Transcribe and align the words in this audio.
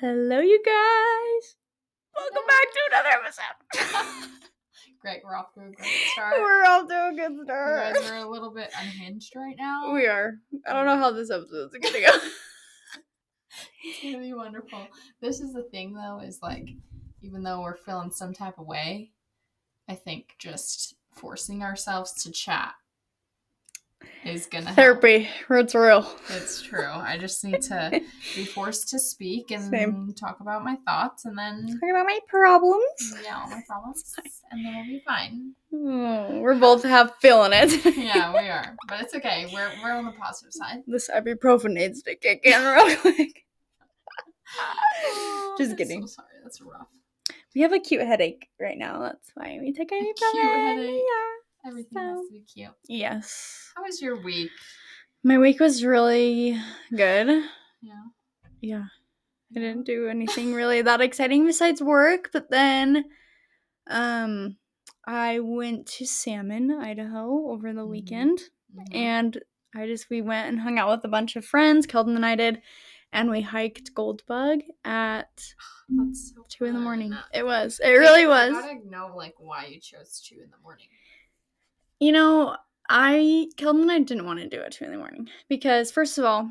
Hello, 0.00 0.38
you 0.40 0.62
guys. 0.64 1.56
Welcome 2.14 2.46
back 2.46 2.66
to 2.72 2.80
another 2.90 3.08
episode. 3.24 4.30
Great, 5.00 5.22
we're 5.24 5.36
off 5.36 5.52
to 5.54 5.60
a 5.60 5.70
great 5.70 5.88
start. 6.12 6.34
We're 6.40 6.64
off 6.64 6.88
to 6.88 7.08
a 7.08 7.12
good 7.14 7.32
you 7.32 7.44
start. 7.44 7.94
guys 7.94 8.10
are 8.10 8.16
a 8.18 8.28
little 8.30 8.52
bit 8.52 8.70
unhinged 8.80 9.32
right 9.36 9.54
now. 9.56 9.92
We 9.92 10.06
are. 10.06 10.34
I 10.66 10.72
don't 10.72 10.86
know 10.86 10.98
how 10.98 11.12
this 11.12 11.30
episode's 11.30 11.76
gonna 11.80 12.00
go. 12.00 12.18
It's 13.84 14.02
gonna 14.02 14.18
be 14.18 14.34
wonderful. 14.34 14.86
This 15.20 15.40
is 15.40 15.52
the 15.52 15.62
thing 15.62 15.94
though, 15.94 16.20
is 16.20 16.40
like 16.42 16.68
even 17.22 17.42
though 17.42 17.60
we're 17.62 17.76
feeling 17.76 18.10
some 18.10 18.32
type 18.34 18.58
of 18.58 18.66
way, 18.66 19.12
I 19.88 19.94
think 19.94 20.34
just 20.38 20.94
forcing 21.12 21.62
ourselves 21.62 22.12
to 22.24 22.32
chat 22.32 22.74
is 24.24 24.46
gonna 24.46 24.66
help. 24.66 24.76
Therapy, 24.76 25.28
it's 25.50 25.74
real. 25.74 26.10
It's 26.30 26.60
true. 26.62 26.86
I 26.86 27.16
just 27.18 27.44
need 27.44 27.62
to 27.62 28.00
be 28.36 28.44
forced 28.44 28.88
to 28.90 28.98
speak 28.98 29.50
and 29.50 29.62
Same. 29.70 30.12
talk 30.14 30.40
about 30.40 30.64
my 30.64 30.76
thoughts 30.86 31.24
and 31.24 31.36
then 31.38 31.66
Talking 31.66 31.90
about 31.90 32.06
my 32.06 32.18
problems. 32.28 32.84
Mm, 33.14 33.24
yeah, 33.24 33.38
all 33.40 33.48
my 33.50 33.62
problems. 33.66 34.14
And 34.50 34.64
then 34.64 34.74
we'll 34.76 34.84
be 34.86 35.02
fine. 35.06 35.52
Oh, 35.74 36.40
we're 36.40 36.58
both 36.58 36.82
have 36.82 37.14
feeling 37.20 37.52
it. 37.52 37.84
Yeah, 37.96 38.32
we 38.32 38.48
are. 38.48 38.74
But 38.88 39.02
it's 39.02 39.14
okay. 39.14 39.50
We're 39.52 39.70
we're 39.82 39.92
on 39.92 40.06
the 40.06 40.12
positive 40.12 40.52
side. 40.54 40.78
this 40.86 41.10
ibuprofen 41.14 41.72
needs 41.72 42.02
to 42.02 42.14
kick 42.14 42.40
in 42.44 42.62
real 42.64 42.96
quick. 42.96 43.44
Just 45.58 45.72
I'm 45.72 45.76
kidding. 45.76 46.06
So 46.06 46.14
sorry, 46.22 46.28
that's 46.42 46.60
rough. 46.62 46.86
We 47.54 47.60
have 47.62 47.72
a 47.72 47.78
cute 47.78 48.00
headache 48.02 48.48
right 48.60 48.78
now. 48.78 49.00
That's 49.00 49.30
why 49.34 49.58
we 49.60 49.72
take 49.72 49.90
ibuprofen. 49.90 50.14
cute 50.32 50.44
headache. 50.44 50.94
Yeah. 50.94 51.34
Everything 51.66 51.98
has 51.98 52.18
So- 52.18 52.26
to 52.26 52.32
be 52.32 52.40
cute. 52.40 52.70
Yes. 52.88 53.72
How 53.76 53.82
was 53.82 54.00
your 54.00 54.22
week? 54.22 54.50
My 55.24 55.38
week 55.38 55.60
was 55.60 55.84
really 55.84 56.56
good. 56.94 57.44
Yeah. 57.80 58.04
Yeah. 58.60 58.84
I 59.56 59.60
didn't 59.60 59.84
do 59.86 60.08
anything 60.08 60.52
really 60.52 60.82
that 60.82 61.00
exciting 61.00 61.44
besides 61.46 61.82
work, 61.82 62.30
but 62.32 62.50
then 62.50 63.04
um 63.88 64.56
I 65.06 65.40
went 65.40 65.86
to 65.86 66.06
Salmon, 66.06 66.70
Idaho 66.70 67.48
over 67.50 67.72
the 67.72 67.84
Mhm. 67.86 67.88
weekend 67.88 68.38
Mhm. 68.76 68.94
and 68.94 69.42
I 69.74 69.86
just 69.86 70.10
we 70.10 70.20
went 70.22 70.48
and 70.48 70.60
hung 70.60 70.78
out 70.78 70.90
with 70.90 71.04
a 71.04 71.08
bunch 71.08 71.34
of 71.36 71.44
friends, 71.44 71.86
Keldon 71.86 72.14
and 72.16 72.26
I 72.26 72.34
did, 72.36 72.60
and 73.12 73.30
we 73.30 73.40
hiked 73.40 73.94
Goldbug 73.94 74.62
at 74.84 75.54
so 76.12 76.44
two 76.48 76.64
in 76.66 76.74
the 76.74 76.80
morning. 76.80 77.14
It 77.32 77.44
was. 77.44 77.80
It 77.82 77.90
really 77.90 78.26
was. 78.26 78.54
I 78.56 78.74
gotta 78.74 78.88
know 78.88 79.14
like 79.16 79.34
why 79.38 79.66
you 79.66 79.80
chose 79.80 80.20
two 80.20 80.40
in 80.42 80.50
the 80.50 80.58
morning. 80.58 80.88
You 82.00 82.12
know, 82.12 82.56
I 82.88 83.48
Keldon 83.56 83.82
and 83.82 83.90
I 83.90 83.98
didn't 84.00 84.24
want 84.26 84.38
to 84.40 84.48
do 84.48 84.60
it 84.60 84.72
two 84.72 84.84
in 84.84 84.92
the 84.92 84.98
morning 84.98 85.28
because 85.48 85.90
first 85.90 86.16
of 86.18 86.24
all, 86.24 86.50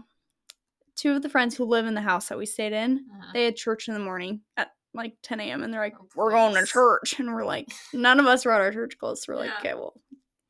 two 0.95 1.13
of 1.15 1.21
the 1.21 1.29
friends 1.29 1.55
who 1.55 1.63
live 1.65 1.85
in 1.85 1.93
the 1.93 2.01
house 2.01 2.27
that 2.29 2.37
we 2.37 2.45
stayed 2.45 2.73
in, 2.73 3.05
Uh-huh. 3.11 3.31
they 3.33 3.45
had 3.45 3.55
church 3.55 3.87
in 3.87 3.93
the 3.93 3.99
morning 3.99 4.41
at 4.57 4.71
like 4.93 5.15
10 5.23 5.39
a.m. 5.39 5.63
and 5.63 5.73
they're 5.73 5.81
like, 5.81 5.95
Oh, 5.99 6.07
we're 6.15 6.31
going 6.31 6.53
to 6.55 6.65
church. 6.65 7.19
And 7.19 7.33
we're 7.33 7.45
like, 7.45 7.69
none 7.93 8.19
of 8.19 8.25
us 8.25 8.45
were 8.45 8.51
at 8.51 8.61
our 8.61 8.71
church 8.71 8.97
clothes. 8.97 9.23
So 9.23 9.33
we're 9.33 9.39
like, 9.39 9.51
okay, 9.59 9.73
well, 9.73 9.93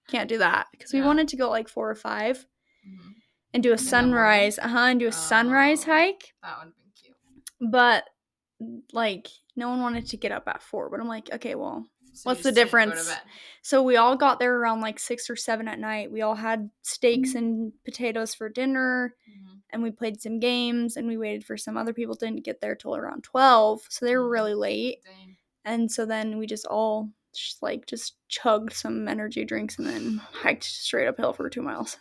can't 0.10 0.30
do 0.30 0.38
that 0.38 0.68
because 0.72 0.94
we 0.94 1.02
wanted 1.02 1.28
to 1.30 1.36
go 1.38 1.50
like 1.50 1.68
four 1.68 1.90
or 1.90 1.96
five 1.96 2.46
Mhm. 2.88 3.16
and 3.54 3.62
do 3.64 3.74
a 3.74 3.78
sunrise, 3.78 4.58
uh 4.58 4.68
huh, 4.70 4.80
and 4.80 5.00
do 5.00 5.08
a 5.08 5.12
sunrise 5.12 5.84
Oh. 5.84 5.92
hike. 5.92 6.34
That 6.42 6.58
would 6.60 6.66
have 6.68 6.76
been 6.76 6.92
cute. 6.96 7.18
But 7.72 8.06
like, 8.94 9.28
no 9.56 9.70
one 9.70 9.82
wanted 9.82 10.08
to 10.08 10.18
get 10.18 10.32
up 10.32 10.48
at 10.48 10.62
four. 10.64 10.90
But 10.90 11.00
I'm 11.02 11.08
like, 11.08 11.30
okay, 11.34 11.56
well, 11.56 11.86
So 12.18 12.30
What's 12.30 12.44
the 12.44 12.50
just 12.52 12.56
didn't 12.72 12.72
go 12.72 12.92
to 12.92 12.96
difference? 12.96 13.12
so 13.62 13.82
we 13.84 13.98
all 13.98 14.16
got 14.16 14.40
there 14.40 14.56
around 14.58 14.82
like 14.82 15.00
six 15.00 15.30
or 15.30 15.36
seven 15.36 15.68
at 15.68 15.80
night. 15.80 16.12
We 16.12 16.22
all 16.22 16.36
had 16.36 16.70
steaks 16.84 17.32
Mm. 17.34 17.36
and 17.38 17.74
potatoes 17.86 18.34
for 18.34 18.50
dinner. 18.50 19.16
Mhm. 19.30 19.62
and 19.72 19.84
we 19.84 19.92
played 19.92 20.22
some 20.22 20.40
games 20.40 20.96
and 20.96 21.08
we 21.08 21.18
waited 21.18 21.44
for 21.46 21.58
some 21.58 21.76
other 21.76 21.92
people 21.94 22.16
didn't 22.16 22.46
get 22.46 22.62
there 22.62 22.74
till 22.76 22.96
around 22.96 23.24
12 23.26 23.82
so 23.90 24.06
they 24.06 24.16
were 24.16 24.30
really 24.30 24.54
late 24.54 25.00
Dang. 25.06 25.36
and 25.66 25.92
so 25.92 26.06
then 26.06 26.38
we 26.38 26.48
just 26.48 26.66
all 26.66 27.12
just 27.36 27.62
like 27.62 27.86
just 27.86 28.16
chugged 28.30 28.72
some 28.72 29.08
energy 29.10 29.44
drinks 29.44 29.78
and 29.78 29.86
then 29.86 30.18
hiked 30.32 30.64
straight 30.64 31.06
uphill 31.08 31.34
for 31.34 31.50
two 31.50 31.62
miles 31.62 31.98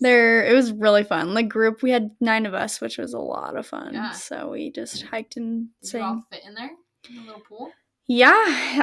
there 0.00 0.44
it 0.46 0.54
was 0.54 0.72
really 0.72 1.04
fun 1.04 1.32
the 1.34 1.42
group 1.42 1.82
we 1.82 1.90
had 1.90 2.10
nine 2.20 2.44
of 2.46 2.52
us 2.54 2.80
which 2.80 2.98
was 2.98 3.14
a 3.14 3.18
lot 3.18 3.56
of 3.56 3.66
fun 3.66 3.94
Yeah. 3.94 4.12
so 4.12 4.50
we 4.50 4.70
just 4.70 5.02
hiked 5.04 5.36
and 5.38 5.68
Did 5.82 5.88
sang 5.90 6.22
fit 6.30 6.42
in 6.46 6.54
there? 6.54 6.70
In 7.08 7.16
the 7.16 7.22
little 7.22 7.40
pool? 7.48 7.72
Yeah 8.10 8.34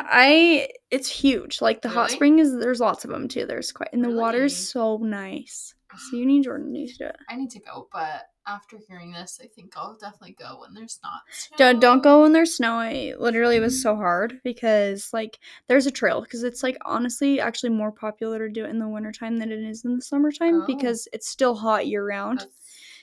i 0.10 0.70
it's 0.90 1.10
huge 1.10 1.62
like 1.62 1.82
the 1.82 1.90
hot 1.90 2.04
Really? 2.08 2.16
spring 2.16 2.40
is 2.40 2.58
there's 2.58 2.80
lots 2.80 3.04
of 3.04 3.12
them 3.12 3.28
too 3.28 3.46
there's 3.46 3.74
quite 3.74 3.90
and 3.92 4.04
the 4.04 4.10
water's 4.10 4.54
Really? 4.54 4.98
so 4.98 4.98
nice 5.04 5.74
so 6.10 6.16
you 6.16 6.24
ah. 6.24 6.28
need 6.28 6.44
jordan 6.44 6.72
needs 6.72 6.94
to 6.94 7.00
do 7.00 7.10
it 7.10 7.18
I 7.30 7.36
need 7.36 7.50
to 7.52 7.60
go, 7.60 7.88
but 7.92 8.22
after 8.46 8.78
hearing 8.88 9.12
this, 9.12 9.42
I 9.44 9.48
think 9.48 9.74
I'll 9.76 9.98
definitely 10.00 10.38
go 10.40 10.62
when 10.62 10.74
there's 10.74 11.00
not. 11.04 11.20
Don't 11.58 11.82
don't 11.82 11.98
snow. 11.98 12.04
go 12.04 12.22
when 12.22 12.32
there's 12.32 12.56
snow. 12.56 12.76
I 12.76 13.14
literally 13.20 13.58
it 13.58 13.62
was 13.62 13.74
mm-hmm. 13.74 13.82
so 13.82 13.96
hard 13.98 14.40
because 14.44 15.10
like 15.12 15.38
there's 15.68 15.86
a 15.86 15.92
trail 15.92 16.22
because 16.22 16.44
it's 16.44 16.64
like 16.64 16.78
honestly 16.86 17.42
actually 17.42 17.72
more 17.72 17.92
popular 17.92 18.48
to 18.48 18.54
do 18.54 18.64
it 18.64 18.70
in 18.70 18.80
the 18.80 18.88
wintertime 18.88 19.36
than 19.38 19.52
it 19.52 19.60
is 19.60 19.84
in 19.84 19.96
the 19.98 20.02
summertime 20.02 20.62
Oh. 20.62 20.66
because 20.66 21.10
it's 21.12 21.28
still 21.28 21.56
hot 21.56 21.88
year 21.88 22.06
round. 22.08 22.40
That's- 22.40 22.56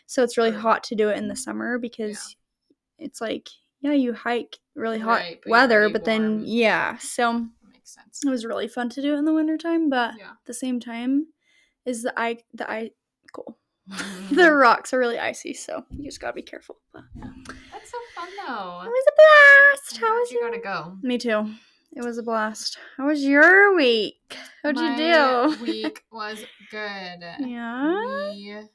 So 0.07 0.23
it's 0.23 0.39
really 0.39 0.51
true. 0.53 0.61
hot 0.61 0.83
to 0.85 0.95
do 0.95 1.11
it 1.11 1.19
in 1.19 1.29
the 1.29 1.37
summer 1.37 1.79
because 1.79 2.37
it's 2.99 3.21
like 3.21 3.49
yeah, 3.85 3.93
you 3.93 4.15
hike 4.15 4.57
really 4.75 4.99
hot 4.99 5.21
Right, 5.21 5.41
but 5.43 5.51
weather, 5.51 5.89
but 5.91 6.05
then 6.05 6.43
yeah. 6.47 6.97
So 6.99 7.47
makes 7.71 7.95
sense. 7.95 8.23
it 8.25 8.31
was 8.31 8.45
really 8.47 8.67
fun 8.67 8.89
to 8.91 9.03
do 9.03 9.15
it 9.15 9.19
in 9.19 9.25
the 9.27 9.35
wintertime, 9.35 9.91
but 9.91 10.15
Yeah. 10.19 10.31
at 10.31 10.45
the 10.47 10.55
same 10.55 10.81
time 10.81 11.27
is 11.85 12.03
the 12.03 12.19
I 12.19 12.39
the 12.55 12.69
I 12.71 12.91
cool. 13.33 13.59
the 13.87 13.95
Mhm. 14.49 14.61
rocks 14.61 14.95
are 14.95 14.99
really 14.99 15.19
icy, 15.19 15.53
so 15.53 15.85
you 15.91 16.05
just 16.07 16.19
gotta 16.21 16.33
be 16.33 16.41
careful. 16.43 16.79
But 16.95 17.03
That's 17.71 17.91
so 17.91 17.99
fun 18.15 18.29
though. 18.47 18.81
it 18.85 18.89
was 18.89 19.05
a 19.07 19.15
blast. 19.21 20.01
How 20.01 20.19
was 20.19 20.31
you 20.33 20.41
your 20.41 20.51
gotta 20.51 20.63
go? 20.63 20.97
Me 21.03 21.19
too. 21.19 21.55
It 21.97 22.03
was 22.03 22.17
a 22.19 22.23
blast. 22.23 22.79
How 22.97 23.07
was 23.07 23.23
your 23.23 23.75
week? 23.77 24.37
How'd 24.63 24.77
My 24.77 24.91
you 24.93 24.97
do? 24.97 25.63
week 25.63 26.03
was 26.11 26.43
good. 26.71 27.21
yeah. 27.39 27.95
We, 28.33 28.67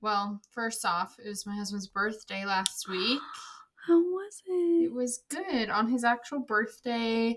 well, 0.00 0.40
first 0.52 0.86
off, 0.86 1.16
it 1.22 1.28
was 1.28 1.44
my 1.44 1.54
husband's 1.56 1.88
birthday 1.88 2.44
last 2.46 2.88
week. 2.88 3.20
How 3.90 4.00
was 4.00 4.42
It 4.46 4.84
it? 4.84 4.92
was 4.92 5.24
good. 5.28 5.68
On 5.68 5.88
his 5.88 6.04
actual 6.04 6.38
birthday, 6.40 7.36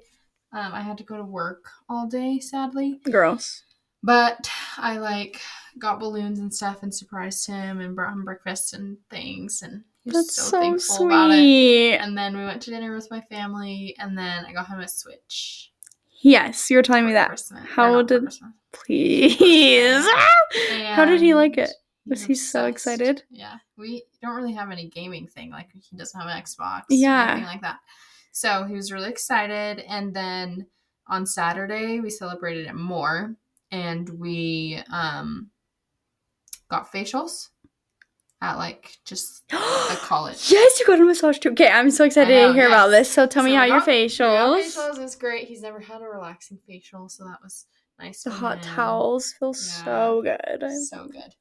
um, 0.52 0.72
I 0.74 0.81
had 0.81 0.97
to 1.00 1.03
go 1.03 1.18
to 1.18 1.24
work 1.24 1.66
all 1.90 2.06
day, 2.08 2.40
sadly. 2.40 3.00
Gross. 3.09 3.64
But 4.03 4.50
I 4.78 4.97
like 4.97 5.42
got 5.80 6.00
balloons 6.00 6.38
and 6.40 6.53
stuff 6.53 6.84
and 6.84 6.94
surprised 6.94 7.47
him 7.47 7.80
and 7.80 7.96
brought 7.96 8.13
him 8.13 8.24
breakfast 8.24 8.74
and 8.74 8.97
things 9.09 9.62
and 9.63 9.84
he 10.03 10.12
was 10.12 10.25
That's 10.28 10.36
so, 10.36 10.42
so, 10.44 10.59
thankful 10.59 11.06
about 11.08 11.31
it. 11.31 11.38
sweet. 11.38 11.96
And 11.96 12.16
then 12.18 12.38
we 12.38 12.44
went 12.44 12.62
to 12.63 12.69
dinner 12.69 12.94
with 12.94 13.09
my 13.09 13.22
family 13.22 13.96
and 14.00 14.16
then 14.18 14.46
I 14.46 14.52
got 14.53 14.68
him 14.68 14.80
a 14.81 14.88
Switch. 14.88 15.72
Yes, 16.22 16.69
you 16.69 16.78
were 16.78 16.84
telling 16.84 17.06
me 17.08 17.13
that. 17.13 17.30
Christmas- 17.30 17.63
How 17.66 18.02
did-. 18.03 18.31
Please. 18.74 20.06
How 20.92 21.06
did 21.06 21.22
he 21.22 21.34
like 21.34 21.58
it? 21.58 21.72
Was 22.08 22.19
he's 22.24 22.28
he 22.41 22.46
so 22.47 22.66
excited? 22.66 23.24
Yeah, 23.30 23.56
we 23.78 24.03
don't 24.22 24.36
really 24.36 24.53
have 24.53 24.72
any 24.72 24.90
gaming 24.90 25.28
thing. 25.28 25.52
Like 25.52 25.69
he 25.74 25.96
doesn't 25.96 26.19
have 26.19 26.30
an 26.30 26.41
Xbox. 26.41 26.84
Yeah. 26.90 27.31
anything 27.31 27.46
like 27.47 27.62
that. 27.62 27.80
So 28.31 28.66
he 28.66 28.74
was 28.74 28.91
really 28.91 29.09
excited, 29.09 29.80
and 29.88 30.13
then 30.13 30.68
on 31.08 31.25
Saturday 31.25 32.00
we 32.00 32.09
celebrated 32.09 32.68
it 32.68 32.75
more, 32.75 33.36
and 33.72 34.09
we 34.19 34.81
um 34.92 35.50
got 36.69 36.92
facials 36.92 37.50
at 38.42 38.58
like 38.58 38.97
just 39.06 39.44
a 39.53 39.56
college. 40.02 40.52
yes, 40.52 40.80
you 40.80 40.86
got 40.88 41.00
a 41.00 41.03
massage 41.06 41.40
too. 41.40 41.52
Okay, 41.52 41.69
I'm 41.69 41.90
so 41.92 42.03
excited 42.03 42.34
know, 42.34 42.47
to 42.50 42.53
hear 42.53 42.68
about 42.68 42.88
this. 42.90 43.09
So 43.09 43.25
tell 43.28 43.44
me 43.44 43.52
So 43.52 43.58
how 43.58 43.63
your 43.66 43.81
facials. 43.81 44.62
facials. 44.66 44.97
Was 45.00 45.16
great. 45.16 45.47
He's 45.47 45.62
never 45.62 45.80
had 45.80 46.02
a 46.02 46.06
relaxing 46.06 46.59
facial, 46.68 47.08
so 47.08 47.24
that 47.24 47.38
was 47.42 47.66
nice. 48.00 48.24
The 48.24 48.31
hot 48.31 48.58
him. 48.66 48.75
towels 48.75 49.31
feel 49.40 49.50
Yeah. 49.56 49.84
so 49.86 50.22
good. 50.24 50.72
So 50.90 51.08
good. 51.08 51.36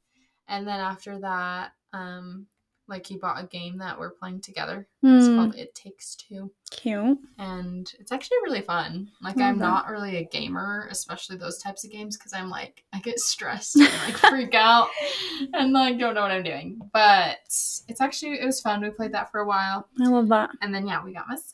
And 0.49 0.67
then 0.67 0.81
after 0.81 1.19
that, 1.21 1.73
um, 1.93 2.47
like 2.89 3.07
he 3.07 3.17
bought 3.17 3.43
a 3.43 3.47
game 3.47 3.79
that 3.79 3.99
we're 3.99 4.11
playing 4.11 4.41
together. 4.41 4.87
It's 5.03 5.29
Mm, 5.29 5.37
called 5.37 5.55
It 5.55 5.75
Takes 5.75 6.15
Two, 6.17 6.53
cute. 6.71 7.19
and 7.39 7.91
it's 7.99 8.13
actually 8.13 8.39
really 8.43 8.61
fun. 8.61 9.11
Like 9.23 9.37
Love 9.37 9.49
I'm 9.49 9.59
not 9.59 9.89
really 9.89 10.17
a 10.17 10.25
gamer, 10.25 10.89
especially 10.91 11.37
those 11.37 11.59
types 11.59 11.85
of 11.85 11.91
games, 11.91 12.17
because 12.17 12.33
I'm 12.33 12.51
like 12.51 12.85
I 12.93 12.99
get 13.01 13.19
stressed 13.21 13.77
and 13.77 13.93
like 14.07 14.17
freak 14.17 14.55
out 14.55 14.89
and 15.55 15.73
like 15.73 15.99
don't 15.99 16.15
know 16.15 16.23
what 16.23 16.31
I'm 16.33 16.43
doing. 16.43 16.81
But 16.93 17.39
it's 17.47 18.01
actually 18.01 18.33
it 18.41 18.45
was 18.45 18.61
fun. 18.61 18.81
We 18.83 18.91
played 18.91 19.13
that 19.13 19.31
for 19.31 19.41
a 19.41 19.47
while, 19.47 19.87
I 20.01 20.07
love 20.09 20.29
that. 20.29 20.51
and 20.61 20.75
then 20.75 20.87
yeah, 20.87 21.03
we 21.05 21.13
got 21.15 21.29
massages. 21.29 21.53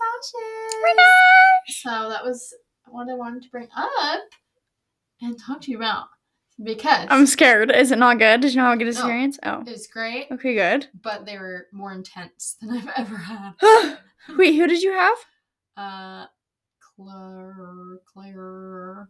So 1.69 2.09
that 2.09 2.25
was 2.25 2.55
what 2.87 3.09
I 3.11 3.15
wanted 3.15 3.43
to 3.43 3.51
bring 3.51 3.69
up 3.77 4.21
and 5.21 5.39
talk 5.39 5.61
to 5.63 5.71
you 5.71 5.77
about 5.77 6.07
because 6.63 7.07
I'm 7.11 7.27
scared. 7.27 7.71
Is 7.71 7.93
it 7.93 7.99
not 7.99 8.19
good? 8.19 8.41
Did 8.41 8.53
you 8.53 8.57
not 8.59 8.71
have 8.71 8.75
a 8.75 8.79
good 8.79 8.85
No. 8.87 8.91
experience? 8.91 9.39
Oh. 9.45 9.61
it 9.61 9.69
was 9.71 9.87
great. 9.87 10.27
Okay, 10.33 10.55
good. 10.55 10.89
but 11.03 11.25
they 11.27 11.39
were 11.39 11.67
more 11.73 11.93
intense 11.93 12.57
than 12.61 12.71
I've 12.71 12.89
ever 12.97 13.17
had. 13.17 13.53
Wait, 14.37 14.55
who 14.57 14.67
did 14.67 14.83
you 14.83 14.93
have? 14.93 15.17
Uh, 15.77 16.27
Claire, 16.81 17.99
Claire, 18.13 19.09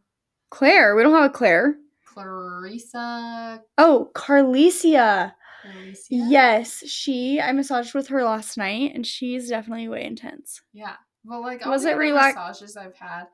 Claire. 0.50 0.94
We 0.96 1.02
don't 1.02 1.14
have 1.14 1.30
a 1.30 1.32
Claire. 1.32 1.76
Clarissa. 2.06 3.62
Oh, 3.78 4.10
Carlicia. 4.14 5.32
Alicia? 5.64 5.98
Yes, 6.10 6.84
she. 6.86 7.40
I 7.40 7.52
massaged 7.52 7.94
with 7.94 8.08
her 8.08 8.22
last 8.24 8.56
night, 8.56 8.92
and 8.94 9.06
she's 9.06 9.48
definitely 9.48 9.88
way 9.88 10.04
intense. 10.04 10.60
Yeah. 10.72 10.94
Well, 11.24 11.42
like 11.42 11.64
all 11.66 11.72
Was 11.72 11.82
the 11.82 11.90
it 11.90 11.96
relax- 11.96 12.36
massages 12.36 12.76
I've 12.76 12.96
had, 12.96 13.24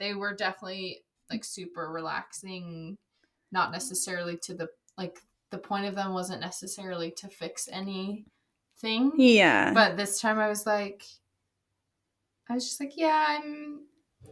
they 0.00 0.14
were 0.14 0.34
definitely 0.34 0.98
like 1.30 1.44
super 1.44 1.90
relaxing. 1.90 2.96
Not 3.52 3.72
necessarily 3.72 4.36
to 4.42 4.54
the 4.54 4.68
like 4.96 5.18
the 5.50 5.58
point 5.58 5.86
of 5.86 5.94
them 5.94 6.12
wasn't 6.12 6.40
necessarily 6.40 7.10
to 7.12 7.28
fix 7.28 7.68
anything. 7.72 9.12
Yeah. 9.16 9.72
But 9.72 9.96
this 9.96 10.20
time 10.20 10.38
I 10.38 10.48
was 10.48 10.66
like, 10.66 11.02
I 12.50 12.54
was 12.54 12.64
just 12.64 12.80
like, 12.80 12.92
yeah, 12.96 13.24
I'm 13.28 13.80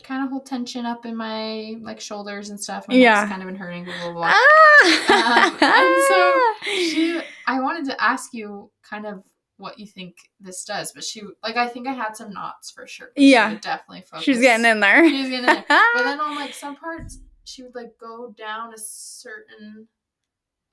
kind 0.03 0.25
of 0.25 0.31
hold 0.31 0.45
tension 0.47 0.85
up 0.85 1.07
in 1.07 1.17
my 1.17 1.77
like 1.81 2.01
shoulders 2.01 2.51
and 2.51 2.61
stuff. 2.61 2.87
My 2.89 2.95
Yeah. 2.95 3.27
kind 3.29 3.41
of 3.43 3.47
been 3.49 3.57
hurting. 3.57 3.85
Blah 3.85 3.95
blah 4.03 4.13
blah. 4.13 4.33
ah! 4.35 5.47
Um, 5.47 5.59
and 5.61 6.05
so 6.09 6.43
she, 6.65 7.21
I 7.47 7.61
wanted 7.61 7.87
to 7.87 8.03
ask 8.03 8.35
you 8.35 8.71
kind 8.83 9.07
of 9.07 9.23
what 9.59 9.79
you 9.79 9.87
think 9.87 10.17
this 10.39 10.65
does, 10.65 10.93
but 10.93 11.03
she, 11.03 11.23
like, 11.43 11.57
I 11.57 11.67
think 11.67 11.89
I 11.89 11.95
had 11.95 12.15
some 12.15 12.31
knots 12.31 12.71
for 12.71 12.87
sure. 12.87 13.09
Yeah. 13.17 13.55
definitely 13.55 14.05
she's 14.21 14.39
getting 14.41 14.67
in 14.67 14.81
there. 14.81 15.09
She's 15.09 15.31
getting 15.31 15.39
in 15.39 15.47
there. 15.47 15.65
But 15.95 16.03
then 16.03 16.21
on 16.21 16.35
like 16.37 16.53
some 16.53 16.77
parts, 16.77 17.19
she 17.47 17.63
would 17.63 17.75
like 17.75 17.93
go 18.01 18.35
down 18.37 18.75
a 18.75 18.79
certain, 18.79 19.89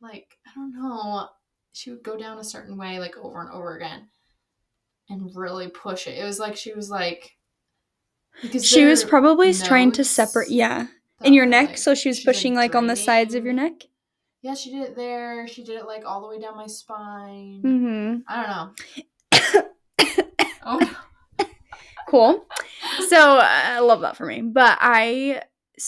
like 0.01 0.37
I 0.47 0.51
don't 0.55 0.73
know, 0.73 1.27
she 1.71 1.91
would 1.91 2.03
go 2.03 2.17
down 2.17 2.39
a 2.39 2.43
certain 2.43 2.77
way 2.77 2.99
like 2.99 3.15
over 3.17 3.39
and 3.41 3.51
over 3.51 3.75
again, 3.75 4.07
and 5.09 5.33
really 5.35 5.67
push 5.69 6.07
it. 6.07 6.17
It 6.17 6.23
was 6.25 6.39
like 6.39 6.55
she 6.55 6.73
was 6.73 6.89
like. 6.89 7.37
Because 8.41 8.65
she 8.65 8.83
was 8.85 9.03
probably 9.03 9.53
trying 9.53 9.91
to 9.93 10.03
separate, 10.03 10.49
yeah, 10.49 10.87
in 11.23 11.33
your 11.35 11.45
neck. 11.45 11.69
like- 11.69 11.77
so 11.77 11.93
she 11.93 12.09
was 12.09 12.19
pushing 12.19 12.55
like, 12.55 12.73
on 12.73 12.87
the 12.87 12.95
sides 12.95 13.35
of 13.35 13.43
your 13.45 13.53
neck. 13.53 13.73
Yeah, 14.41 14.55
she 14.55 14.71
did 14.71 14.81
it 14.81 14.95
there. 14.95 15.47
She 15.47 15.63
did 15.63 15.77
it 15.77 15.85
like 15.85 16.03
all 16.05 16.21
the 16.21 16.27
way 16.27 16.39
down 16.41 16.57
my 16.57 16.65
spine. 16.67 17.61
Mm-hmm. 17.63 18.15
I 18.27 18.43
don't 18.43 18.49
know. 19.55 19.69
Oh. 20.65 20.97
Cool. 22.07 22.45
So 23.09 23.37
uh, 23.37 23.41
I 23.43 23.79
love 23.79 24.01
that 24.01 24.15
for 24.15 24.25
me. 24.25 24.41
But 24.41 24.77
I 24.79 25.41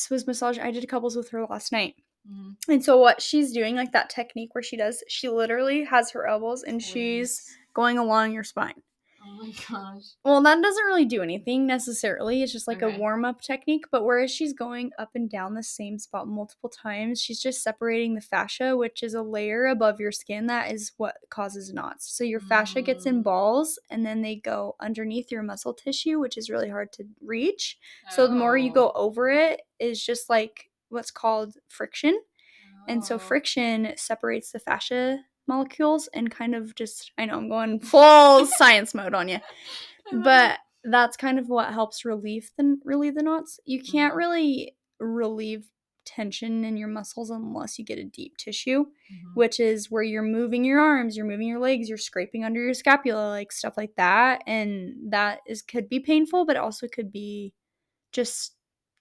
was 0.09 0.27
massaging. 0.27 0.63
I 0.63 0.71
did 0.71 0.83
a 0.83 0.87
couples 0.87 1.15
with 1.15 1.29
her 1.29 1.45
last 1.45 1.71
night. 1.71 1.95
Mhm. 2.29 2.55
And 2.67 2.83
so 2.83 2.97
what 2.99 3.21
she's 3.21 3.51
doing, 3.51 3.75
like 3.75 3.91
that 3.91 4.09
technique 4.09 4.55
where 4.55 4.63
she 4.63 4.77
does, 4.77 5.03
she 5.07 5.29
literally 5.29 5.83
has 5.83 6.11
her 6.11 6.25
elbows 6.27 6.63
and 6.63 6.81
she's 6.81 7.57
going 7.73 7.97
along 7.97 8.33
your 8.33 8.43
spine. 8.43 8.81
Oh 9.25 9.31
my 9.37 9.51
gosh. 9.69 10.15
Well, 10.23 10.41
that 10.41 10.61
doesn't 10.61 10.85
really 10.85 11.05
do 11.05 11.21
anything 11.21 11.67
necessarily. 11.67 12.41
It's 12.41 12.51
just 12.51 12.67
like 12.67 12.81
Okay. 12.81 12.85
a 12.95 12.97
warm 12.99 13.23
up 13.25 13.41
technique. 13.41 13.85
But 13.91 14.03
whereas 14.03 14.31
she's 14.31 14.53
going 14.53 14.91
up 14.97 15.11
and 15.15 15.29
down 15.29 15.53
the 15.53 15.63
same 15.63 15.99
spot 15.99 16.27
multiple 16.27 16.69
times, 16.69 17.21
she's 17.21 17.39
just 17.41 17.63
separating 17.63 18.15
the 18.15 18.21
fascia, 18.21 18.75
which 18.75 19.03
is 19.03 19.13
a 19.13 19.21
layer 19.21 19.65
above 19.67 19.99
your 19.99 20.11
skin 20.11 20.47
that 20.47 20.71
is 20.71 20.91
what 20.97 21.17
causes 21.29 21.73
knots. 21.73 22.15
So 22.17 22.23
your 22.23 22.39
fascia 22.39 22.81
gets 22.81 23.05
in 23.05 23.21
Mm. 23.21 23.23
balls 23.23 23.79
and 23.89 24.05
then 24.05 24.21
they 24.21 24.35
go 24.35 24.75
underneath 24.79 25.31
your 25.31 25.43
muscle 25.43 25.73
tissue, 25.73 26.19
which 26.19 26.37
is 26.37 26.49
really 26.49 26.69
hard 26.69 26.91
to 26.93 27.05
reach. 27.21 27.77
So 28.09 28.27
the 28.27 28.35
more 28.35 28.57
you 28.57 28.71
go 28.71 28.91
Oh. 28.91 28.95
over 28.95 29.29
it 29.29 29.61
is 29.79 30.03
just 30.03 30.29
like 30.29 30.69
what's 30.89 31.11
called 31.11 31.55
friction. 31.67 32.19
And 32.87 33.03
so 33.05 33.17
Oh. 33.17 33.19
friction 33.19 33.93
separates 33.97 34.51
the 34.51 34.59
fascia 34.59 35.19
molecules 35.47 36.07
and 36.13 36.29
kind 36.31 36.55
of 36.55 36.75
just 36.75 37.11
I 37.17 37.25
know 37.25 37.37
I'm 37.37 37.49
going 37.49 37.79
full 37.91 38.45
science 38.45 38.93
mode 38.93 39.13
on 39.13 39.27
you. 39.29 39.39
But 40.23 40.59
that's 40.83 41.17
kind 41.17 41.39
of 41.39 41.49
what 41.49 41.73
helps 41.73 42.05
relieve 42.05 42.51
the 42.57 42.77
relieve 42.83 43.15
the 43.15 43.23
knots. 43.23 43.59
You 43.65 43.81
can't 43.81 44.13
Mhm. 44.13 44.17
really 44.17 44.77
relieve 44.99 45.67
tension 46.05 46.63
in 46.63 46.77
your 46.77 46.87
muscles 46.87 47.31
unless 47.31 47.79
you 47.79 47.85
get 47.85 47.97
a 47.97 48.03
deep 48.03 48.37
tissue. 48.37 48.85
Mhm. 48.85 49.35
which 49.35 49.59
is 49.59 49.89
where 49.91 50.03
you're 50.03 50.21
moving 50.21 50.63
your 50.63 50.79
arms, 50.79 51.17
you're 51.17 51.25
moving 51.25 51.47
your 51.47 51.59
legs, 51.59 51.89
you're 51.89 51.97
scraping 51.97 52.43
under 52.43 52.61
your 52.63 52.73
scapula, 52.75 53.29
like 53.29 53.51
stuff 53.51 53.75
like 53.77 53.95
that. 53.97 54.43
And 54.47 55.11
that 55.11 55.39
is 55.47 55.61
could 55.63 55.89
be 55.89 55.99
painful, 55.99 56.45
but 56.45 56.55
also 56.57 56.87
could 56.87 57.11
be 57.11 57.53
just 58.11 58.53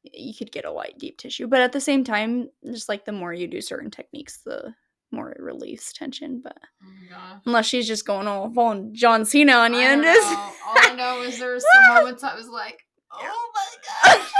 you 0.05 0.35
could 0.35 0.53
get 0.53 0.65
a 0.67 0.71
light 0.71 0.99
deep 0.99 1.19
tissue. 1.19 1.47
But 1.47 1.61
at 1.63 1.73
the 1.73 1.81
same 1.81 2.05
time, 2.05 2.51
just 2.67 2.89
like 2.89 3.05
the 3.05 3.13
more 3.13 3.33
you 3.35 3.47
do 3.47 3.61
certain 3.61 3.91
techniques, 3.91 4.39
the 4.39 4.75
more 5.11 5.31
it 5.31 5.41
relieves 5.41 5.93
tension. 5.93 6.41
But 6.43 6.57
Oh 7.15 7.41
unless 7.47 7.67
she's 7.67 7.87
just 7.87 8.07
going 8.07 8.27
all 8.27 8.53
full 8.53 8.65
on 8.65 8.95
John 8.95 9.25
Cena 9.25 9.53
on 9.53 9.73
you 9.75 9.81
and 9.81 10.03
just. 10.03 10.27
All 10.39 10.53
I 10.77 10.95
know 10.97 11.23
is 11.23 11.39
there 11.39 11.51
were 11.53 11.61
some 11.61 11.95
moments 11.95 12.23
I 12.25 12.35
was 12.35 12.49
like, 12.49 12.79
oh 13.13 13.51
my 14.05 14.13
gosh. 14.13 14.31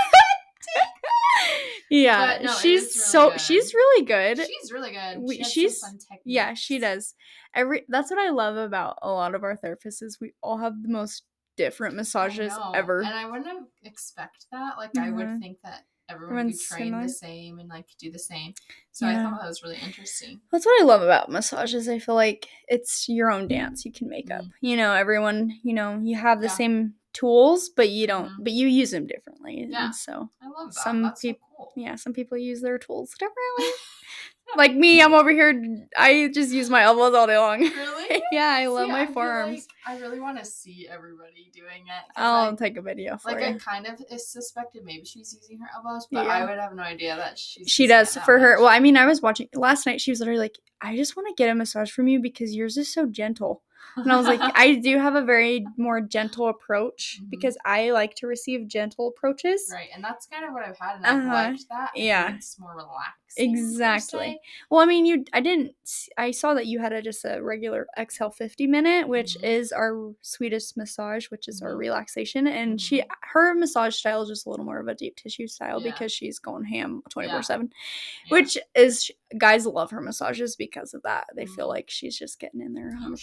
yeah, 1.91 2.39
no, 2.43 2.53
she's 2.55 2.83
really 2.83 2.91
so 2.91 3.31
good. 3.31 3.41
she's 3.41 3.75
really 3.75 4.05
good. 4.05 4.39
She's 4.39 4.73
really 4.73 4.93
good. 4.93 5.19
We- 5.21 5.37
she 5.37 5.43
has 5.43 5.53
she's- 5.53 5.81
some 5.81 5.91
fun 5.91 5.99
techniques. 5.99 6.23
yeah, 6.25 6.55
she 6.55 6.79
does. 6.79 7.15
Every 7.55 7.85
that's 7.89 8.11
what 8.11 8.19
I 8.19 8.31
love 8.31 8.57
about 8.57 8.99
a 9.03 9.11
lot 9.11 9.35
of 9.35 9.45
our 9.45 9.57
therapists 9.57 10.03
is 10.03 10.19
we 10.21 10.33
all 10.43 10.59
have 10.59 10.83
the 10.83 10.89
most 10.89 11.23
different 11.57 11.95
massages 11.95 12.53
ever. 12.75 13.01
And 13.03 13.15
I 13.15 13.31
wouldn't 13.31 13.69
expect 13.85 14.47
that. 14.51 14.77
Like 14.77 14.91
I 14.99 15.11
would 15.11 15.27
Mhm. 15.27 15.41
think 15.41 15.59
that 15.63 15.85
everyone 16.09 16.47
would 16.47 16.53
be 16.53 16.59
trained 16.59 16.89
similar. 16.89 17.03
the 17.05 17.09
same 17.09 17.59
and 17.59 17.69
like 17.69 17.87
do 17.99 18.11
the 18.11 18.19
same. 18.19 18.55
So 18.93 19.07
I 19.07 19.15
thought 19.15 19.41
that 19.41 19.49
was 19.49 19.63
really 19.63 19.79
interesting. 19.85 20.41
That's 20.53 20.67
what 20.67 20.81
I 20.83 20.85
love 20.85 21.03
about 21.03 21.31
massages. 21.31 21.89
I 21.89 21.99
feel 21.99 22.15
like 22.15 22.49
it's 22.69 23.09
your 23.09 23.31
own 23.31 23.49
dance 23.49 23.85
you 23.85 23.93
can 23.93 24.09
make 24.09 24.31
up. 24.31 24.43
Mhm. 24.45 24.51
You 24.61 24.77
know, 24.77 24.93
everyone, 24.95 25.59
you 25.63 25.75
know, 25.75 25.99
you 26.03 26.17
have 26.17 26.41
the 26.41 26.47
Yeah. 26.49 26.55
same 26.55 26.95
tools, 27.13 27.69
but 27.69 27.89
you 27.91 28.07
don't 28.07 28.29
Mhm. 28.31 28.45
but 28.45 28.53
you 28.53 28.67
use 28.67 28.91
them 28.91 29.07
differently. 29.07 29.67
Yeah. 29.71 29.87
And 29.87 29.95
so 29.95 30.31
I 30.43 30.49
love 30.49 30.75
that. 30.75 30.81
Some 30.81 31.03
That's 31.03 31.21
peop- 31.23 31.39
so 31.41 31.55
cool. 31.57 31.73
yeah, 31.77 31.95
some 31.97 32.13
people 32.13 32.37
use 32.39 32.61
their 32.61 32.79
tools 32.79 33.11
differently. 33.13 33.65
like 34.57 34.75
me, 34.75 35.01
I'm 35.03 35.15
over 35.15 35.31
here 35.31 35.55
I 35.97 36.29
just 36.33 36.53
use 36.53 36.71
my 36.71 36.83
elbows 36.83 37.15
all 37.15 37.27
day 37.27 37.39
long. 37.39 37.61
Really? 37.61 38.23
yeah, 38.33 38.55
I 38.59 38.67
love 38.67 38.87
See, 38.87 38.93
my 38.93 39.05
feel 39.07 39.15
forearms. 39.15 39.67
like 39.87 39.97
I 39.97 40.01
really 40.01 40.21
want 40.21 40.39
to 40.39 40.45
see 40.45 40.87
everybody 40.91 41.51
doing 41.53 41.87
it. 41.87 42.05
I'll 42.17 42.51
like, 42.51 42.59
take 42.59 42.77
a 42.77 42.83
video 42.83 43.17
for 43.17 43.33
like 43.33 43.41
you. 43.41 43.47
I 43.47 43.53
kind 43.59 43.87
of 43.87 44.01
is 44.11 44.29
suspected 44.29 44.85
maybe 44.85 45.05
she's 45.05 45.35
using 45.35 45.59
her 45.61 45.69
elbows, 45.75 46.07
but 46.11 46.25
Yeah. 46.25 46.33
I 46.33 46.45
would 46.45 46.59
have 46.59 46.75
no 46.75 46.83
idea 46.83 47.17
that 47.17 47.39
she's 47.39 47.69
she 47.71 47.85
it 47.85 47.89
does 47.89 48.17
for 48.17 48.39
her 48.39 48.53
much. 48.53 48.61
well 48.61 48.69
i 48.69 48.79
mean 48.81 48.97
i 48.97 49.07
was 49.07 49.21
watching 49.23 49.49
last 49.55 49.87
night 49.87 50.01
she 50.01 50.11
was 50.11 50.21
literally 50.21 50.39
like 50.41 50.59
i 50.81 50.97
just 50.97 51.17
want 51.17 51.29
to 51.29 51.35
get 51.43 51.51
a 51.51 51.55
massage 51.55 51.91
from 51.91 52.09
you 52.09 52.21
because 52.21 52.55
yours 52.55 52.77
is 52.77 52.93
so 52.93 53.07
gentle 53.07 53.63
and 53.97 54.13
i 54.13 54.17
was 54.17 54.27
like 54.27 54.41
i 54.57 54.75
do 54.75 54.99
have 54.99 55.15
a 55.15 55.23
very 55.23 55.67
more 55.77 56.01
gentle 56.01 56.49
approach 56.49 57.21
Mhm. 57.23 57.31
because 57.31 57.57
i 57.65 57.91
like 57.91 58.15
to 58.17 58.27
receive 58.27 58.67
gentle 58.69 59.09
approaches 59.09 59.71
right, 59.73 59.89
and 59.95 60.03
that's 60.03 60.27
kind 60.27 60.45
of 60.45 60.53
what 60.53 60.65
I've 60.67 60.79
had, 60.79 60.97
and 60.97 61.07
I've 61.07 61.17
Uh-huh. 61.19 61.33
liked 61.51 61.65
that. 61.71 61.91
Yeah. 61.95 62.35
it's 62.35 62.59
more 62.59 62.75
relaxed. 62.77 63.21
exactly 63.37 64.39
well 64.71 64.81
i 64.81 64.87
mean 64.87 65.05
you 65.07 65.25
i 65.33 65.41
didn't 65.41 65.73
I 66.17 66.31
saw 66.31 66.55
that 66.55 66.67
you 66.67 66.79
had 66.81 66.93
a 66.93 67.03
just 67.03 67.25
a 67.25 67.41
regular 67.43 67.87
exhale 67.99 68.31
50 68.31 68.67
minute 68.67 69.09
which 69.09 69.37
Mhm. 69.39 69.45
is 69.45 69.73
our 69.73 70.13
sweetest 70.23 70.77
massage 70.77 71.27
which 71.31 71.47
is 71.49 71.61
our 71.61 71.73
Mhm. 71.75 71.79
relaxation 71.79 72.47
and 72.47 72.81
she 72.81 73.03
her 73.33 73.55
massage 73.55 73.97
style 73.97 74.23
is 74.23 74.29
just 74.29 74.47
a 74.47 74.51
little 74.51 74.65
more 74.65 74.79
of 74.81 74.89
a 74.89 74.95
deep 74.95 75.17
tissue 75.17 75.47
style 75.49 75.81
Yeah. 75.83 75.91
because 75.93 76.13
she's 76.13 76.39
going 76.39 76.65
ham 76.65 77.03
24 77.11 77.43
7 77.43 77.71
Yeah. 77.73 78.39
which 78.39 78.57
is 78.75 79.11
guys 79.37 79.67
love 79.67 79.91
her 79.91 80.01
massages 80.01 80.55
because 80.57 80.95
of 80.95 81.03
that. 81.03 81.27
They 81.35 81.45
feel 81.47 81.67
Mhm. 81.67 81.71
like 81.77 81.91
she's 81.91 82.17
just 82.17 82.39
getting 82.39 82.61
in 82.61 82.73
there 82.75 82.91
Oh, 82.93 82.95
100. 82.95 83.19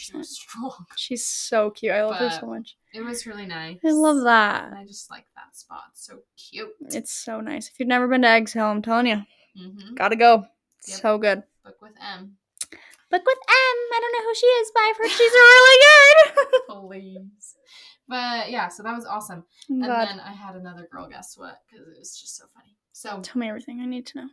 She 0.52 0.60
percent 0.60 0.64
was 0.64 0.74
strong. 0.74 0.86
She's 0.98 1.26
so 1.26 1.70
cute. 1.72 1.92
I 1.94 2.04
love 2.06 2.18
her 2.18 2.30
so 2.30 2.46
much. 2.48 2.76
It 2.94 3.02
was 3.02 3.26
really 3.26 3.46
nice. 3.46 3.78
I 3.86 3.92
love 3.92 4.18
And 4.18 4.26
that. 4.28 4.74
I 4.74 4.86
just 4.86 5.10
like 5.10 5.26
that 5.36 5.56
spot. 5.56 5.84
So 5.94 6.20
cute. 6.38 6.70
It's 6.90 7.12
so 7.12 7.40
nice. 7.42 7.68
If 7.70 7.80
you've 7.80 7.88
never 7.88 8.08
been 8.08 8.22
to 8.24 8.28
Exhale, 8.30 8.66
I'm 8.68 8.82
telling 8.82 9.08
you, 9.08 9.24
Mm-hmm. 9.60 9.96
gotta 9.96 10.16
go. 10.16 10.46
Yep. 10.88 11.00
So 11.02 11.18
good. 11.18 11.44
Book 11.66 11.76
with 11.82 11.92
M. 12.02 12.38
Book 13.10 13.22
with 13.26 13.38
M, 13.38 13.78
I 13.94 14.00
don't 14.02 14.14
know 14.14 14.30
who 14.30 14.36
she 14.36 14.46
is, 14.46 14.72
but 14.74 14.82
I've 14.84 14.98
heard 14.98 15.10
she's 15.10 15.32
really 15.34 15.80
good. 15.86 16.62
Please. 16.88 17.56
But 18.08 18.50
yeah, 18.50 18.70
so 18.70 18.84
that 18.84 18.96
was 18.96 19.06
awesome. 19.06 19.44
I'm 19.70 19.76
And 19.76 19.84
glad. 19.86 20.08
then 20.10 20.20
I 20.22 20.32
had 20.32 20.56
another 20.56 20.88
girl 20.90 21.08
guess 21.10 21.38
what 21.38 21.60
because 21.70 21.86
it 21.88 22.00
was 22.00 22.18
just 22.20 22.38
so 22.38 22.46
funny. 22.56 22.76
So 22.94 23.20
Tell 23.22 23.40
me 23.40 23.50
everything 23.50 23.82
I 23.82 23.86
need 23.86 24.06
to 24.08 24.20
know. 24.22 24.28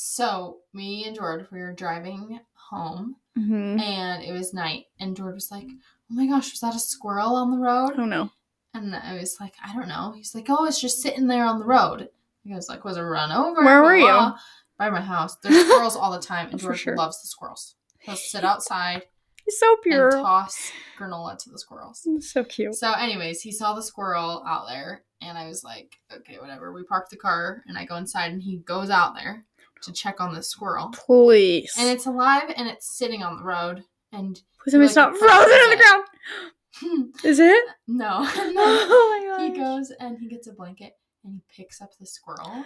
So 0.00 0.58
me 0.72 1.04
and 1.06 1.16
George 1.16 1.46
we 1.50 1.60
were 1.60 1.72
driving 1.72 2.40
home 2.54 3.16
Mm-hmm. 3.38 3.78
and 3.80 4.24
it 4.24 4.32
was 4.32 4.52
night 4.52 4.86
and 4.98 5.16
George 5.16 5.34
was 5.34 5.50
like, 5.52 5.64
"Oh 5.66 6.14
my 6.14 6.26
gosh, 6.26 6.50
was 6.50 6.60
that 6.60 6.74
a 6.74 6.80
squirrel 6.80 7.36
on 7.36 7.50
the 7.52 7.58
road?" 7.58 7.92
Oh 7.96 8.04
no. 8.04 8.30
And 8.74 8.94
I 8.94 9.14
was 9.14 9.36
like, 9.40 9.54
"I 9.64 9.72
don't 9.72 9.88
know." 9.88 10.12
He's 10.16 10.34
like, 10.34 10.46
"Oh, 10.48 10.64
it's 10.66 10.80
just 10.80 11.00
sitting 11.00 11.26
there 11.28 11.44
on 11.44 11.58
the 11.60 11.64
road." 11.66 12.08
I 12.50 12.54
was 12.56 12.68
like, 12.68 12.84
"Was 12.84 12.96
it 12.96 13.02
run 13.02 13.30
over?" 13.32 13.64
Where 13.64 13.82
were 13.82 13.96
you? 13.96 14.32
By 14.78 14.90
my 14.90 15.00
house. 15.00 15.36
There's 15.36 15.64
squirrels 15.66 15.94
all 15.96 16.10
the 16.10 16.18
time, 16.20 16.50
and 16.50 16.58
George 16.58 16.80
sure. 16.80 16.96
loves 16.96 17.20
the 17.22 17.28
squirrels. 17.28 17.76
He'll 18.00 18.16
sit 18.16 18.44
outside 18.44 19.02
He's 19.44 19.58
so 19.58 19.76
pure. 19.82 20.08
and 20.08 20.22
toss 20.22 20.72
granola 20.98 21.38
to 21.44 21.50
the 21.50 21.58
squirrels. 21.58 22.06
so 22.20 22.44
cute. 22.44 22.74
So, 22.74 22.92
anyways, 22.92 23.42
he 23.42 23.52
saw 23.52 23.74
the 23.74 23.82
squirrel 23.82 24.42
out 24.46 24.66
there, 24.68 25.04
and 25.22 25.36
I 25.38 25.46
was 25.46 25.62
like, 25.62 25.94
okay, 26.12 26.38
whatever. 26.40 26.72
We 26.72 26.82
park 26.82 27.10
the 27.10 27.16
car, 27.16 27.62
and 27.66 27.78
I 27.78 27.84
go 27.84 27.96
inside, 27.96 28.32
and 28.32 28.42
he 28.42 28.56
goes 28.58 28.90
out 28.90 29.14
there 29.14 29.44
to 29.82 29.92
check 29.92 30.20
on 30.20 30.34
the 30.34 30.42
squirrel. 30.42 30.90
Please. 30.92 31.72
And 31.78 31.88
it's 31.88 32.06
alive, 32.06 32.52
and 32.56 32.68
it's 32.68 32.96
sitting 32.96 33.22
on 33.22 33.36
the 33.36 33.44
road. 33.44 33.84
And 34.12 34.40
Please 34.62 34.72
tell 34.72 34.80
me 34.80 34.86
it's 34.86 34.96
not 34.96 35.16
frozen 35.16 35.58
in 35.64 35.70
the 35.70 35.76
ground. 35.76 36.04
Hmm. 36.74 37.26
Is 37.26 37.38
it? 37.38 37.64
no, 37.88 38.20
no. 38.36 38.52
oh 38.56 39.20
my 39.20 39.46
god. 39.46 39.52
he 39.54 39.58
goes 39.60 39.92
and 40.00 40.18
he 40.18 40.28
gets 40.28 40.46
a 40.46 40.52
blanket 40.52 40.92
and 41.24 41.34
he 41.34 41.42
picks 41.54 41.80
up 41.80 41.90
the 41.98 42.06
squirrel 42.06 42.64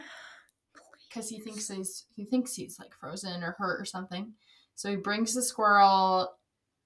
because 1.08 1.28
he 1.28 1.40
thinks 1.40 1.68
he's 1.68 2.06
he 2.14 2.24
thinks 2.24 2.54
he's 2.54 2.78
like 2.78 2.92
frozen 2.98 3.42
or 3.42 3.56
hurt 3.58 3.80
or 3.80 3.84
something. 3.84 4.32
So 4.74 4.90
he 4.90 4.96
brings 4.96 5.34
the 5.34 5.42
squirrel 5.42 6.28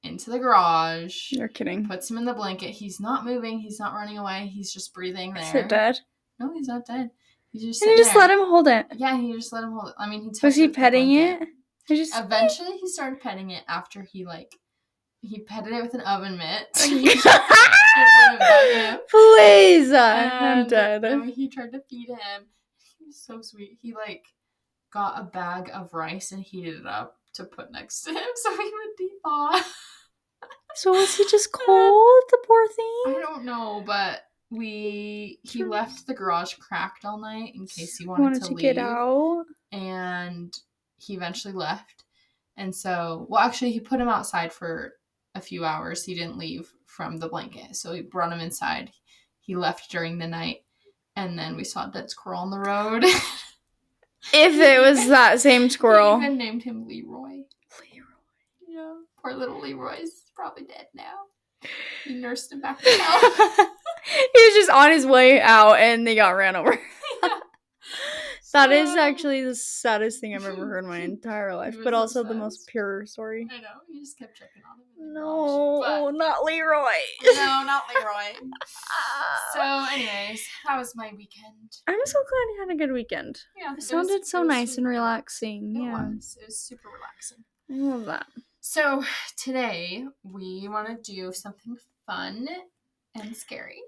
into 0.03 0.31
the 0.31 0.39
garage, 0.39 1.33
You're 1.33 1.49
kidding. 1.49 1.87
puts 1.87 2.11
him 2.11 2.19
in 2.19 2.25
the 2.25 2.35
blanket. 2.35 2.71
He's 2.71 3.01
not 3.01 3.25
moving. 3.25 3.59
He's 3.59 3.81
not 3.81 3.95
running 3.95 4.19
away. 4.19 4.47
He's 4.53 4.73
just 4.73 4.95
breathing 4.95 5.35
there. 5.35 5.43
Is 5.43 5.55
it 5.55 5.69
dead? 5.69 5.99
No, 6.39 6.53
he's 6.55 6.69
not 6.69 6.87
dead. 6.87 7.11
He's 7.51 7.63
just. 7.65 7.83
And 7.83 7.93
you 7.93 7.97
just 7.99 8.13
there. 8.13 8.21
let 8.23 8.31
him 8.31 8.41
hold 8.41 8.69
it. 8.69 8.87
Yeah, 8.97 9.17
he 9.17 9.33
just 9.33 9.53
let 9.53 9.65
him 9.65 9.73
hold 9.73 9.89
it. 9.91 9.95
I 9.99 10.09
mean, 10.09 10.23
he 10.23 10.31
Was 10.43 10.57
he 10.57 10.69
petting 10.69 11.13
it? 11.13 11.41
I 11.91 11.95
just 11.95 12.15
Eventually, 12.19 12.77
he 12.79 12.87
started 12.87 13.21
petting 13.21 13.51
it 13.51 13.65
after 13.69 14.03
he 14.03 14.25
like 14.27 14.55
he 15.21 15.41
petted 15.41 15.73
it 15.73 15.83
with 15.83 15.95
an 15.95 16.01
oven 16.03 16.37
mitt. 16.37 16.69
Please, 19.11 19.91
And 19.91 20.33
I'm 20.33 20.67
dead. 20.67 21.05
he 21.35 21.49
tried 21.49 21.73
to 21.73 21.81
feed 21.89 22.09
him, 22.09 22.47
he 22.99 23.07
was 23.07 23.21
so 23.21 23.41
sweet. 23.43 23.79
He 23.81 23.95
like 23.95 24.25
got 24.93 25.21
a 25.21 25.25
bag 25.25 25.71
of 25.73 25.95
rice 25.95 26.33
and 26.33 26.43
heated 26.43 26.81
it 26.81 26.87
up 26.87 27.17
to 27.35 27.45
put 27.45 27.71
next 27.73 28.03
to 28.03 28.11
him 28.13 28.23
so 28.35 28.51
he 28.51 28.57
would 28.73 28.97
defaw. 28.97 29.61
So 30.75 30.93
was 30.93 31.17
he 31.17 31.25
just 31.29 31.53
cold, 31.53 32.23
the 32.31 32.39
poor 32.47 32.69
thing? 32.69 33.03
I 33.07 33.19
don't 33.21 33.45
know, 33.45 33.83
but 33.85 34.21
we 34.51 35.39
he 35.43 35.65
left 35.65 36.07
the 36.07 36.15
garage 36.15 36.55
cracked 36.55 37.05
all 37.05 37.19
night 37.19 37.53
in 37.55 37.67
case 37.67 37.97
he 37.99 38.07
wanted, 38.07 38.23
wanted 38.23 38.43
to, 38.43 38.49
to 38.49 38.55
leave. 38.55 38.63
get 38.63 38.79
out. 38.79 39.45
and 39.73 40.57
he 40.97 41.15
eventually 41.15 41.55
left. 41.55 42.05
And 42.57 42.75
so, 42.75 43.27
well, 43.29 43.41
actually, 43.43 43.71
he 43.73 43.79
put 43.81 44.01
him 44.01 44.09
outside 44.09 44.53
for 44.53 44.95
a 45.35 45.41
few 45.41 45.65
hours. 45.65 46.05
He 46.05 46.15
didn't 46.15 46.39
leave 46.39 46.69
from 46.87 47.19
the 47.19 47.29
blanket. 47.29 47.77
So 47.77 47.93
he 47.93 48.03
brought 48.03 48.33
him 48.33 48.41
inside. 48.41 48.91
He 49.41 49.55
left 49.55 49.91
during 49.91 50.19
the 50.19 50.27
night. 50.27 50.65
And 51.15 51.39
then 51.39 51.55
we 51.57 51.63
saw 51.65 51.89
a 51.89 51.93
dead 51.93 52.11
squirrel 52.11 52.41
on 52.41 52.51
the 52.51 52.59
road. 52.59 53.05
If 54.35 54.55
it 54.57 54.81
was 54.81 55.09
that 55.09 55.41
same 55.41 55.71
squirrel. 55.71 56.17
Even 56.19 56.37
named 56.37 56.65
him 56.65 56.87
Leroy. 56.89 57.45
Leroy. 57.81 58.19
Yeah. 58.67 58.95
Poor 59.23 59.33
little 59.33 59.61
Leroy's 59.61 60.25
probably 60.35 60.65
dead 60.65 60.89
now. 60.93 61.15
He 62.05 62.15
nursed 62.15 62.51
him 62.53 62.61
back 62.61 62.81
to 62.83 62.91
health. 62.91 63.69
he 64.35 64.45
was 64.47 64.55
just 64.55 64.71
on 64.71 64.91
his 64.91 65.07
way 65.07 65.41
out 65.41 65.75
and 65.75 66.07
they 66.07 66.15
got 66.15 66.31
ran 66.31 66.57
over. 66.57 66.79
That 68.55 68.73
is 68.73 68.95
So- 68.95 68.99
actually 68.99 69.43
the 69.43 69.55
saddest 69.55 70.21
thing 70.21 70.35
I've 70.35 70.45
ever 70.45 70.67
heard 70.67 70.83
in 70.85 70.89
my 70.89 71.01
entire 71.01 71.55
life, 71.55 71.77
but 71.85 71.93
also 71.93 72.23
the 72.25 72.33
most 72.35 72.67
pure 72.67 73.05
story. 73.05 73.47
I 73.51 73.59
know. 73.61 73.69
He 73.93 74.01
just 74.01 74.19
kept 74.19 74.39
checking 74.39 74.63
on 74.65 74.79
him. 74.79 75.13
No, 75.15 75.83
garage, 75.83 76.15
not 76.17 76.45
Leroy. 76.45 76.83
no, 77.25 77.63
not 77.67 77.83
Leroy. 77.95 78.49
So, 79.53 79.87
anyways, 79.93 80.47
that 80.67 80.79
was 80.79 80.95
my 80.97 81.11
weekend. 81.15 81.77
I'm 81.87 81.99
so 82.07 82.19
glad 82.21 82.55
you 82.55 82.57
had 82.67 82.75
a 82.75 82.79
good 82.79 82.93
weekend. 82.93 83.39
Yeah, 83.57 83.75
It 83.75 83.83
sounded 83.83 84.27
so 84.27 84.43
nice 84.43 84.79
and 84.79 84.87
relaxing. 84.89 85.75
relaxing. 85.75 85.77
It 85.77 85.85
Yeah, 85.91 86.07
was. 86.15 86.39
It 86.41 86.47
was 86.47 86.59
super 86.59 86.89
relaxing. 86.89 87.45
I 87.71 87.75
love 87.75 88.07
that. 88.07 88.27
So 88.61 89.05
today 89.37 90.05
we 90.23 90.69
want 90.69 90.89
to 90.89 91.13
do 91.15 91.33
something 91.33 91.77
fun 92.07 92.49
and 93.21 93.37
scary. 93.37 93.81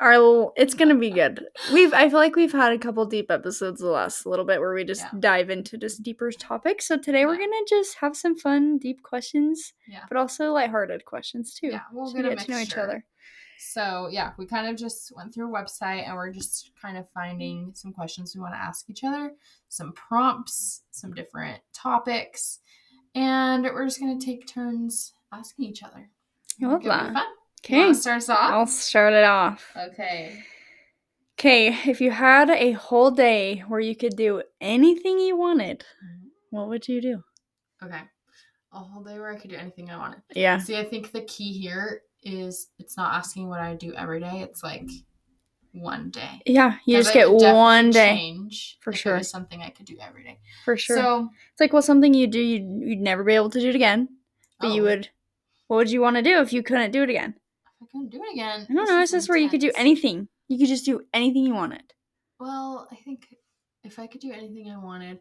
Our 0.00 0.52
it's 0.56 0.74
gonna 0.74 0.94
be 0.94 1.10
good. 1.20 1.44
We've 1.72 1.92
I 1.92 2.08
feel 2.08 2.18
like 2.18 2.36
we've 2.36 2.52
had 2.52 2.72
a 2.72 2.78
couple 2.78 3.04
deep 3.04 3.30
episodes 3.30 3.80
the 3.80 3.88
last 3.88 4.24
little 4.24 4.44
bit 4.46 4.60
where 4.60 4.72
we 4.72 4.84
just 4.84 5.02
Yeah. 5.12 5.18
dive 5.20 5.50
into 5.50 5.76
just 5.76 6.02
deeper 6.02 6.30
topics. 6.32 6.86
So 6.86 6.96
today 6.96 7.26
we're 7.26 7.36
gonna 7.36 7.64
just 7.68 7.96
have 7.98 8.16
some 8.16 8.36
fun, 8.36 8.78
deep 8.78 9.02
questions, 9.02 9.72
Yeah. 9.86 10.04
but 10.08 10.16
also 10.16 10.52
lighthearted 10.52 11.04
questions 11.04 11.52
too. 11.54 11.68
Yeah, 11.68 11.82
we'll 11.92 12.10
to 12.12 12.22
get 12.22 12.38
to 12.38 12.50
know 12.50 12.58
each 12.58 12.76
other. 12.78 13.04
So 13.58 14.08
yeah, 14.10 14.32
we 14.38 14.46
kind 14.46 14.68
of 14.68 14.76
just 14.76 15.12
went 15.14 15.34
through 15.34 15.54
a 15.54 15.62
website 15.62 16.06
and 16.08 16.16
we're 16.16 16.32
just 16.32 16.70
kind 16.80 16.96
of 16.96 17.06
finding 17.10 17.72
some 17.74 17.92
questions 17.92 18.34
we 18.34 18.40
want 18.40 18.54
to 18.54 18.58
ask 18.58 18.88
each 18.88 19.04
other, 19.04 19.32
some 19.68 19.92
prompts, 19.92 20.82
some 20.92 21.12
different 21.12 21.60
topics, 21.74 22.60
and 23.14 23.64
we're 23.64 23.84
just 23.84 24.00
gonna 24.00 24.18
take 24.18 24.46
turns 24.46 25.12
asking 25.30 25.66
each 25.66 25.82
other. 25.82 26.08
I 26.62 26.66
love 26.66 26.82
that. 26.84 27.26
You 27.68 27.76
Okay, 27.76 27.82
wanna 27.82 27.94
start 27.94 28.16
us 28.18 28.28
off? 28.28 28.52
I'll 28.52 28.66
start 28.66 29.12
it 29.12 29.24
off. 29.24 29.70
Okay. 29.76 30.42
Okay, 31.38 31.68
if 31.86 32.00
you 32.00 32.10
had 32.10 32.50
a 32.50 32.72
whole 32.72 33.10
day 33.10 33.60
where 33.68 33.80
you 33.80 33.96
could 33.96 34.16
do 34.16 34.42
anything 34.60 35.18
you 35.18 35.36
wanted, 35.36 35.80
mm-hmm. 36.04 36.28
what 36.50 36.68
would 36.68 36.86
you 36.86 37.00
do? 37.00 37.22
Okay. 37.82 38.02
A 38.72 38.78
whole 38.78 39.02
day 39.02 39.18
where 39.18 39.30
I 39.30 39.36
could 39.36 39.50
do 39.50 39.56
anything 39.56 39.90
I 39.90 39.96
wanted. 39.96 40.20
Yeah. 40.34 40.58
See, 40.58 40.76
I 40.76 40.84
think 40.84 41.12
the 41.12 41.22
key 41.22 41.52
here 41.58 42.02
is 42.22 42.68
it's 42.78 42.96
not 42.96 43.14
asking 43.14 43.48
what 43.48 43.60
I 43.60 43.74
do 43.74 43.94
every 43.94 44.20
day. 44.20 44.40
It's 44.42 44.62
like 44.62 44.88
one 45.72 46.10
day. 46.10 46.42
Yeah, 46.46 46.76
you 46.84 46.96
just 46.96 47.14
get 47.14 47.30
one 47.30 47.90
day 47.90 48.16
change 48.16 48.78
For 48.80 48.92
sure. 48.92 49.16
It 49.16 49.24
something 49.24 49.62
I 49.62 49.70
could 49.70 49.86
do 49.86 49.96
every 50.00 50.24
day. 50.24 50.38
for 50.64 50.76
sure. 50.76 50.96
So, 50.96 51.28
it's 51.52 51.60
like 51.60 51.72
well, 51.72 51.82
something 51.82 52.12
you 52.12 52.26
do 52.26 52.40
you'd, 52.40 52.86
you'd 52.86 53.00
never 53.00 53.24
be 53.24 53.34
able 53.34 53.50
to 53.50 53.60
do 53.60 53.68
it 53.68 53.74
again, 53.74 54.08
but 54.60 54.68
oh. 54.68 54.74
you 54.74 54.82
oh, 54.82 54.86
would. 54.86 55.08
What 55.68 55.76
would 55.76 55.90
you 55.90 56.00
want 56.00 56.16
to 56.16 56.22
do 56.22 56.40
if 56.40 56.52
you 56.52 56.62
couldn't 56.62 56.90
do 56.90 57.04
it 57.04 57.10
again? 57.10 57.36
I 57.82 57.86
couldn't 57.90 58.10
do 58.10 58.22
it 58.22 58.32
again. 58.32 58.66
I 58.68 58.72
don't 58.72 58.76
this 58.84 58.88
know. 58.90 58.98
is 58.98 59.02
It's 59.04 59.12
just 59.12 59.28
where 59.28 59.38
you 59.38 59.48
could 59.48 59.60
do 59.60 59.72
anything. 59.74 60.28
You 60.48 60.58
could 60.58 60.68
just 60.68 60.84
do 60.84 61.02
anything 61.14 61.44
you 61.44 61.54
wanted. 61.54 61.92
Well, 62.38 62.88
I 62.90 62.96
think 62.96 63.26
if 63.84 63.98
I 63.98 64.06
could 64.06 64.20
do 64.20 64.32
anything 64.32 64.70
I 64.70 64.78
wanted, 64.78 65.20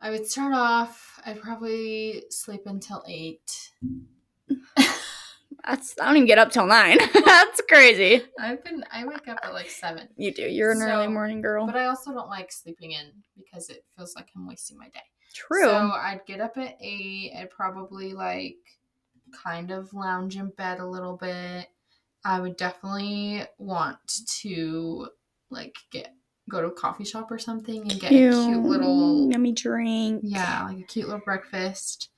I 0.00 0.10
would 0.10 0.26
start 0.26 0.54
off. 0.54 1.20
I'd 1.24 1.40
probably 1.40 2.24
sleep 2.30 2.62
until 2.66 3.02
eight. 3.08 3.70
That's 5.64 5.94
I 6.00 6.06
don't 6.06 6.16
even 6.16 6.26
get 6.26 6.38
up 6.38 6.50
till 6.50 6.66
nine. 6.66 6.98
That's 7.24 7.60
crazy. 7.68 8.22
I've 8.38 8.62
been. 8.64 8.84
I 8.92 9.04
wake 9.04 9.28
up 9.28 9.38
at 9.42 9.52
like 9.52 9.68
seven. 9.68 10.08
You 10.16 10.32
do. 10.32 10.42
You're 10.42 10.70
an 10.70 10.82
early 10.82 11.08
morning 11.08 11.42
girl. 11.42 11.66
But 11.66 11.76
I 11.76 11.86
also 11.86 12.12
don't 12.12 12.28
like 12.28 12.52
sleeping 12.52 12.92
in 12.92 13.10
because 13.36 13.68
it 13.68 13.84
feels 13.96 14.14
like 14.14 14.28
I'm 14.36 14.46
wasting 14.46 14.78
my 14.78 14.88
day. 14.88 15.00
True. 15.34 15.64
So 15.64 15.74
I'd 15.76 16.20
get 16.26 16.40
up 16.40 16.56
at 16.56 16.76
eight. 16.80 17.32
I'd 17.36 17.50
probably 17.50 18.14
like 18.14 18.56
kind 19.32 19.70
of 19.70 19.92
lounge 19.92 20.36
in 20.36 20.50
bed 20.50 20.80
a 20.80 20.86
little 20.86 21.16
bit. 21.16 21.68
I 22.24 22.40
would 22.40 22.56
definitely 22.56 23.44
want 23.58 23.98
to 24.42 25.08
like 25.50 25.76
get 25.90 26.12
go 26.50 26.60
to 26.60 26.68
a 26.68 26.72
coffee 26.72 27.04
shop 27.04 27.30
or 27.30 27.38
something 27.38 27.82
and 27.82 28.00
get 28.00 28.10
a 28.10 28.14
cute 28.14 28.62
little 28.64 29.30
yummy 29.30 29.52
drink. 29.52 30.22
yeah, 30.24 30.64
like 30.64 30.78
a 30.78 30.82
cute 30.82 31.06
little 31.06 31.22
breakfast. 31.24 32.08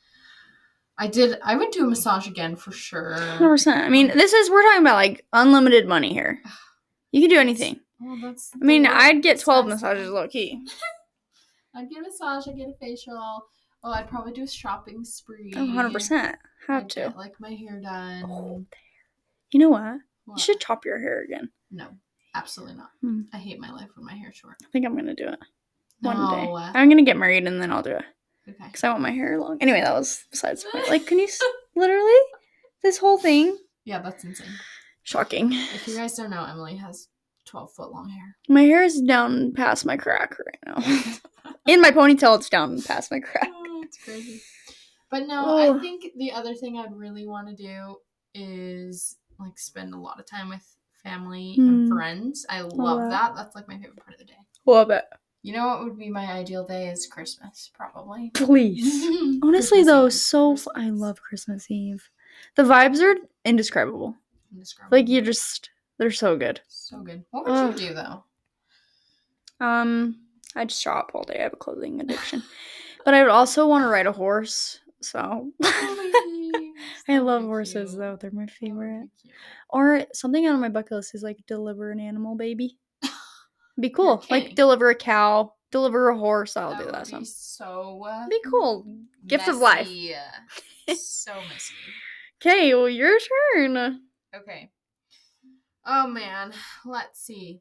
I 0.99 1.07
did. 1.07 1.39
I 1.43 1.57
would 1.57 1.71
do 1.71 1.85
a 1.85 1.89
massage 1.89 2.27
again 2.29 2.57
for 2.57 2.73
sure. 2.73 3.15
Hundred 3.15 3.49
percent. 3.49 3.85
I 3.85 3.89
mean, 3.89 4.09
this 4.09 4.33
is 4.33 4.51
we're 4.51 4.63
talking 4.63 4.83
about 4.83 4.97
like 4.97 5.25
unlimited 5.33 5.87
money 5.87 6.13
here. 6.13 6.41
You 7.13 7.21
can 7.23 7.31
do 7.31 7.41
anything. 7.41 7.81
Well, 8.01 8.17
that's. 8.23 8.53
I 8.55 8.65
mean, 8.65 8.87
I'd 8.87 9.21
get 9.21 9.41
twelve 9.41 9.67
besides 9.67 9.83
massages 9.83 10.11
low 10.11 10.29
key. 10.29 10.65
I'd 11.75 11.91
get 11.91 11.99
a 11.99 12.03
massage. 12.03 12.47
I'd 12.47 12.57
get 12.57 12.69
a 12.69 12.75
facial. 12.81 13.17
Oh, 13.83 13.91
I'd 13.91 14.09
probably 14.09 14.33
do 14.33 14.45
a 14.45 14.47
shopping 14.47 15.05
spree. 15.05 15.53
Oh, 15.57 15.65
100 15.65 15.93
percent. 15.93 16.37
Have 16.67 16.85
I'd 16.85 16.91
to. 16.91 17.15
like 17.17 17.35
my 17.41 17.51
hair 17.55 17.81
done. 17.81 18.25
Oh, 18.27 18.65
You 19.51 19.61
know 19.61 19.71
what? 19.71 19.99
What? 20.27 20.39
You 20.39 20.43
should 20.43 20.61
chop 20.61 20.85
your 20.85 20.99
hair 21.01 21.23
again. 21.23 21.51
No, 21.71 21.89
absolutely 22.35 22.77
not. 22.77 22.91
Hmm. 23.01 23.23
I 23.33 23.39
hate 23.39 23.59
my 23.61 23.71
life 23.73 23.89
with 23.97 24.05
my 24.05 24.15
hair 24.15 24.33
short. 24.33 24.57
I 24.63 24.67
think 24.73 24.85
I'm 24.87 24.95
gonna 24.97 25.15
do 25.15 25.29
it 25.29 25.39
one 26.01 26.17
day. 26.17 26.53
I'm 26.79 26.89
gonna 26.89 27.03
get 27.03 27.17
married 27.17 27.47
and 27.47 27.61
then 27.61 27.73
I'll 27.73 27.83
do 27.83 27.91
it 27.97 28.05
Okay. 28.49 28.57
because 28.67 28.85
I 28.85 28.91
want 28.91 29.03
my 29.03 29.11
hair 29.11 29.39
long. 29.39 29.59
Anyway, 29.61 29.81
that 29.81 29.95
was 29.95 30.25
besides 30.31 30.63
the 30.65 30.71
point. 30.71 30.89
Like, 30.89 31.07
can 31.07 31.19
you 31.19 31.25
s- 31.25 31.41
literally 31.77 32.13
this 32.83 32.99
whole 32.99 33.19
thing? 33.19 33.57
Yeah, 33.85 34.01
that's 34.01 34.25
insane. 34.25 34.47
Shocking. 35.03 35.53
If 35.53 35.89
you 35.89 35.97
guys 35.97 36.15
don't 36.15 36.31
know, 36.31 36.45
Emily 36.45 36.77
has 36.77 37.09
12 37.47 37.73
foot 37.73 37.91
long 37.93 38.09
hair. 38.11 38.37
My 38.49 38.63
hair 38.63 38.83
is 38.85 39.01
down 39.01 39.53
past 39.55 39.85
my 39.87 39.97
crack 39.97 40.37
right 40.39 40.59
now. 40.67 40.83
In 41.67 41.81
my 41.81 41.91
ponytail, 41.91 42.37
it's 42.37 42.49
down 42.49 42.81
past 42.83 43.11
my 43.11 43.19
crack. 43.21 43.49
Oh, 43.53 43.81
it's 43.85 43.99
crazy. 44.05 44.41
But 45.11 45.27
no, 45.27 45.57
I 45.57 45.69
Oh. 45.69 45.81
think 45.81 46.07
the 46.17 46.33
other 46.33 46.55
thing 46.55 46.79
I'd 46.79 46.95
really 46.95 47.27
want 47.27 47.49
to 47.49 47.55
do 47.55 47.97
is 48.35 49.17
like 49.39 49.59
spend 49.59 49.93
a 49.95 49.99
lot 49.99 50.21
of 50.21 50.27
time 50.27 50.49
with 50.49 50.77
family 51.03 51.55
and 51.59 51.89
Hmm. 51.89 51.95
friends. 51.97 52.47
I 52.49 52.61
love 52.61 53.01
that. 53.01 53.11
that. 53.11 53.35
That's 53.35 53.55
like 53.57 53.67
my 53.69 53.77
favorite 53.79 53.97
part 53.97 54.13
of 54.13 54.19
the 54.19 54.25
day. 54.27 54.39
Love 54.67 54.91
it. 54.91 55.05
You 55.43 55.55
know 55.55 55.67
what 55.69 55.83
would 55.85 55.99
be 55.99 56.11
my 56.11 56.31
ideal 56.31 56.67
day 56.67 56.91
is 56.91 57.07
Christmas, 57.07 57.71
probably. 57.75 58.31
Please. 58.35 58.83
Honestly, 59.43 59.79
Christmas 59.79 59.87
though, 59.87 60.07
Eve. 60.07 60.13
so 60.59 60.73
I 60.77 60.91
love 60.91 61.23
Christmas 61.23 61.71
Eve. 61.71 62.09
The 62.57 62.63
vibes 62.63 63.01
are 63.03 63.17
indescribable. 63.45 64.17
Indescribable. 64.53 64.99
Like 64.99 65.09
you 65.09 65.23
just, 65.23 65.71
they're 65.99 66.11
so 66.11 66.37
good. 66.37 66.61
so 66.69 67.01
good. 67.01 67.25
What 67.31 67.47
would 67.47 67.55
Ugh. 67.55 67.81
you 67.81 67.89
do 67.89 67.95
though? 67.95 68.25
Um, 69.61 70.17
I'd 70.57 70.71
shop 70.71 71.13
all 71.15 71.25
day. 71.25 71.39
I 71.39 71.43
have 71.45 71.53
a 71.53 71.57
clothing 71.57 72.01
addiction, 72.01 72.43
but 73.05 73.15
I 73.15 73.23
would 73.23 73.31
also 73.31 73.67
want 73.67 73.85
to 73.85 73.89
ride 73.89 74.07
a 74.07 74.13
horse. 74.13 74.81
So 75.03 75.51
I 77.09 77.19
love 77.19 77.43
horses 77.43 77.97
though; 77.97 78.17
they're 78.21 78.31
my 78.31 78.47
favorite. 78.47 79.09
Or 79.69 80.05
something 80.13 80.47
on 80.47 80.61
my 80.61 80.69
bucket 80.69 80.93
list 80.93 81.15
is 81.15 81.23
like 81.23 81.39
deliver 81.47 81.91
an 81.91 82.01
animal 82.01 82.37
baby. 82.37 82.79
Be 83.79 83.91
cool. 83.97 84.15
okay. 84.15 84.27
Like 84.31 84.55
deliver 84.55 84.91
a 84.91 84.95
cow, 84.95 85.55
deliver 85.71 86.09
a 86.11 86.19
horse. 86.19 86.57
I'll 86.57 86.77
do 86.77 86.85
would 86.87 86.95
that. 86.95 87.07
be 87.07 87.25
so 87.25 88.05
uh, 88.09 88.29
Be 88.29 88.41
cool. 88.47 88.87
Gift 89.27 89.49
of 89.49 89.57
life. 89.57 89.89
messy. 89.89 90.15
so 90.97 91.35
messy. 91.49 91.75
Okay, 92.43 92.75
well 92.75 92.89
your 92.89 93.17
turn. 93.55 94.01
Okay. 94.35 94.71
Oh 95.87 96.07
man, 96.07 96.53
let's 96.85 97.21
see. 97.21 97.61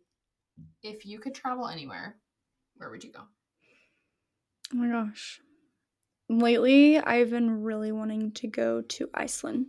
If 0.83 1.05
you 1.05 1.19
could 1.19 1.33
travel 1.35 1.67
anywhere, 1.67 2.17
where 2.75 2.89
would 2.89 3.03
you 3.03 3.11
go? 3.11 3.21
Oh 4.73 4.77
my 4.77 4.87
gosh. 4.87 5.39
Lately 6.29 6.99
I've 6.99 7.29
been 7.31 7.63
really 7.63 7.91
wanting 7.91 8.31
to 8.33 8.47
go 8.47 8.81
to 8.81 9.09
Iceland. 9.13 9.67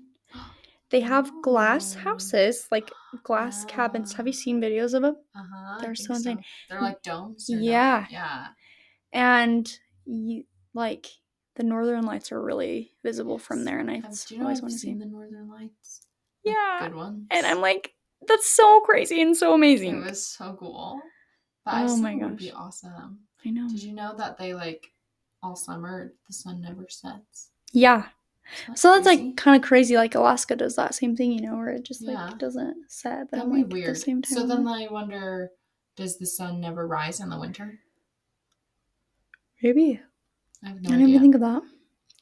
They 0.90 1.00
have 1.00 1.30
glass 1.42 1.94
Oh. 1.96 2.00
houses, 2.00 2.68
like 2.70 2.90
glass 3.22 3.64
cabins. 3.64 4.12
Have 4.14 4.26
you 4.26 4.32
seen 4.32 4.60
videos 4.60 4.94
of 4.94 5.02
them? 5.02 5.16
Uh-huh. 5.34 5.78
They're 5.80 5.94
so 5.94 6.14
insane. 6.14 6.44
They're 6.68 6.82
like 6.82 7.02
domes. 7.02 7.46
Yeah. 7.48 8.06
Yeah. 8.10 8.48
And 9.12 9.72
you 10.04 10.44
like 10.74 11.06
the 11.56 11.62
northern 11.64 12.04
lights 12.06 12.32
are 12.32 12.40
really 12.42 12.92
visible 13.04 13.38
from 13.38 13.64
there, 13.64 13.78
and 13.80 13.90
I 13.90 13.96
do 14.00 14.34
you 14.34 14.38
know 14.38 14.44
always 14.44 14.62
want 14.62 14.72
to 14.74 14.78
see. 14.78 14.94
the 14.94 15.04
Northern 15.06 15.48
Lights? 15.48 16.06
Like, 16.44 16.54
Yeah, 16.54 16.88
Good 16.88 16.96
ones. 16.96 17.26
and 17.30 17.46
I'm 17.46 17.60
like, 17.60 17.94
that's 18.26 18.48
so 18.48 18.80
crazy 18.80 19.20
and 19.20 19.36
so 19.36 19.52
amazing. 19.54 19.96
It 20.02 20.10
was 20.10 20.26
so 20.26 20.56
cool. 20.58 21.00
But 21.64 21.74
Oh 21.74 21.96
my 21.96 22.12
Iceland 22.14 22.30
would 22.30 22.36
be 22.38 22.50
awesome. 22.52 23.20
I 23.44 23.50
know. 23.50 23.68
Did 23.68 23.82
you 23.82 23.92
know 23.92 24.14
that 24.16 24.38
they 24.38 24.54
like 24.54 24.92
all 25.42 25.56
summer 25.56 26.12
the 26.26 26.32
sun 26.32 26.60
never 26.60 26.86
sets? 26.88 27.50
Yeah. 27.72 28.06
Isn't 28.64 28.78
So 28.78 28.92
that's 28.92 29.06
crazy? 29.06 29.24
like 29.28 29.36
kind 29.36 29.56
of 29.62 29.66
crazy. 29.66 29.96
Like 29.96 30.14
Alaska 30.14 30.56
does 30.56 30.76
that 30.76 30.94
same 30.94 31.16
thing, 31.16 31.32
you 31.32 31.40
know, 31.42 31.56
where 31.56 31.68
it 31.70 31.84
just 31.84 32.02
Yeah. 32.02 32.26
like 32.26 32.38
doesn't 32.38 32.76
set. 32.90 33.30
But 33.30 33.38
That'd 33.38 33.44
I'm 33.46 33.54
be 33.56 33.62
like 33.64 33.72
weird. 33.72 33.90
the 33.94 33.98
same 34.00 34.22
time. 34.22 34.32
so 34.38 34.46
then 34.46 34.66
I 34.66 34.88
wonder, 34.90 35.50
does 35.96 36.18
the 36.18 36.26
sun 36.26 36.60
never 36.60 36.86
rise 36.86 37.20
in 37.20 37.28
the 37.30 37.38
winter? 37.38 37.78
maybe 39.62 40.00
I 40.64 40.68
have 40.68 40.80
no 40.82 40.88
I 40.88 40.92
didn't 40.92 41.02
idea. 41.04 41.08
even 41.08 41.20
think 41.22 41.34
of 41.36 41.40
that. 41.42 41.62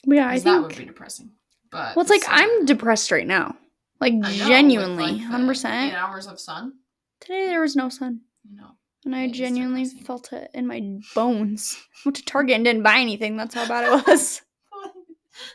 But 0.06 0.14
yeah, 0.16 0.28
I 0.28 0.32
think. 0.38 0.44
that 0.44 0.62
would 0.62 0.76
be 0.76 0.84
depressing. 0.84 1.30
But 1.70 1.96
well, 1.96 2.02
it's 2.02 2.10
like 2.10 2.22
I'm 2.28 2.64
depressed 2.64 3.10
right 3.10 3.26
now. 3.26 3.56
Like 4.00 4.14
know, 4.14 4.28
genuinely, 4.30 5.12
like, 5.12 5.20
hundred 5.22 5.44
Eight 5.44 5.48
percent. 5.48 5.94
hours 5.94 6.26
of 6.26 6.38
sun. 6.38 6.74
Today 7.20 7.46
there 7.46 7.60
was 7.60 7.74
no 7.76 7.88
sun, 7.88 8.20
know. 8.52 8.70
And 9.04 9.14
I 9.14 9.28
genuinely 9.30 9.84
felt 9.86 10.32
it 10.32 10.50
in 10.54 10.66
my 10.66 10.98
bones. 11.14 11.78
Went 12.04 12.16
to 12.16 12.24
Target 12.24 12.56
and 12.56 12.64
didn't 12.64 12.82
buy 12.82 12.98
anything. 12.98 13.36
That's 13.36 13.54
how 13.54 13.66
bad 13.66 13.84
it 13.84 14.06
was. 14.08 14.42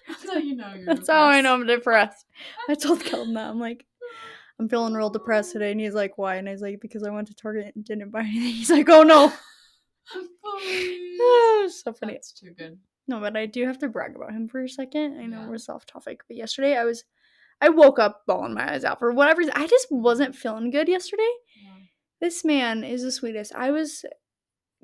That's 0.07 0.25
how 0.31 0.37
you 0.37 0.55
know 0.55 0.73
you're. 0.73 0.85
That's 0.85 1.09
how 1.09 1.23
I 1.25 1.41
know 1.41 1.53
I'm 1.53 1.67
depressed. 1.67 2.25
I 2.69 2.75
told 2.75 3.01
Keldon 3.01 3.33
that 3.35 3.49
I'm 3.49 3.59
like, 3.59 3.85
I'm 4.59 4.69
feeling 4.69 4.93
real 4.93 5.09
depressed 5.09 5.51
today, 5.51 5.71
and 5.71 5.79
he's 5.81 5.93
like, 5.93 6.17
why? 6.17 6.35
And 6.35 6.47
I 6.47 6.53
was 6.53 6.61
like, 6.61 6.79
because 6.79 7.03
I 7.03 7.09
went 7.09 7.27
to 7.27 7.35
Target 7.35 7.75
and 7.75 7.83
didn't 7.83 8.11
buy 8.11 8.21
anything. 8.21 8.53
He's 8.53 8.69
like, 8.69 8.87
oh 8.89 9.03
no. 9.03 9.33
Oh, 10.45 11.69
so 11.83 11.93
funny. 11.93 12.13
That's 12.13 12.31
too 12.31 12.51
good. 12.57 12.77
No, 13.07 13.19
but 13.19 13.35
I 13.35 13.45
do 13.45 13.65
have 13.65 13.79
to 13.79 13.89
brag 13.89 14.15
about 14.15 14.31
him 14.31 14.47
for 14.47 14.63
a 14.63 14.69
second. 14.69 15.19
I 15.19 15.25
know 15.25 15.41
Yeah. 15.41 15.49
we're 15.49 15.57
off 15.73 15.85
topic, 15.85 16.21
but 16.27 16.37
yesterday 16.37 16.77
I 16.77 16.85
was, 16.85 17.03
I 17.59 17.69
woke 17.69 17.99
up 17.99 18.21
bawling 18.25 18.53
my 18.53 18.73
eyes 18.73 18.85
out 18.85 18.99
for 18.99 19.11
whatever. 19.11 19.39
reason. 19.39 19.53
I 19.55 19.67
just 19.67 19.87
wasn't 19.91 20.35
feeling 20.35 20.69
good 20.71 20.87
yesterday. 20.87 21.27
Yeah. 21.61 21.72
This 22.23 22.45
man 22.45 22.85
is 22.85 23.03
the 23.03 23.11
sweetest. 23.11 23.53
I 23.53 23.71
was 23.71 24.05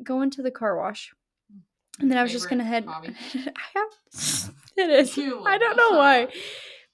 going 0.03 0.29
to 0.31 0.41
the 0.41 0.51
car 0.51 0.75
wash, 0.77 1.13
and 2.01 2.11
then 2.11 2.17
I 2.17 2.21
was 2.23 2.33
just 2.33 2.49
gonna 2.49 2.65
head. 2.65 2.83
I 2.87 3.13
have. 3.75 4.51
It 4.75 4.89
is. 4.89 5.17
I 5.17 5.57
don't 5.57 5.77
know 5.77 5.97
why, 5.97 6.27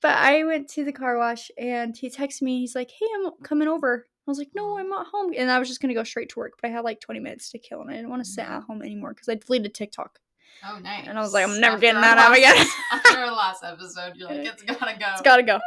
but 0.04 0.16
I 0.16 0.44
went 0.44 0.70
to 0.70 0.84
the 0.86 0.92
car 0.94 1.18
wash, 1.18 1.50
and 1.58 1.98
he 1.98 2.12
texted 2.12 2.44
me. 2.44 2.60
He's 2.60 2.75
like, 2.75 2.92
"Hey, 2.92 3.08
I'm 3.16 3.32
coming 3.44 3.68
over." 3.68 4.06
I 4.28 4.32
was 4.32 4.38
like, 4.38 4.50
"No, 4.54 4.78
I'm 4.78 4.88
not 4.90 5.08
home," 5.12 5.34
and 5.36 5.50
I 5.50 5.58
was 5.58 5.68
just 5.68 5.82
gonna 5.82 5.96
go 5.96 6.04
straight 6.04 6.30
to 6.30 6.40
work, 6.40 6.54
but 6.62 6.70
I 6.70 6.72
had 6.72 6.84
like 6.84 7.00
20 7.00 7.20
minutes 7.22 7.50
to 7.52 7.58
kill, 7.58 7.82
and 7.82 7.90
I 7.90 7.94
didn't 7.96 8.12
want 8.12 8.24
to 8.24 8.30
sit 8.30 8.46
at 8.48 8.62
home 8.64 8.84
anymore 8.84 9.14
because 9.16 9.30
I 9.30 9.36
deleted 9.36 9.74
TikTok. 9.74 10.20
Oh, 10.68 10.78
nice. 10.80 11.08
And 11.08 11.18
I 11.18 11.22
was 11.22 11.34
like, 11.34 11.44
I'm 11.44 11.60
never 11.60 11.74
After 11.75 11.82
getting 11.82 12.02
that 12.02 12.18
out 12.20 12.30
last- 12.32 12.38
again. 12.38 12.68
After 12.92 13.18
our 13.18 13.32
last 13.32 13.64
episode, 13.64 14.14
you're 14.16 14.30
like, 14.30 14.46
it's 14.48 14.62
gotta 14.62 14.96
go. 15.00 15.06
it's 15.12 15.22
gotta 15.22 15.44
go. 15.44 15.60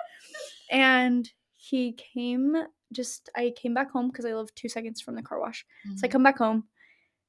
And 0.71 1.29
he 1.57 1.93
came 1.93 2.57
just 2.93 3.29
I 3.37 3.53
came 3.57 3.75
back 3.75 3.91
home 3.91 4.09
because 4.09 4.25
I 4.25 4.35
live 4.35 4.55
two 4.55 4.69
seconds 4.69 5.01
from 5.01 5.15
the 5.15 5.23
car 5.23 5.41
wash. 5.41 5.65
So 5.97 6.05
I 6.05 6.09
Mhm. 6.09 6.13
come 6.13 6.23
back 6.23 6.39
home 6.39 6.65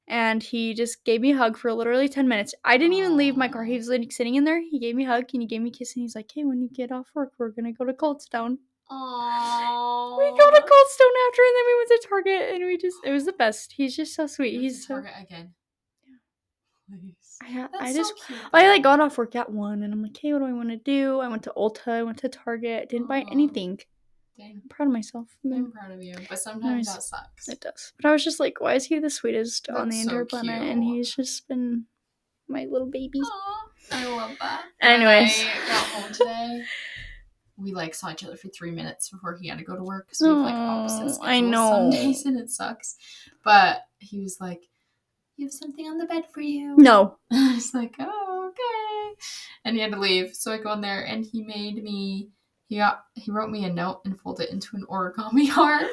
and 0.08 0.42
he 0.42 0.74
just 0.74 1.04
gave 1.06 1.22
me 1.22 1.32
a 1.34 1.38
hug 1.38 1.58
for 1.58 1.72
literally 1.74 2.08
10 2.10 2.28
minutes. 2.28 2.56
I 2.66 2.78
didn't 2.78 2.94
even 2.94 3.18
leave 3.18 3.38
my 3.38 3.48
car. 3.48 3.64
He 3.64 3.78
was 3.78 3.90
like 3.90 4.12
sitting 4.12 4.36
in 4.36 4.44
there. 4.44 4.60
He 4.62 4.80
gave 4.80 4.96
me 4.96 5.06
a 5.06 5.10
hug 5.10 5.26
and 5.34 5.42
he 5.42 5.48
gave 5.48 5.62
me 5.62 5.70
a 5.70 5.74
kiss 5.74 5.96
and 5.96 6.02
he's 6.04 6.16
like, 6.16 6.32
Hey, 6.34 6.44
when 6.46 6.62
you 6.62 6.70
get 6.70 6.92
off 6.92 7.10
work, 7.14 7.34
we're 7.38 7.50
gonna 7.50 7.74
go 7.74 7.86
to 7.86 7.94
Coldstone. 7.94 8.58
Aww. 8.90 10.18
We 10.18 10.26
go 10.38 10.50
to 10.50 10.62
Coldstone 10.62 11.16
after 11.28 11.42
and 11.44 11.56
then 11.56 11.66
we 11.68 11.76
went 11.78 11.90
to 11.90 12.08
Target 12.10 12.54
and 12.56 12.66
we 12.66 12.78
just 12.78 12.98
it 13.06 13.12
was 13.12 13.26
the 13.26 13.34
best. 13.34 13.74
He's 13.74 13.96
just 13.96 14.16
so 14.16 14.26
sweet. 14.28 14.54
Went 14.54 14.64
He's 14.64 14.82
to 14.82 14.88
so 14.88 14.94
Target 14.96 15.14
again. 15.22 15.54
Please. 16.90 17.38
I, 17.44 17.68
I 17.80 17.92
so 17.92 18.00
just 18.00 18.14
cute, 18.26 18.40
I 18.52 18.68
like 18.68 18.82
got 18.84 19.00
off 19.00 19.18
work 19.18 19.36
at 19.36 19.52
one 19.52 19.84
and 19.84 19.94
I'm 19.94 20.02
like, 20.02 20.18
hey, 20.18 20.34
what 20.34 20.40
do 20.40 20.46
I 20.46 20.54
want 20.54 20.70
to 20.70 20.78
do? 20.78 21.20
I 21.20 21.28
went 21.28 21.44
to 21.44 21.54
Ulta, 21.56 21.88
I 21.92 22.04
went 22.04 22.18
to 22.20 22.30
Target, 22.30 22.90
didn't 22.90 23.08
buy 23.08 23.26
anything. 23.32 23.80
Dang. 24.40 24.62
I'm 24.64 24.70
proud 24.70 24.86
of 24.88 24.94
myself. 24.94 25.28
I'm 25.44 25.70
proud 25.72 25.92
of 25.92 26.02
you. 26.02 26.16
But 26.30 26.40
sometimes 26.40 26.88
Nice. 26.88 26.96
that 26.96 27.04
sucks. 27.04 27.50
It 27.50 27.60
does. 27.60 27.92
But 28.02 28.08
I 28.08 28.14
was 28.14 28.24
just 28.24 28.40
like, 28.40 28.62
why 28.62 28.76
is 28.76 28.86
he 28.86 28.98
the 29.00 29.10
sweetest 29.10 29.68
on 29.70 29.90
the 29.90 29.98
That's 29.98 30.06
so 30.06 30.10
entire 30.12 30.26
planet? 30.26 30.62
And 30.62 30.82
he's 30.82 31.14
just 31.14 31.46
been 31.50 31.86
my 32.48 32.66
little 32.72 32.88
baby. 32.88 33.20
Aw, 33.20 33.70
I 33.92 34.06
love 34.16 34.38
that. 34.40 34.64
Anyways. 34.80 35.38
When 35.40 35.48
I 35.48 35.68
got 35.68 35.86
home 35.88 36.14
today. 36.14 36.64
We 37.58 37.74
like 37.74 37.94
saw 37.94 38.12
each 38.12 38.24
other 38.24 38.38
for 38.38 38.48
three 38.48 38.72
minutes 38.72 39.10
before 39.10 39.36
he 39.36 39.50
had 39.50 39.58
to 39.58 39.66
go 39.66 39.76
to 39.76 39.84
work 39.84 40.08
because 40.08 40.22
we 40.22 40.30
have 40.30 40.38
like 40.38 40.56
opposite 40.56 41.22
I 41.22 41.42
some 41.42 41.52
know. 41.52 41.90
days 41.92 42.26
and 42.26 42.40
it 42.40 42.50
sucks. 42.50 42.96
But 43.44 43.82
he 43.98 44.22
was 44.22 44.38
like, 44.40 44.62
"You 45.36 45.48
have 45.48 45.52
something 45.54 45.86
on 45.86 45.98
the 45.98 46.06
bed 46.06 46.24
for 46.34 46.40
you." 46.40 46.78
No. 46.78 47.18
I 47.32 47.56
was 47.56 47.74
like, 47.74 47.96
"Oh, 48.00 48.52
okay." 48.52 49.22
And 49.66 49.76
he 49.76 49.82
had 49.82 49.92
to 49.92 50.00
leave, 50.00 50.34
so 50.34 50.54
I 50.54 50.58
go 50.60 50.72
in 50.72 50.80
there 50.80 51.04
and 51.06 51.26
he 51.26 51.44
made 51.44 51.84
me. 51.84 52.30
He 52.70 52.78
got 52.78 53.04
he 53.16 53.32
wrote 53.32 53.50
me 53.50 53.66
a 53.66 53.74
note 53.74 54.02
and 54.06 54.18
folded 54.20 54.44
it 54.48 54.52
into 54.52 54.76
an 54.76 54.86
origami 54.90 55.50
heart. 55.50 55.88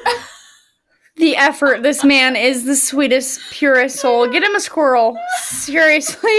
The 1.17 1.35
effort. 1.35 1.81
This 1.81 2.03
man 2.03 2.35
is 2.35 2.63
the 2.65 2.75
sweetest, 2.75 3.41
purest 3.51 3.97
soul. 3.99 4.29
Get 4.29 4.43
him 4.43 4.55
a 4.55 4.59
squirrel. 4.59 5.17
Seriously. 5.41 6.29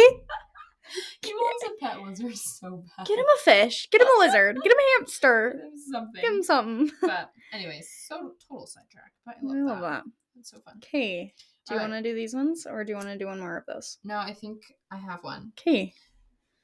he 1.23 1.35
wants 1.35 1.65
a 1.67 1.85
pet 1.85 2.01
lizard 2.01 2.37
so 2.37 2.85
bad. 2.97 3.07
Get 3.07 3.19
him 3.19 3.25
a 3.25 3.39
fish. 3.41 3.89
Get 3.91 4.01
him 4.01 4.07
a 4.17 4.21
lizard. 4.21 4.57
Get 4.63 4.71
him 4.73 4.79
a 4.79 4.81
Get 4.81 4.99
hamster. 5.01 5.51
him 5.51 5.73
something. 5.93 6.21
Give 6.23 6.33
him 6.33 6.43
something. 6.45 6.91
but 7.03 7.31
anyways, 7.53 7.91
so 8.07 8.35
total 8.49 8.67
sidetrack. 8.69 9.11
But 9.27 9.35
I 9.43 9.43
love, 9.43 9.57
I 9.57 9.61
love 9.73 9.81
that. 9.81 10.05
that. 10.05 10.05
That's 10.37 10.51
so 10.53 10.59
fun. 10.61 10.75
Okay. 10.85 11.35
Do 11.67 11.75
you 11.75 11.81
want 11.81 11.93
to 11.95 12.03
do 12.03 12.15
these 12.15 12.33
ones 12.33 12.65
or 12.65 12.85
do 12.85 12.91
you 12.93 12.97
want 12.97 13.09
to 13.09 13.19
do 13.19 13.27
one 13.27 13.41
more 13.41 13.57
of 13.59 13.65
those? 13.67 13.99
No, 14.05 14.17
I 14.19 14.33
think 14.33 14.63
I 14.93 14.97
have 14.97 15.23
one. 15.25 15.53
Okay. 15.59 15.93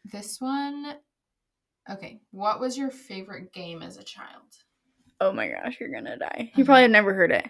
This 0.04 0.40
one. 0.40 0.94
Okay, 1.94 2.20
what 2.32 2.58
was 2.58 2.76
your 2.76 2.90
favorite 2.90 3.52
game 3.52 3.82
as 3.82 3.96
a 3.98 4.02
child? 4.02 4.42
Oh 5.20 5.32
my 5.32 5.48
gosh, 5.48 5.76
you're 5.78 5.92
gonna 5.92 6.18
die. 6.18 6.50
You 6.54 6.62
uh-huh. 6.62 6.64
probably 6.64 6.82
have 6.82 6.90
never 6.90 7.14
heard 7.14 7.30
it. 7.30 7.48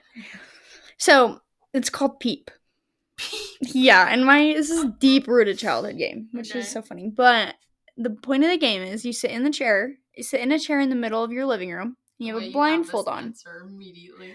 So 0.98 1.40
it's 1.72 1.88
called 1.88 2.20
Peep. 2.20 2.50
Yeah, 3.62 4.06
and 4.10 4.26
my 4.26 4.52
this 4.54 4.68
is 4.68 4.84
a 4.84 4.94
deep 5.00 5.26
rooted 5.26 5.58
childhood 5.58 5.96
game, 5.96 6.28
which 6.32 6.50
Okay. 6.50 6.58
is 6.58 6.70
so 6.70 6.82
funny. 6.82 7.10
But 7.14 7.54
the 7.96 8.10
point 8.10 8.44
of 8.44 8.50
the 8.50 8.58
game 8.58 8.82
is 8.82 9.06
you 9.06 9.12
sit 9.14 9.30
in 9.30 9.44
the 9.44 9.50
chair, 9.50 9.94
you 10.14 10.22
sit 10.22 10.40
in 10.40 10.52
a 10.52 10.58
chair 10.58 10.80
in 10.80 10.90
the 10.90 10.96
middle 10.96 11.24
of 11.24 11.32
your 11.32 11.46
living 11.46 11.70
room, 11.72 11.96
and 12.18 12.26
you 12.26 12.34
have 12.34 12.42
Wait, 12.42 12.50
a 12.50 12.52
blindfold 12.52 13.06
this 13.06 13.12
on. 13.12 13.24
Answer 13.24 13.62
immediately. 13.64 14.34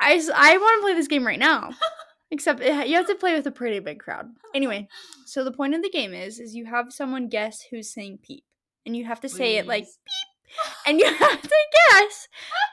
I, 0.00 0.14
I 0.34 0.56
want 0.56 0.80
to 0.80 0.84
play 0.84 0.94
this 0.94 1.08
game 1.08 1.26
right 1.26 1.38
now. 1.38 1.70
Except 2.30 2.60
it, 2.60 2.88
you 2.88 2.96
have 2.96 3.06
to 3.06 3.14
play 3.14 3.34
with 3.34 3.46
a 3.46 3.50
pretty 3.50 3.78
big 3.80 4.00
crowd. 4.00 4.26
Oh. 4.44 4.50
Anyway, 4.54 4.88
so 5.24 5.44
the 5.44 5.52
point 5.52 5.74
of 5.74 5.82
the 5.82 5.90
game 5.90 6.12
is 6.12 6.38
is 6.38 6.54
you 6.54 6.66
have 6.66 6.92
someone 6.92 7.28
guess 7.28 7.62
who's 7.70 7.92
saying 7.92 8.18
peep. 8.22 8.44
And 8.86 8.96
you 8.96 9.04
have 9.04 9.20
to 9.20 9.28
say 9.28 9.56
it 9.56 9.66
like 9.66 9.84
Please. 9.84 9.98
and 10.86 10.98
you 10.98 11.06
have 11.14 11.42
to 11.42 11.56
guess 11.90 12.28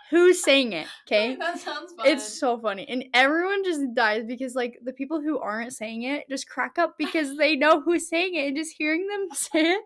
who's 0.10 0.42
saying 0.42 0.74
it, 0.74 0.88
okay? 1.08 1.36
that 1.36 1.60
sounds 1.60 1.94
fun. 1.94 2.08
It's 2.08 2.24
so 2.26 2.58
funny. 2.58 2.88
And 2.88 3.06
everyone 3.14 3.64
just 3.64 3.82
dies 3.94 4.24
because 4.26 4.56
like 4.56 4.80
the 4.84 4.94
people 4.94 5.22
who 5.22 5.40
aren't 5.40 5.74
saying 5.74 6.04
it 6.04 6.28
just 6.30 6.48
crack 6.50 6.78
up 6.78 6.96
because 6.98 7.38
they 7.38 7.56
know 7.56 7.82
who's 7.82 8.08
saying 8.08 8.36
it 8.36 8.48
and 8.48 8.58
just 8.58 8.76
hearing 8.78 9.08
them 9.08 9.28
say 9.34 9.72
it. 9.72 9.82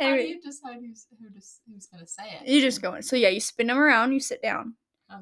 How 0.00 0.16
do 0.16 0.22
you 0.22 0.40
decide 0.40 0.78
who's 0.80 1.06
who 1.20 1.28
just, 1.30 1.60
who's 1.66 1.86
gonna 1.86 2.06
say 2.06 2.22
it? 2.40 2.48
you 2.48 2.60
just 2.60 2.80
go 2.80 2.94
in. 2.94 3.02
So 3.02 3.16
yeah, 3.16 3.28
you 3.28 3.40
spin 3.40 3.66
them 3.66 3.78
around, 3.78 4.12
you 4.12 4.20
sit 4.20 4.40
down, 4.42 4.74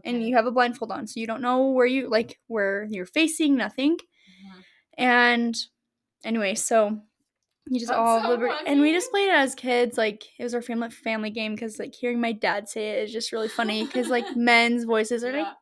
and 0.05 0.23
you 0.27 0.35
have 0.37 0.47
a 0.47 0.51
blindfold 0.51 0.91
on, 0.93 1.07
so 1.07 1.21
you 1.21 1.27
don't 1.27 1.43
know 1.43 1.71
where 1.71 1.87
you 1.87 2.09
like 2.09 2.39
where 2.49 2.87
you're 2.91 3.07
facing, 3.07 3.57
nothing. 3.57 3.97
Mhm. 3.97 4.65
And 4.99 5.57
anyway, 6.25 6.55
so 6.55 7.01
you 7.69 7.81
just 7.81 7.91
That's 7.91 7.99
all 7.99 8.23
so 8.23 8.29
liber- 8.31 8.55
and 8.67 8.81
we 8.81 8.93
just 8.93 9.11
played 9.11 9.29
it 9.29 9.35
as 9.35 9.55
kids. 9.55 9.99
Like 9.99 10.25
it 10.39 10.43
was 10.45 10.55
our 10.55 10.63
family 10.63 10.91
family 10.91 11.31
game 11.31 11.55
because 11.55 11.79
like 11.79 11.95
hearing 11.95 12.21
my 12.21 12.33
dad 12.33 12.69
say 12.69 12.91
it 12.91 13.05
is 13.05 13.13
just 13.13 13.33
really 13.33 13.49
funny 13.49 13.85
because 13.85 14.09
like 14.09 14.25
men's 14.37 14.85
voices 14.85 15.25
are 15.25 15.33
like 15.33 15.53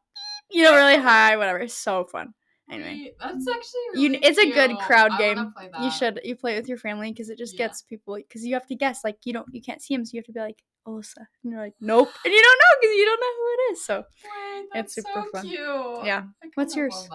you 0.51 0.63
know 0.63 0.75
really 0.75 0.97
high, 0.99 1.37
whatever. 1.37 1.59
It's 1.61 1.75
so 1.75 2.05
fun. 2.05 2.35
Anyway, 2.70 3.12
that's 3.20 3.46
actually 3.46 3.81
you 3.94 4.09
really 4.12 4.24
it's 4.24 4.38
a 4.38 4.50
good 4.50 4.79
crowd 4.79 5.18
game. 5.18 5.53
You 5.83 5.90
should 5.90 6.20
you 6.24 6.35
play 6.35 6.55
it 6.55 6.61
with 6.61 6.68
your 6.68 6.79
family 6.79 7.12
because 7.12 7.29
it 7.29 7.37
just 7.38 7.55
Yeah. 7.55 7.66
gets 7.66 7.83
people 7.83 8.16
because 8.16 8.44
you 8.44 8.55
have 8.55 8.66
to 8.68 8.74
guess. 8.74 9.05
Like 9.05 9.18
you 9.24 9.33
don't 9.33 9.46
you 9.53 9.61
can't 9.61 9.83
see 9.83 9.94
him, 9.94 10.05
so 10.05 10.11
you 10.14 10.18
have 10.20 10.27
to 10.27 10.33
be 10.33 10.40
like 10.40 10.62
Alyssa, 10.87 11.27
and 11.42 11.53
you're 11.53 11.61
like 11.61 11.74
nope, 11.81 12.09
and 12.24 12.33
you 12.33 12.42
don't 12.42 12.59
know 12.59 12.79
because 12.81 12.96
you 12.96 13.05
don't 13.05 13.20
know 13.20 13.35
who 13.37 13.46
it 13.53 13.72
is. 13.72 13.85
So 13.85 14.05
Wait, 14.24 14.66
It's 14.81 14.94
super 14.94 15.09
so 15.14 15.31
fun. 15.31 15.46
Cute. 15.46 16.07
yeah. 16.07 16.22
What's 16.55 16.74
yours? 16.77 17.09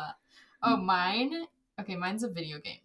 Oh, 0.62 0.77
mine. 0.77 1.45
Okay, 1.79 1.95
mine's 1.95 2.23
a 2.23 2.29
video 2.29 2.59
game. 2.59 2.79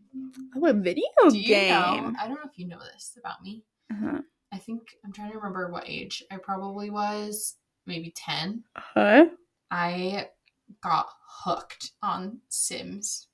Oh, 0.57 0.67
a 0.67 0.73
video 0.73 1.03
Do 1.29 1.39
you 1.39 1.45
game. 1.49 1.71
know? 1.71 2.13
I 2.21 2.29
don't 2.29 2.37
know 2.37 2.49
if 2.51 2.57
you 2.57 2.69
know 2.69 2.79
this 2.79 3.19
about 3.19 3.43
me. 3.43 3.65
Uh-huh. 3.91 4.21
I 4.53 4.59
think 4.59 4.83
I'm 5.05 5.13
trying 5.13 5.33
to 5.33 5.37
remember 5.37 5.69
what 5.71 5.85
age 5.89 6.23
I 6.31 6.37
probably 6.37 6.91
was. 6.91 7.57
Maybe 7.87 8.13
ten. 8.17 8.63
Huh? 8.77 9.27
I 9.73 10.29
got 10.83 11.09
hooked 11.27 11.93
on 12.03 12.41
Sims. 12.49 13.29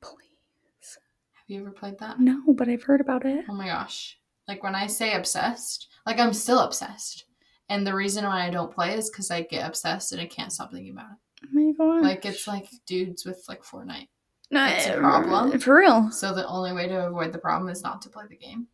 Please. 0.00 0.98
Have 1.34 1.44
you 1.48 1.60
ever 1.60 1.70
played 1.70 1.98
that? 1.98 2.20
No, 2.20 2.42
but 2.48 2.68
I've 2.68 2.82
heard 2.82 3.00
about 3.00 3.24
it. 3.24 3.44
Oh 3.48 3.54
my 3.54 3.66
gosh. 3.66 4.18
Like 4.48 4.62
when 4.62 4.74
I 4.74 4.86
say 4.86 5.14
obsessed, 5.14 5.88
like 6.06 6.18
I'm 6.18 6.32
still 6.32 6.60
obsessed. 6.60 7.24
And 7.68 7.86
the 7.86 7.94
reason 7.94 8.24
why 8.24 8.46
I 8.46 8.50
don't 8.50 8.72
play 8.72 8.94
is 8.94 9.10
because 9.10 9.30
I 9.30 9.42
get 9.42 9.66
obsessed 9.66 10.12
and 10.12 10.20
I 10.20 10.26
can't 10.26 10.52
stop 10.52 10.72
thinking 10.72 10.92
about 10.92 11.10
it. 11.12 11.18
Oh 11.44 11.48
my 11.52 11.72
god. 11.72 12.02
Like 12.02 12.24
it's 12.24 12.46
like 12.46 12.68
dudes 12.86 13.24
with 13.24 13.44
like 13.48 13.62
Fortnite. 13.62 14.08
no, 14.50 14.66
it's 14.66 14.86
a 14.86 14.96
uh, 14.96 15.00
problem. 15.00 15.58
For 15.58 15.76
real. 15.76 16.10
So 16.10 16.32
the 16.32 16.46
only 16.46 16.72
way 16.72 16.86
to 16.88 17.06
avoid 17.06 17.32
the 17.32 17.38
problem 17.38 17.68
is 17.70 17.82
not 17.82 18.02
to 18.02 18.08
play 18.08 18.24
the 18.28 18.36
game. 18.36 18.68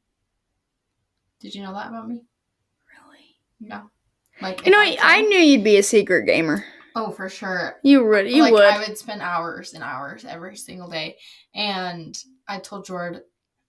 Did 1.41 1.55
you 1.55 1.63
know 1.63 1.73
that 1.73 1.89
about 1.89 2.09
me? 2.09 2.25
Really. 2.93 3.37
No. 3.61 3.91
Like 4.41 4.65
You 4.65 4.73
know, 4.73 4.83
if 4.83 4.99
I 5.03 5.23
knew 5.23 5.39
you'd 5.39 5.65
be 5.65 5.79
a 5.79 5.83
secret 5.83 6.27
gamer. 6.27 6.65
Oh, 6.95 7.11
for 7.11 7.29
sure. 7.29 7.77
You 7.83 8.05
would. 8.07 8.29
You 8.31 8.43
like 8.43 8.53
would. 8.53 8.65
I 8.65 8.79
would 8.79 8.99
spend 8.99 9.23
hours 9.23 9.75
and 9.75 9.83
hours 9.83 10.25
every 10.25 10.57
single 10.57 10.89
day. 10.89 11.17
And 11.55 12.17
I 12.49 12.59
told 12.59 12.87
Jord, 12.87 13.23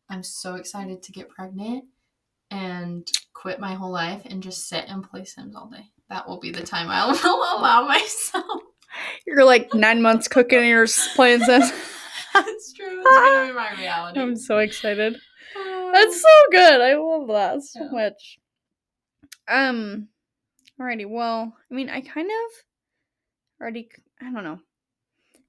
I'm 0.09 0.23
so 0.23 0.55
excited 0.55 1.03
to 1.03 1.11
get 1.11 1.29
pregnant 1.29 1.85
and 2.51 3.09
quit 3.33 3.59
my 3.59 3.73
whole 3.73 3.91
life 3.91 4.23
and 4.25 4.43
just 4.43 4.67
sit 4.67 4.85
and 4.87 5.03
play 5.03 5.25
Sims 5.25 5.55
all 5.55 5.69
day. 5.69 5.85
That 6.09 6.27
will 6.27 6.39
be 6.39 6.51
the 6.51 6.63
time 6.63 6.87
I'll 6.89 7.09
allow 7.59 7.87
myself. 7.87 8.61
You're 9.25 9.45
like 9.45 9.73
nine 9.73 10.01
months 10.01 10.27
cooking 10.27 10.59
and 10.59 10.67
you're 10.67 10.87
playing 11.15 11.39
Sims. 11.43 11.71
That's 12.33 12.73
true. 12.73 13.01
It's 13.05 13.17
gonna 13.17 13.47
be 13.47 13.53
my 13.53 13.79
reality. 13.79 14.19
I'm 14.19 14.35
so 14.35 14.59
excited. 14.59 15.15
Um, 15.55 15.91
That's 15.93 16.21
so 16.21 16.29
good. 16.51 16.81
I 16.81 16.95
love 16.95 17.27
that 17.29 17.63
so 17.63 17.79
Yeah. 17.83 17.89
much. 17.91 18.39
Um, 19.47 20.07
alrighty. 20.79 21.07
Well, 21.09 21.53
I 21.71 21.73
mean, 21.73 21.89
I 21.89 22.01
kind 22.01 22.27
of 22.27 22.51
already. 23.63 23.89
I 24.21 24.25
don't 24.25 24.43
know. 24.43 24.59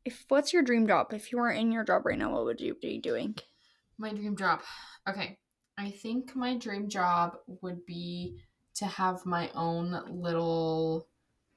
If 0.05 0.25
what's 0.29 0.53
your 0.53 0.63
dream 0.63 0.87
job? 0.87 1.13
If 1.13 1.33
you 1.33 1.39
weren't 1.39 1.59
in 1.59 1.73
your 1.73 1.85
job 1.85 2.07
right 2.07 2.19
now, 2.19 2.33
what 2.33 2.45
would 2.45 2.61
you 2.61 2.77
be 2.81 2.99
doing? 2.99 3.37
my 3.97 4.13
dream 4.13 4.37
job. 4.37 4.61
Okay. 5.09 5.39
I 5.79 5.91
think 5.91 6.35
my 6.35 6.57
dream 6.57 6.89
job 6.89 7.37
would 7.63 7.85
be 7.87 8.39
to 8.75 8.87
have 8.87 9.25
my 9.25 9.51
own 9.55 10.01
little 10.09 11.07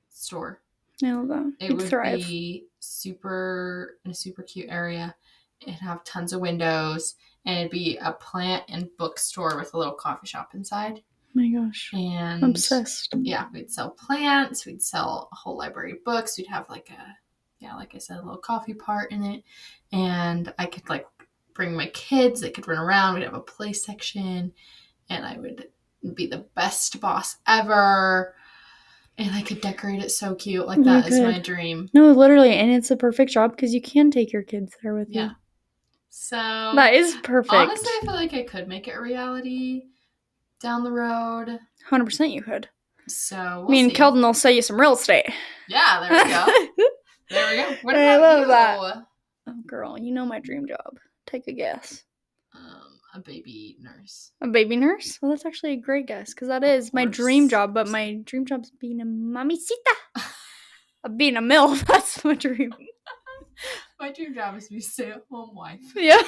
store. 0.10 0.62
I 1.04 1.12
love 1.12 1.28
that. 1.30 1.54
It 1.60 1.70
You'd 1.70 1.78
would 1.78 1.89
thrive. 1.89 2.20
be 2.20 2.67
super 2.80 3.98
in 4.06 4.12
a 4.12 4.15
super 4.15 4.43
cute 4.43 4.70
area. 4.70 5.15
It'd 5.62 5.76
have 5.76 6.04
tons 6.04 6.34
of 6.34 6.41
windows, 6.41 7.15
and 7.46 7.58
it'd 7.60 7.72
be 7.72 7.98
a 7.98 8.12
plant 8.13 8.63
and 8.70 8.89
bookstore 9.00 9.58
with 9.58 9.74
a 9.74 9.78
little 9.78 9.93
coffee 9.96 10.28
shop 10.28 10.52
inside. 10.54 11.02
Oh 11.38 11.41
my 11.41 11.50
gosh, 11.50 11.91
And 11.93 12.43
obsessed. 12.43 13.13
yeah, 13.21 13.47
we'd 13.54 13.71
sell 13.71 13.91
plants. 13.91 14.65
We'd 14.65 14.82
sell 14.82 15.30
a 15.32 15.36
whole 15.36 15.58
library 15.58 15.91
of 15.93 16.04
books. 16.04 16.38
We'd 16.38 16.47
have 16.47 16.69
like 16.69 16.89
a 16.89 17.17
yeah, 17.60 17.76
like 17.76 17.95
I 17.95 17.97
said, 17.97 18.17
a 18.17 18.21
little 18.21 18.38
coffee 18.38 18.76
part 18.76 19.12
in 19.12 19.23
it, 19.23 19.43
and 19.91 20.54
I 20.60 20.67
could 20.67 20.88
like 20.89 21.08
bring 21.54 21.76
my 21.76 21.88
kids. 21.88 22.41
They 22.41 22.52
could 22.52 22.67
run 22.67 22.78
around. 22.78 23.15
We'd 23.15 23.23
have 23.23 23.34
a 23.34 23.39
play 23.39 23.73
section, 23.73 24.54
and 25.10 25.26
I 25.26 25.38
would 25.38 25.67
be 26.13 26.28
the 26.28 26.45
best 26.56 27.00
boss 27.02 27.38
ever. 27.47 28.36
And 29.19 29.34
I 29.34 29.41
could 29.41 29.62
decorate 29.62 30.04
it 30.04 30.12
so 30.12 30.36
cute. 30.36 30.67
Like 30.67 30.78
oh 30.78 30.82
You 30.82 30.88
that 31.02 31.08
is 31.12 31.19
my 31.19 31.39
dream. 31.39 31.89
No, 31.93 32.12
literally, 32.12 32.54
and 32.54 32.71
it's 32.71 32.91
a 32.91 32.95
perfect 32.97 33.32
job 33.32 33.52
because 33.52 33.73
you 33.73 33.82
can 33.82 34.12
take 34.12 34.32
your 34.32 34.43
kids 34.43 34.76
there 34.84 34.93
with 34.93 35.10
Yeah. 35.10 35.30
you. 35.30 35.32
So 36.10 36.36
That 36.38 36.93
is 36.93 37.15
perfect. 37.23 37.54
honestly, 37.54 37.89
I 37.89 38.00
feel 38.06 38.13
like 38.13 38.34
I 38.34 38.43
could 38.43 38.67
make 38.67 38.88
it 38.88 38.91
a 38.91 39.02
reality 39.02 39.86
down 40.60 40.84
the 40.84 40.91
road. 40.91 41.60
hundred 41.86 42.06
percent, 42.06 42.32
you 42.32 42.41
could. 42.41 42.70
So 43.08 43.36
we'll 43.38 43.67
I 43.67 43.72
mean, 43.72 43.89
see. 43.89 43.96
Keldon 43.96 44.22
will 44.22 44.34
sell 44.34 44.52
you 44.52 44.62
some 44.62 44.80
real 44.80 44.93
estate. 44.93 45.26
Yeah, 45.67 46.08
there 46.10 46.24
we 46.26 46.32
go. 46.32 46.86
There 47.30 47.50
we 47.52 47.58
go. 47.58 47.78
What 47.82 47.96
I 47.98 48.15
love 48.17 48.39
you? 48.39 48.48
that. 48.48 48.80
oh, 49.50 49.54
girl, 49.65 50.00
you 50.00 50.13
know 50.13 50.26
my 50.26 50.39
dream 50.39 50.65
job. 50.65 50.98
Take 51.26 51.48
a 51.50 51.52
guess. 51.52 52.06
Um, 52.56 53.00
a 53.15 53.20
baby 53.20 53.76
nurse. 53.82 54.32
A 54.41 54.48
baby 54.48 54.78
nurse? 54.78 55.20
Well, 55.22 55.32
that's 55.32 55.46
actually 55.46 55.74
a 55.74 55.78
great 55.78 56.08
guess 56.08 56.34
because 56.34 56.48
that 56.48 56.63
is 56.63 56.93
my 56.93 57.04
dream 57.04 57.50
job. 57.50 57.74
But 57.74 57.89
my 57.89 58.20
dream 58.24 58.46
job's 58.46 58.72
being 58.72 59.02
a 59.02 59.06
mamacita. 59.06 59.96
Being 61.17 61.36
a 61.36 61.41
MILF. 61.41 61.86
That's 61.86 62.24
my 62.26 62.34
dream. 62.36 62.74
My 64.00 64.12
dream 64.12 64.34
job 64.36 64.56
is 64.58 64.65
to 64.67 64.74
be 64.74 64.78
a 64.78 64.82
stay-at-home 64.82 65.56
wife. 65.56 65.80
Yeah. 65.96 66.22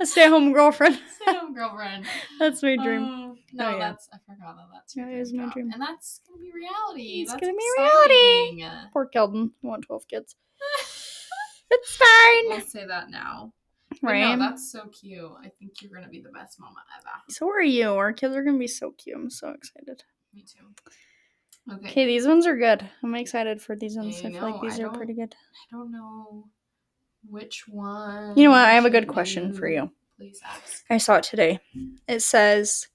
A 0.00 0.06
stay-at-home 0.06 0.52
girlfriend. 0.52 0.98
Stay-at-home 1.22 1.54
girlfriend. 1.54 2.06
That's 2.38 2.62
my 2.62 2.76
dream. 2.76 3.02
Oh, 3.02 3.36
no, 3.52 3.66
Oh, 3.66 3.70
yeah. 3.70 3.78
that's 3.78 4.08
I 4.12 4.18
forgot 4.26 4.56
that 4.56 4.66
that's 4.72 4.94
your 4.96 5.06
That 5.06 5.10
dream 5.12 5.22
is 5.22 5.32
my 5.32 5.44
job. 5.44 5.52
dream. 5.52 5.70
and 5.72 5.82
that's 5.82 6.20
gonna 6.28 6.40
be 6.42 6.52
reality. 6.52 7.22
It's 7.22 7.30
that's 7.32 7.40
gonna 7.40 7.52
be 7.54 7.68
reality. 7.78 8.60
exciting. 8.62 8.90
Poor 8.92 9.10
Keldon. 9.14 9.50
Want 9.62 9.84
twelve 9.86 10.06
kids. 10.08 10.36
it's 11.70 11.96
fine. 11.96 12.44
We'll 12.48 12.60
say 12.60 12.86
that 12.86 13.10
now. 13.10 13.52
Right. 14.02 14.36
No, 14.36 14.38
that's 14.38 14.70
so 14.70 14.86
cute. 14.88 15.30
I 15.42 15.48
think 15.58 15.80
you're 15.80 15.90
gonna 15.92 16.08
be 16.10 16.20
the 16.20 16.30
best 16.30 16.60
mama 16.60 16.76
ever. 16.98 17.08
so 17.30 17.48
are 17.48 17.62
you. 17.62 17.94
Our 17.94 18.12
kids 18.12 18.34
are 18.36 18.42
gonna 18.44 18.58
be 18.58 18.66
so 18.68 18.92
cute. 18.92 19.16
I'm 19.16 19.30
so 19.30 19.50
excited. 19.50 20.02
Me 20.34 20.42
too. 20.42 20.66
Okay. 21.72 21.88
Okay, 21.88 22.06
these 22.06 22.26
ones 22.26 22.46
are 22.46 22.56
good. 22.56 22.88
I'm 23.02 23.14
excited 23.14 23.60
for 23.62 23.74
these 23.74 23.96
ones. 23.96 24.20
I 24.22 24.28
I 24.28 24.30
feel 24.32 24.40
know, 24.42 24.46
like 24.50 24.60
these 24.60 24.78
I 24.78 24.84
are 24.84 24.90
pretty 24.90 25.14
good. 25.14 25.34
I 25.34 25.76
don't 25.76 25.90
know 25.90 26.44
which 27.30 27.64
one. 27.68 28.36
You 28.36 28.44
know 28.44 28.50
what? 28.50 28.60
I 28.60 28.72
have 28.72 28.84
a 28.84 28.90
good 28.90 29.08
question 29.08 29.52
for 29.52 29.68
you. 29.68 29.90
Please 30.16 30.40
ask. 30.44 30.84
I 30.90 30.98
saw 30.98 31.16
it 31.16 31.24
today. 31.24 31.60
It 32.08 32.20
says, 32.22 32.88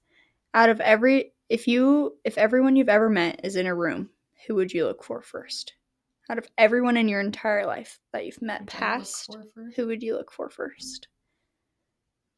out 0.53 0.69
of 0.69 0.79
every, 0.81 1.33
if 1.49 1.67
you, 1.67 2.17
if 2.23 2.37
everyone 2.37 2.75
you've 2.75 2.89
ever 2.89 3.09
met 3.09 3.41
is 3.43 3.55
in 3.55 3.67
a 3.67 3.75
room, 3.75 4.09
who 4.47 4.55
would 4.55 4.71
you 4.71 4.85
look 4.85 5.03
for 5.03 5.21
first? 5.21 5.73
Out 6.29 6.37
of 6.37 6.47
everyone 6.57 6.97
in 6.97 7.07
your 7.07 7.19
entire 7.21 7.65
life 7.65 7.99
that 8.13 8.25
you've 8.25 8.41
met 8.41 8.61
Which 8.61 8.75
I 8.75 8.77
look 8.77 8.99
past, 8.99 9.37
who 9.75 9.87
would 9.87 10.01
you 10.01 10.15
look 10.15 10.31
for 10.31 10.49
first? 10.49 11.07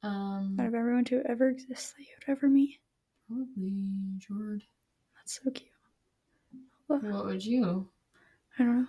Um, 0.02 0.58
Out 0.60 0.68
of 0.68 0.74
everyone 0.74 1.06
to 1.06 1.22
ever 1.30 1.50
exist 1.50 1.96
that 1.96 2.04
you 2.04 2.10
would 2.20 2.38
ever 2.38 2.50
meet. 2.50 2.80
probably 3.28 3.72
Jord. 4.18 4.64
That's 5.16 5.40
so 5.44 5.50
cute. 5.52 5.70
What 6.88 7.26
would 7.26 7.46
you? 7.46 7.88
I 8.60 8.64
don't 8.64 8.82
know. 8.82 8.88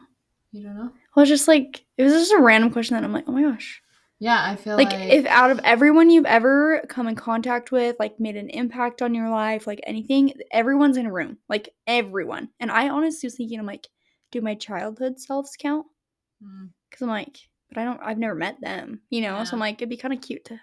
You 0.55 0.63
don't 0.63 0.77
know? 0.77 0.91
Well, 1.15 1.23
it's 1.25 1.31
just 1.31 1.49
like 1.49 1.85
it 1.99 2.05
was 2.05 2.13
just 2.13 2.33
a 2.33 2.39
random 2.39 2.71
question 2.71 2.95
that 2.95 3.03
I'm 3.03 3.13
like, 3.13 3.25
oh 3.27 3.33
my 3.33 3.43
gosh. 3.43 3.83
Yeah, 4.21 4.41
I 4.41 4.55
feel 4.55 4.77
Like, 4.77 4.93
like, 4.93 5.13
if 5.13 5.27
out 5.27 5.51
of 5.51 5.61
everyone 5.65 6.09
you've 6.11 6.25
ever 6.25 6.85
come 6.89 7.09
in 7.09 7.17
contact 7.17 7.73
with, 7.73 7.97
like 7.99 8.21
made 8.21 8.37
an 8.37 8.49
impact 8.51 9.03
on 9.03 9.15
your 9.15 9.29
life, 9.29 9.67
like 9.67 9.81
anything, 9.85 10.33
everyone's 10.53 10.97
in 10.97 11.07
a 11.07 11.13
room. 11.13 11.39
Like 11.49 11.71
everyone. 11.89 12.51
And 12.61 12.71
I 12.71 12.89
honestly 12.89 13.27
was 13.27 13.35
thinking, 13.35 13.59
I'm 13.59 13.67
like, 13.67 13.89
do 14.31 14.41
my 14.41 14.55
childhood 14.55 15.19
selves 15.19 15.57
count? 15.59 15.87
Mm, 16.43 16.71
Because 16.89 17.03
I'm 17.03 17.09
like, 17.09 17.37
but 17.69 17.79
I 17.79 17.85
don't, 17.85 18.01
I've 18.01 18.19
never 18.19 18.37
met 18.37 18.61
them, 18.61 19.01
you 19.11 19.23
know? 19.23 19.43
So 19.43 19.55
I'm 19.55 19.61
like, 19.61 19.77
it'd 19.77 19.89
be 19.89 19.97
kind 19.97 20.15
of 20.15 20.21
cute 20.21 20.45
to 20.47 20.61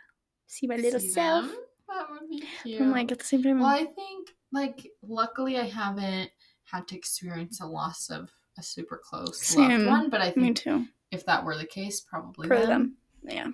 see 0.47 0.67
my 0.67 0.77
little 0.77 1.01
see 1.01 1.09
self. 1.09 1.45
them, 1.47 1.55
That 1.89 2.07
would 2.09 2.29
be 2.29 2.43
cute. 2.63 2.79
But 2.79 2.85
I'm 2.85 2.91
like, 2.91 3.11
at 3.11 3.19
the 3.19 3.25
same 3.25 3.43
time, 3.43 3.59
well, 3.59 3.67
I 3.69 3.83
think 3.83 4.29
like 4.53 4.87
luckily 5.03 5.59
I 5.59 5.65
haven't 5.67 6.31
had 6.63 6.87
to 6.87 6.95
experience 6.95 7.59
a 7.59 7.65
loss 7.67 8.09
of 8.09 8.29
a 8.57 8.63
super 8.63 8.99
close 9.03 9.41
Same. 9.41 9.85
loved 9.85 9.87
one, 9.87 10.09
but 10.09 10.21
I 10.21 10.33
me 10.35 10.45
think 10.45 10.57
too. 10.57 10.85
if 11.11 11.25
that 11.25 11.43
were 11.43 11.57
the 11.57 11.65
case, 11.65 12.01
probably 12.01 12.47
For 12.47 12.57
them. 12.59 12.67
them. 12.67 12.97
Yeah. 13.23 13.47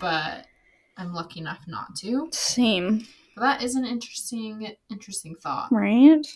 But 0.00 0.46
I'm 0.96 1.12
lucky 1.12 1.40
enough 1.40 1.60
not 1.66 1.94
to. 1.96 2.28
Same. 2.32 3.06
But 3.34 3.42
that 3.42 3.62
is 3.62 3.76
an 3.76 3.84
interesting, 3.84 4.74
interesting 4.90 5.34
thought. 5.36 5.68
Right? 5.72 6.26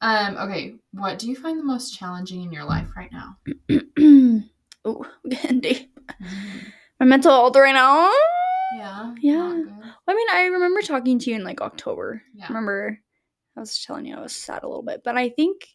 Um. 0.00 0.36
Okay. 0.36 0.74
What 0.92 1.18
do 1.18 1.28
you 1.28 1.36
find 1.36 1.58
the 1.58 1.64
most 1.64 1.96
challenging 1.98 2.42
in 2.42 2.52
your 2.52 2.64
life 2.64 2.88
right 2.96 3.10
now? 3.12 3.36
oh, 4.84 5.04
getting 5.28 5.60
deep. 5.60 5.98
My 7.00 7.06
mental 7.06 7.32
health 7.32 7.56
right 7.56 7.72
now. 7.74 8.10
Yeah. 8.76 9.14
Yeah. 9.20 9.62
I 10.06 10.14
mean, 10.14 10.26
I 10.32 10.44
remember 10.52 10.82
talking 10.82 11.18
to 11.20 11.30
you 11.30 11.36
in 11.36 11.44
like 11.44 11.60
October. 11.60 12.22
Yeah. 12.34 12.48
Remember, 12.48 12.98
I 13.56 13.60
was 13.60 13.82
telling 13.84 14.04
you 14.06 14.16
I 14.16 14.20
was 14.20 14.34
sad 14.34 14.62
a 14.62 14.68
little 14.68 14.82
bit, 14.82 15.02
but 15.04 15.16
I 15.16 15.30
think 15.30 15.66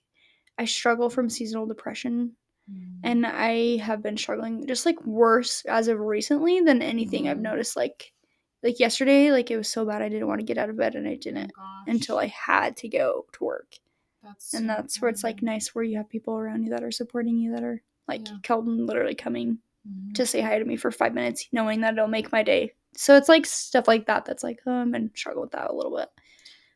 I 0.60 0.65
struggle 0.65 1.10
from 1.10 1.30
seasonal 1.30 1.65
depression, 1.65 2.36
Mm. 2.69 3.00
and 3.04 3.26
I 3.26 3.78
have 3.78 4.04
been 4.04 4.17
struggling 4.17 4.67
just 4.67 4.86
like 4.86 5.04
worse 5.06 5.63
as 5.65 5.88
of 5.88 6.00
recently 6.00 6.60
than 6.62 6.84
anything 6.84 7.28
I've 7.28 7.38
Mhm. 7.38 7.41
noticed. 7.41 7.76
Like, 7.76 8.13
like 8.62 8.80
yesterday, 8.80 9.32
like 9.32 9.50
it 9.50 9.58
was 9.58 9.69
so 9.69 9.86
bad 9.86 10.02
I 10.04 10.10
didn't 10.10 10.28
want 10.28 10.39
to 10.41 10.45
get 10.45 10.58
out 10.60 10.69
of 10.69 10.78
bed, 10.78 10.93
and 10.95 11.08
I 11.08 11.13
Oh 11.13 11.15
didn't 11.15 11.52
gosh. 11.56 11.88
until 11.88 12.19
I 12.19 12.28
had 12.28 12.78
to 12.78 12.89
go 12.89 13.26
to 13.34 13.43
work. 13.43 13.74
That's 14.22 14.54
And 14.54 14.63
so 14.63 14.67
that's 14.67 15.02
where 15.02 15.10
it's 15.10 15.24
like 15.24 15.41
nice 15.41 15.74
where 15.74 15.84
you 15.84 15.98
have 15.98 16.10
people 16.10 16.36
around 16.38 16.63
you 16.63 16.69
that 16.72 16.84
are 16.84 16.91
supporting 16.91 17.38
you 17.38 17.52
that 17.54 17.63
are 17.63 17.82
like 18.08 18.28
Yeah. 18.28 18.38
Keldon 18.43 18.86
literally 18.86 19.15
coming 19.15 19.60
Mhm. 19.88 20.13
to 20.15 20.26
say 20.26 20.41
hi 20.41 20.60
to 20.60 20.65
me 20.65 20.76
for 20.76 20.91
five 20.91 21.13
minutes, 21.13 21.48
knowing 21.54 21.80
that 21.82 21.93
it'll 21.93 22.08
make 22.08 22.32
my 22.34 22.43
day. 22.43 22.74
So 22.95 23.15
it's 23.15 23.30
like 23.30 23.45
stuff 23.45 23.88
like 23.88 24.06
that 24.08 24.26
that's 24.26 24.43
like, 24.43 24.60
oh, 24.67 24.72
I'm 24.74 24.93
in 24.93 25.10
struggle 25.15 25.41
with 25.43 25.52
that 25.52 25.69
a 25.72 25.74
little 25.74 25.95
bit. 25.95 26.10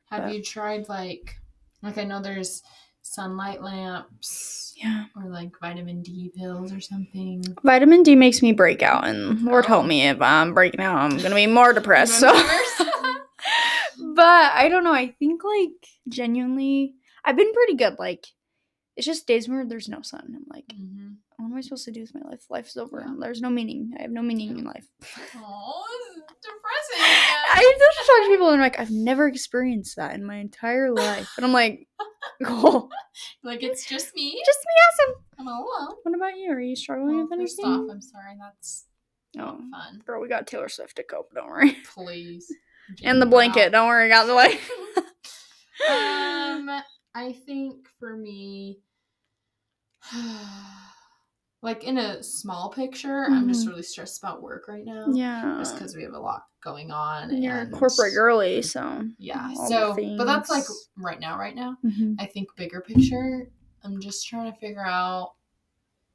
Have 0.06 0.24
but- 0.24 0.34
you 0.36 0.42
tried 0.42 0.88
like, 0.90 1.36
like 1.84 1.98
I 1.98 2.04
know 2.06 2.22
there's 2.22 2.64
sunlight 3.14 3.62
lamps 3.62 4.74
Yeah. 4.76 5.06
or 5.16 5.30
like 5.30 5.52
vitamin 5.60 6.02
D 6.02 6.32
pills 6.36 6.74
or 6.74 6.80
something. 6.82 7.44
Vitamin 7.64 8.04
D 8.04 8.16
makes 8.16 8.42
me 8.42 8.52
break 8.54 8.82
out, 8.82 9.06
and 9.06 9.42
Lord 9.44 9.66
Oh. 9.66 9.68
help 9.68 9.86
me 9.86 10.08
if 10.08 10.22
I'm 10.22 10.54
breaking 10.54 10.82
out, 10.82 10.98
I'm 10.98 11.18
gonna 11.18 11.36
be 11.36 11.48
more 11.48 11.74
depressed. 11.80 12.20
So, 12.20 12.32
but 14.16 14.52
I 14.54 14.68
don't 14.70 14.84
know. 14.84 14.94
I 14.94 15.08
think 15.20 15.44
like 15.44 15.72
genuinely, 16.08 16.96
I've 17.24 17.38
been 17.38 17.54
pretty 17.54 17.76
good. 17.76 17.98
Like 18.00 18.26
it's 18.96 19.06
just 19.08 19.28
days 19.28 19.48
where 19.50 19.66
there's 19.66 19.90
no 19.90 20.02
sun. 20.02 20.34
I'm 20.36 20.46
like, 20.48 20.66
Mm-hmm. 20.68 21.14
What 21.38 21.46
am 21.46 21.56
I 21.58 21.62
supposed 21.62 21.86
to 21.86 21.92
do 21.92 22.02
with 22.02 22.14
my 22.16 22.22
life? 22.30 22.46
Life's 22.50 22.78
over. 22.78 23.06
There's 23.20 23.42
no 23.42 23.50
meaning. 23.50 23.94
I 23.98 24.04
have 24.04 24.12
no 24.12 24.22
meaning 24.22 24.58
in 24.60 24.64
life. 24.64 24.86
Oh, 25.36 25.84
this 26.16 26.18
is 26.18 26.24
depressing. 26.42 27.04
I 27.56 27.76
just 27.80 28.08
talk 28.08 28.24
to 28.24 28.30
people 28.30 28.48
and 28.48 28.56
I'm 28.56 28.62
like, 28.62 28.80
I've 28.80 28.92
never 28.92 29.28
experienced 29.28 29.96
that 29.98 30.16
in 30.16 30.26
my 30.26 30.36
entire 30.38 30.92
life. 30.92 31.30
And 31.38 31.46
I'm 31.46 31.54
like, 31.54 31.88
cool. 32.44 32.90
like 33.44 33.64
it's 33.64 33.86
just 33.86 34.16
me. 34.16 34.42
Just 34.46 34.60
me 34.60 34.74
awesome. 35.12 35.24
I'm 35.40 35.48
all 35.48 35.64
alone. 35.64 35.96
What 36.04 36.16
about 36.16 36.38
you? 36.38 36.52
Are 36.52 36.60
you 36.62 36.76
struggling 36.76 37.16
Well, 37.18 37.28
with 37.28 37.40
first 37.40 37.60
anything? 37.60 37.84
off, 37.86 37.90
I'm 37.92 38.02
sorry. 38.02 38.36
That's 38.40 38.86
Oh, 39.40 39.58
not 39.60 39.86
fun. 39.92 40.02
girl, 40.06 40.22
we 40.22 40.28
got 40.28 40.46
Taylor 40.46 40.70
Swift 40.70 40.96
to 40.98 41.04
cope. 41.04 41.34
Don't 41.34 41.48
worry. 41.48 41.76
Please. 41.96 42.54
And 43.04 43.20
the 43.22 43.26
blanket. 43.26 43.68
out. 43.68 43.72
Don't 43.72 43.88
worry. 43.88 44.08
Got 44.10 44.28
the 44.28 44.36
way. 44.36 44.60
um, 45.90 46.70
I 47.16 47.34
think 47.46 47.88
for 48.00 48.16
me, 48.16 48.80
like 51.64 51.84
in 51.86 51.98
a 51.98 52.22
small 52.22 52.70
picture, 52.70 53.24
I'm 53.26 53.48
just 53.48 53.66
Mhm. 53.66 53.70
really 53.70 53.84
stressed 53.84 54.22
about 54.22 54.42
work 54.44 54.68
right 54.68 54.86
now. 54.86 55.08
yeah. 55.08 55.56
Just 55.58 55.74
because 55.76 55.96
we 55.96 56.04
have 56.04 56.14
a 56.14 56.20
lot 56.20 56.44
going 56.62 56.92
on. 56.92 57.36
You're 57.42 57.58
a 57.58 57.62
and- 57.62 57.74
corporate 57.74 58.14
girly, 58.14 58.62
so. 58.62 59.04
Yeah. 59.18 59.52
So, 59.68 59.96
but 60.18 60.26
that's 60.26 60.50
like 60.50 60.66
right 60.98 61.20
now, 61.20 61.38
right 61.40 61.56
now. 61.56 61.78
Mhm. 61.84 62.16
I 62.20 62.26
think 62.28 62.54
bigger 62.56 62.82
picture, 62.82 63.50
I'm 63.84 64.00
just 64.02 64.28
trying 64.28 64.52
to 64.52 64.58
figure 64.60 64.86
out 64.86 65.34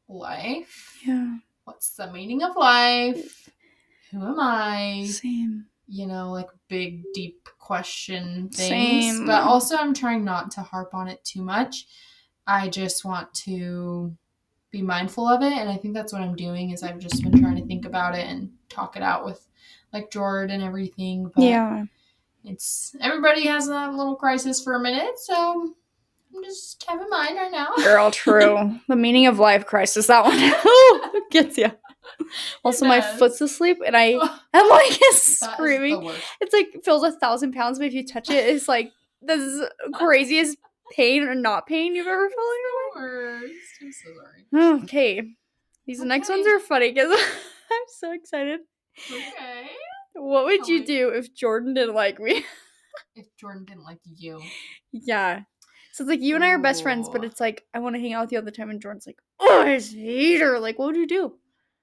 life. 0.09 0.99
Yeah. 1.07 1.39
What's 1.65 1.97
the 1.97 2.11
meaning 2.13 2.43
of 2.43 2.57
life? 2.57 3.51
Who 4.11 4.23
am 4.25 4.41
I? 4.41 5.07
Same. 5.11 5.67
You 5.87 6.07
know, 6.07 6.31
like 6.33 6.49
big, 6.69 7.05
deep 7.15 7.49
question 7.59 8.49
things. 8.51 9.17
Same. 9.17 9.27
But 9.27 9.43
also, 9.43 9.77
I'm 9.77 9.95
trying 9.95 10.25
not 10.25 10.51
to 10.53 10.63
harp 10.63 10.95
on 10.95 11.09
it 11.09 11.25
too 11.25 11.43
much. 11.43 11.87
I 12.47 12.69
just 12.69 13.05
want 13.05 13.33
to 13.45 14.17
be 14.71 14.83
mindful 14.83 15.27
of 15.29 15.43
it. 15.43 15.53
And 15.53 15.69
I 15.69 15.77
think 15.77 15.95
that's 15.95 16.13
what 16.13 16.23
I'm 16.23 16.37
doing 16.37 16.71
is 16.71 16.83
I've 16.83 16.99
just 16.99 17.23
been 17.23 17.41
trying 17.41 17.57
to 17.57 17.67
think 17.67 17.85
about 17.87 18.15
it 18.15 18.27
and 18.27 18.51
talk 18.69 18.97
it 18.97 19.03
out 19.03 19.25
with 19.25 19.47
like 19.93 20.11
Jordan 20.11 20.57
and 20.57 20.63
everything. 20.65 21.31
But 21.35 21.45
Yeah. 21.45 21.85
it's 22.45 22.95
everybody 23.01 23.47
has 23.47 23.67
that 23.69 23.95
little 23.95 24.17
crisis 24.17 24.63
for 24.63 24.75
a 24.75 24.81
minute, 24.81 25.19
so 25.19 25.75
I'm 26.37 26.45
just 26.45 26.85
having 26.87 27.09
mine 27.09 27.37
right 27.37 27.51
now. 27.51 27.69
Girl, 27.77 28.11
true. 28.13 28.79
the 28.89 28.97
meaning 28.97 29.27
of 29.27 29.39
life 29.39 29.65
crisis. 29.67 30.07
That 30.09 30.25
one 30.25 31.23
gets 31.31 31.57
you. 31.57 31.71
Also, 32.65 32.85
my 32.87 33.01
foot's 33.01 33.41
asleep, 33.41 33.79
and 33.87 33.97
I 33.97 34.05
am 34.13 34.19
like 34.19 34.39
That 34.53 34.99
is 35.13 35.41
the 35.41 35.53
screaming. 35.53 36.11
It's 36.41 36.53
like 36.55 36.85
feels 36.85 37.03
a 37.05 37.13
thousand 37.13 37.53
pounds, 37.53 37.79
but 37.79 37.87
if 37.87 37.95
you 37.95 38.07
touch 38.07 38.29
it, 38.31 38.47
it's 38.47 38.69
like 38.69 38.93
the 39.23 39.71
craziest 39.95 40.59
pain 40.93 41.23
or 41.23 41.35
not 41.35 41.67
pain 41.67 41.95
you've 41.95 42.07
ever 42.07 42.29
felt 42.29 42.41
in 42.55 43.03
your 43.03 43.07
worst. 43.43 43.55
I'm 43.83 43.93
so 43.93 44.09
sorry. 44.53 44.81
Okay, 44.83 45.23
these 45.87 46.01
next 46.01 46.29
ones 46.29 46.47
are 46.47 46.59
funny 46.61 46.93
because 46.93 47.13
I'm 47.71 47.83
so 47.99 48.13
excited. 48.13 48.61
Okay. 49.11 49.69
What 50.15 50.45
would 50.47 50.61
Tell 50.61 50.69
you 50.71 50.81
me. 50.81 50.87
do 50.87 51.09
if 51.11 51.35
Jordan 51.35 51.75
didn't 51.75 51.95
like 51.95 52.19
me? 52.21 52.45
If 53.15 53.27
Jordan 53.37 53.65
didn't 53.65 53.85
like 53.85 53.99
you, 54.05 54.41
yeah. 54.93 55.43
So 55.93 56.03
it's 56.03 56.09
like 56.09 56.21
you 56.21 56.35
and 56.35 56.45
I 56.45 56.51
are 56.51 56.59
best 56.59 56.83
friends, 56.83 57.09
but 57.09 57.25
it's 57.25 57.41
like 57.41 57.65
I 57.73 57.79
want 57.79 57.95
to 57.95 58.01
hang 58.01 58.13
out 58.13 58.23
with 58.25 58.33
you 58.33 58.39
all 58.39 58.45
the 58.45 58.51
time, 58.51 58.71
and 58.71 58.81
Jordan's 58.81 59.07
like, 59.07 59.19
"Oh, 59.41 59.63
I 59.63 59.79
hate 59.79 60.41
her." 60.41 60.59
Like, 60.59 60.79
what 60.79 60.87
would 60.87 60.97
you 60.97 61.07
do? 61.07 61.35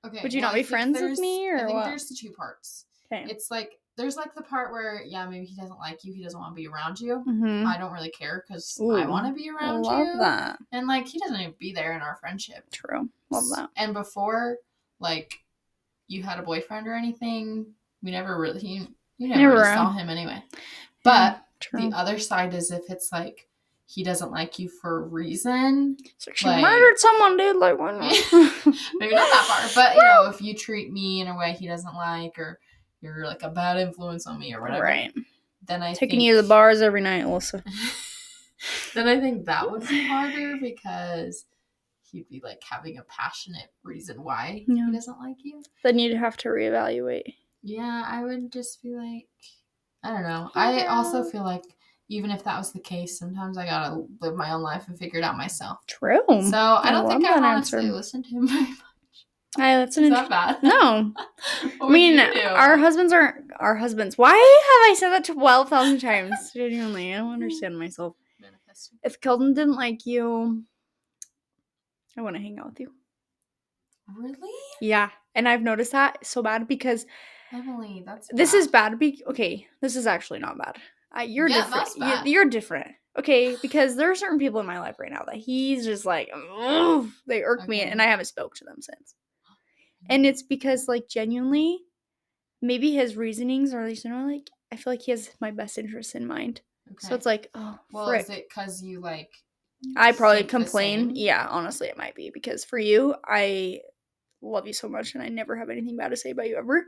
okay. 0.06 0.20
Would 0.24 0.34
you 0.34 0.42
well, 0.42 0.50
not 0.52 0.56
I 0.56 0.60
be 0.60 0.64
friends 0.64 1.00
with 1.02 1.20
me, 1.20 1.48
I 1.50 1.54
or 1.54 1.58
think 1.60 1.74
what? 1.74 1.86
there's 1.86 2.08
the 2.08 2.16
two 2.20 2.32
parts. 2.32 2.86
Okay. 3.12 3.26
It's 3.30 3.50
like 3.50 3.72
there's 3.98 4.16
like 4.18 4.36
the 4.36 4.42
part 4.42 4.72
where 4.72 5.02
yeah, 5.06 5.28
maybe 5.28 5.46
he 5.46 5.56
doesn't 5.56 5.78
like 5.80 6.04
you, 6.04 6.14
he 6.14 6.24
doesn't 6.24 6.40
want 6.40 6.54
to 6.56 6.62
be 6.62 6.68
around 6.68 7.00
you. 7.00 7.24
Mm-hmm. 7.28 7.66
I 7.68 7.78
don't 7.78 7.94
really 7.94 8.10
care 8.10 8.44
because 8.48 8.78
I 8.82 9.06
want 9.08 9.28
to 9.28 9.34
be 9.34 9.50
around 9.50 9.84
love 9.84 10.00
you, 10.06 10.18
that. 10.20 10.58
and 10.72 10.88
like 10.88 11.08
he 11.08 11.20
doesn't 11.20 11.40
even 11.40 11.54
be 11.60 11.72
there 11.74 11.94
in 11.94 12.02
our 12.02 12.18
friendship. 12.18 12.66
True. 12.72 13.10
Love 13.30 13.46
that. 13.56 13.70
And 13.78 13.94
before, 13.94 14.58
like, 15.00 15.34
you 16.08 16.24
had 16.24 16.40
a 16.40 16.44
boyfriend 16.44 16.88
or 16.88 16.94
anything, 16.94 17.66
we 18.04 18.12
never 18.12 18.38
really, 18.40 18.60
you, 18.66 18.88
you 19.18 19.28
never 19.30 19.42
Never 19.42 19.54
really 19.56 19.74
saw 19.76 19.92
him 19.94 20.10
anyway. 20.10 20.44
But 21.04 21.42
True. 21.60 21.90
the 21.90 21.96
other 21.96 22.20
side 22.20 22.54
is 22.54 22.72
if 22.72 22.84
it's 22.90 23.12
like 23.12 23.48
he 23.88 24.04
doesn't 24.04 24.32
like 24.32 24.60
you 24.60 24.68
for 24.70 25.04
a 25.04 25.08
reason, 25.08 25.98
So 26.18 26.32
she 26.36 26.48
like- 26.48 26.62
murdered 26.62 26.98
someone, 27.00 27.38
dude. 27.38 27.56
Like, 27.58 27.80
why 27.80 27.92
not? 27.94 28.02
maybe 28.96 29.16
not 29.16 29.30
that 29.32 29.46
far, 29.48 29.70
but 29.84 29.96
you 29.96 30.02
know, 30.04 30.30
if 30.30 30.42
you 30.42 30.54
treat 30.54 30.92
me 30.92 31.22
in 31.22 31.28
a 31.28 31.38
way 31.38 31.54
he 31.54 31.68
doesn't 31.68 31.96
like, 31.96 32.38
or 32.38 32.60
you're 33.06 33.26
like 33.26 33.44
a 33.44 33.50
bad 33.50 33.78
influence 33.78 34.28
on 34.28 34.40
me 34.40 34.54
or 34.54 34.62
whatever, 34.62 34.84
right. 34.84 35.14
then 35.68 35.82
I 35.84 35.94
Taking 35.94 36.20
think, 36.20 36.24
you 36.24 36.36
to 36.36 36.42
the 36.42 36.48
bars 36.48 36.82
every 36.82 37.02
night, 37.02 37.24
Alyssa. 37.26 37.64
then 38.94 39.08
I 39.08 39.20
think 39.20 39.46
that 39.46 39.70
would 39.72 39.88
be 39.88 40.08
harder 40.08 40.58
because 40.62 41.46
he'd 42.12 42.28
be 42.30 42.42
like 42.44 42.62
having 42.68 42.98
a 42.98 43.04
passionate 43.04 43.72
reason 43.84 44.24
why 44.24 44.64
Yeah. 44.68 44.88
he 44.88 44.92
doesn't 44.94 45.20
like 45.20 45.38
you. 45.44 45.62
Then 45.84 46.00
you'd 46.00 46.18
have 46.18 46.38
to 46.38 46.50
reevaluate. 46.50 47.34
Yeah, 47.64 48.04
I 48.08 48.24
would 48.24 48.52
just 48.52 48.82
be 48.84 48.96
like, 48.96 49.28
I 50.04 50.10
don't 50.12 50.24
know. 50.24 50.52
I 50.56 50.86
also 50.86 51.24
feel 51.24 51.44
like 51.44 51.64
even 52.10 52.30
if 52.30 52.44
that 52.44 52.58
was 52.60 52.72
the 52.72 52.80
case, 52.80 53.18
sometimes 53.18 53.58
I 53.58 53.66
gotta 53.66 54.04
live 54.22 54.36
my 54.36 54.52
own 54.52 54.62
life 54.62 54.88
and 54.88 54.98
figure 54.98 55.18
it 55.20 55.24
out 55.26 55.36
myself. 55.38 55.80
True. 55.88 56.22
So 56.28 56.56
I 56.58 56.90
I 56.90 56.92
don't 56.92 57.08
think 57.10 57.26
I 57.26 57.38
honestly 57.40 57.80
answer. 57.80 57.92
listened 57.92 58.26
to 58.26 58.30
him 58.32 58.48
very 58.48 58.62
much. 58.62 58.78
I, 59.58 59.78
that's 59.78 59.98
an 59.98 60.10
that 60.10 60.30
bad? 60.30 60.64
no. 60.64 61.14
I 61.82 61.90
mean, 61.90 62.20
our 62.20 62.78
husbands 62.78 63.14
aren't 63.14 63.52
our 63.60 63.76
husbands. 63.76 64.18
Why 64.18 64.32
have 64.32 64.92
I 64.92 64.96
said 64.98 65.10
that 65.12 65.26
twelve 65.26 65.70
thousand 65.70 66.00
times? 66.00 66.36
Genuinely, 66.54 67.14
I 67.14 67.18
don't 67.18 67.34
understand 67.34 67.78
myself. 67.78 68.16
If 69.04 69.22
Keldon 69.22 69.56
didn't 69.56 69.76
like 69.76 70.06
you, 70.06 70.64
I 72.18 72.22
want 72.22 72.36
to 72.36 72.42
hang 72.42 72.60
out 72.60 72.68
with 72.68 72.80
you. 72.82 72.92
Really? 74.18 74.52
Yeah, 74.82 75.10
and 75.34 75.48
I've 75.48 75.62
noticed 75.62 75.94
that 75.94 76.26
so 76.26 76.44
bad 76.44 76.68
because 76.68 77.06
Emily, 77.52 78.04
that's 78.06 78.28
this 78.32 78.54
is 78.54 78.68
bad. 78.68 79.00
Be 79.00 79.24
okay. 79.28 79.68
This 79.82 79.96
is 79.96 80.08
actually 80.08 80.40
not 80.40 80.58
bad. 80.58 80.76
Uh, 81.18 81.22
you're 81.22 81.48
Yeah, 81.48 81.64
different. 81.64 81.74
that's 81.76 81.98
bad. 81.98 82.28
You, 82.28 82.42
are 82.42 82.46
different. 82.46 82.92
Okay, 83.18 83.56
because 83.62 83.96
there 83.96 84.12
are 84.12 84.16
certain 84.16 84.40
people 84.40 84.60
in 84.60 84.66
my 84.66 84.80
life 84.80 85.00
right 85.00 85.12
now 85.12 85.24
that 85.26 85.38
he's 85.38 85.86
just 85.86 86.06
like, 86.06 86.30
they 87.28 87.44
irk 87.44 87.66
me, 87.70 87.82
and 87.82 88.02
I 88.02 88.06
haven't 88.08 88.26
spoke 88.26 88.56
to 88.56 88.66
them 88.66 88.82
since. 88.82 89.16
And 90.10 90.26
it's 90.26 90.44
because, 90.44 90.88
like, 90.88 91.08
genuinely, 91.10 91.80
maybe 92.62 92.94
his 92.94 93.16
reasonings 93.16 93.74
are, 93.74 93.88
you 93.88 94.10
know, 94.10 94.28
like 94.28 94.50
I 94.72 94.76
feel 94.76 94.94
like 94.94 95.02
he 95.02 95.12
has 95.12 95.30
my 95.40 95.52
best 95.52 95.78
interests 95.78 96.16
in 96.16 96.28
mind. 96.28 96.62
Okay. 96.90 97.08
So 97.08 97.16
it's 97.16 97.26
like, 97.26 97.50
oh, 97.56 97.78
well, 97.92 98.08
frick. 98.08 98.24
is 98.24 98.30
it 98.30 98.46
because 98.50 98.82
you 98.82 99.00
like? 99.00 99.30
I 99.96 100.12
probably 100.14 100.44
complain. 100.44 101.12
Yeah, 101.16 101.46
honestly, 101.50 101.88
it 101.88 101.98
might 101.98 102.16
be 102.16 102.32
because 102.34 102.66
for 102.66 102.80
you, 102.80 103.16
I 103.26 103.82
love 104.42 104.68
you 104.68 104.74
so 104.74 104.90
much, 104.90 105.14
and 105.14 105.24
I 105.24 105.30
never 105.30 105.56
have 105.56 105.70
anything 105.70 105.98
bad 105.98 106.10
to 106.10 106.16
say 106.16 106.32
about 106.32 106.50
you 106.50 106.58
ever. 106.58 106.86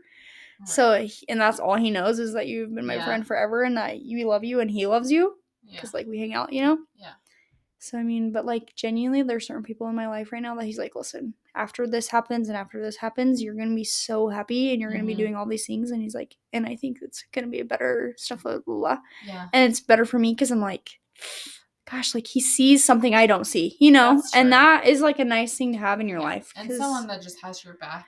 So, 0.65 1.07
and 1.29 1.39
that's 1.39 1.59
all 1.59 1.75
he 1.75 1.91
knows 1.91 2.17
is 2.17 2.33
that 2.33 2.47
you've 2.47 2.73
been 2.73 2.87
my 2.87 2.95
Yeah. 2.95 3.05
friend 3.05 3.27
forever, 3.27 3.63
and 3.63 3.77
that 3.77 4.01
you 4.01 4.27
love 4.27 4.43
you, 4.43 4.59
and 4.59 4.71
he 4.71 4.87
loves 4.87 5.11
you 5.11 5.37
yeah. 5.63 5.75
because 5.75 5.93
like 5.93 6.07
we 6.07 6.17
hang 6.17 6.33
out, 6.33 6.51
you 6.51 6.63
know. 6.63 6.79
Yeah. 6.95 7.13
So 7.87 7.97
I 7.97 8.03
mean, 8.03 8.31
but 8.31 8.45
like 8.45 8.75
genuinely, 8.75 9.23
there's 9.23 9.47
certain 9.47 9.63
people 9.63 9.87
in 9.87 9.95
my 9.95 10.07
life 10.07 10.31
right 10.31 10.41
now 10.41 10.55
that 10.55 10.65
he's 10.65 10.77
like, 10.77 10.95
listen, 10.95 11.33
after 11.55 11.87
this 11.87 12.09
happens 12.09 12.49
and 12.49 12.57
after 12.57 12.81
this 12.81 12.97
happens, 12.97 13.41
you're 13.41 13.55
gonna 13.55 13.73
be 13.75 13.83
so 13.85 14.27
happy 14.27 14.71
and 14.73 14.81
you're 14.81 14.91
gonna 14.91 15.05
be 15.05 15.13
Mhm. 15.15 15.17
doing 15.19 15.35
all 15.35 15.45
these 15.45 15.65
things, 15.65 15.91
and 15.91 16.01
he's 16.01 16.13
like, 16.15 16.35
and 16.53 16.65
I 16.65 16.75
think 16.75 16.99
it's 17.01 17.23
gonna 17.31 17.47
be 17.47 17.59
a 17.61 17.65
better 17.65 18.13
stuff, 18.17 18.43
blah 18.43 18.59
blah, 18.59 18.75
blah. 18.75 18.97
yeah. 19.25 19.47
and 19.53 19.69
it's 19.71 19.79
better 19.79 20.05
for 20.05 20.19
me 20.19 20.33
because 20.33 20.51
I'm 20.51 20.59
like, 20.59 20.99
gosh, 21.89 22.13
like 22.13 22.27
he 22.27 22.41
sees 22.41 22.83
something 22.83 23.15
I 23.15 23.27
don't 23.27 23.45
see, 23.45 23.77
you 23.79 23.91
know, 23.91 24.21
and 24.33 24.51
that 24.51 24.85
is 24.85 25.01
like 25.01 25.19
a 25.19 25.25
nice 25.25 25.57
thing 25.57 25.71
to 25.73 25.79
have 25.79 25.99
in 26.01 26.07
your 26.09 26.19
Yeah. 26.19 26.25
life. 26.25 26.53
And 26.57 26.71
someone 26.71 27.07
that 27.07 27.21
just 27.21 27.41
has 27.41 27.63
your 27.63 27.75
back 27.75 28.05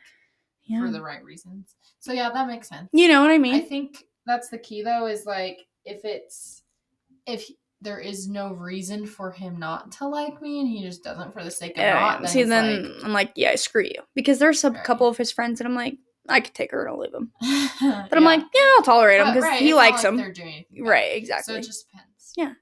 yeah, 0.64 0.80
for 0.82 0.92
the 0.92 1.02
right 1.02 1.24
reasons. 1.24 1.76
So 2.00 2.12
yeah, 2.12 2.30
that 2.32 2.48
makes 2.48 2.68
sense. 2.68 2.90
you 2.92 3.08
know 3.08 3.22
what 3.22 3.32
I 3.32 3.38
mean? 3.38 3.56
I 3.56 3.62
think 3.62 4.04
that's 4.26 4.50
the 4.50 4.58
key 4.58 4.82
though 4.84 5.06
is 5.08 5.26
like 5.26 5.66
if 5.86 6.04
it's 6.04 6.64
if 7.26 7.50
there 7.82 8.00
is 8.00 8.28
no 8.28 8.54
reason 8.54 9.06
for 9.06 9.32
him 9.32 9.58
not 9.60 9.92
to 9.94 10.08
like 10.08 10.42
me 10.42 10.60
and 10.60 10.68
he 10.68 10.82
just 10.82 11.04
doesn't 11.04 11.34
for 11.34 11.44
the 11.44 11.52
sake 11.52 11.72
of 11.72 11.78
Yeah, 11.78 11.94
not, 11.94 12.22
then 12.22 12.28
see, 12.30 12.44
then 12.44 12.84
like, 12.96 13.04
I'm 13.06 13.14
like, 13.14 13.32
yeah, 13.36 13.56
screw 13.56 13.84
you, 13.84 14.02
because 14.16 14.40
there's 14.40 14.64
a 14.64 14.72
Right. 14.72 14.84
couple 14.84 15.08
of 15.08 15.18
his 15.18 15.32
friends, 15.32 15.60
and 15.62 15.68
I'm 15.68 15.76
like, 15.76 15.98
I 16.28 16.42
could 16.42 16.54
take 16.54 16.72
her 16.72 16.82
and 16.86 16.90
I'll 16.94 17.00
leave 17.00 17.14
him, 17.14 17.32
but 17.40 18.10
but 18.10 18.18
I'm 18.18 18.24
like, 18.26 18.42
yeah, 18.54 18.74
I'll 18.78 18.84
tolerate 18.84 19.20
him 19.22 19.28
because 19.28 19.44
right, 19.44 19.62
he 19.62 19.74
likes 19.74 20.04
like 20.04 20.12
him, 20.12 20.18
They're 20.18 20.32
doing 20.34 20.54
anything 20.54 20.84
right? 20.86 21.12
So 21.14 21.18
Exactly. 21.18 21.56
it 21.56 21.64
just 21.64 21.86
depends. 21.90 22.34
Yeah. 22.38 22.54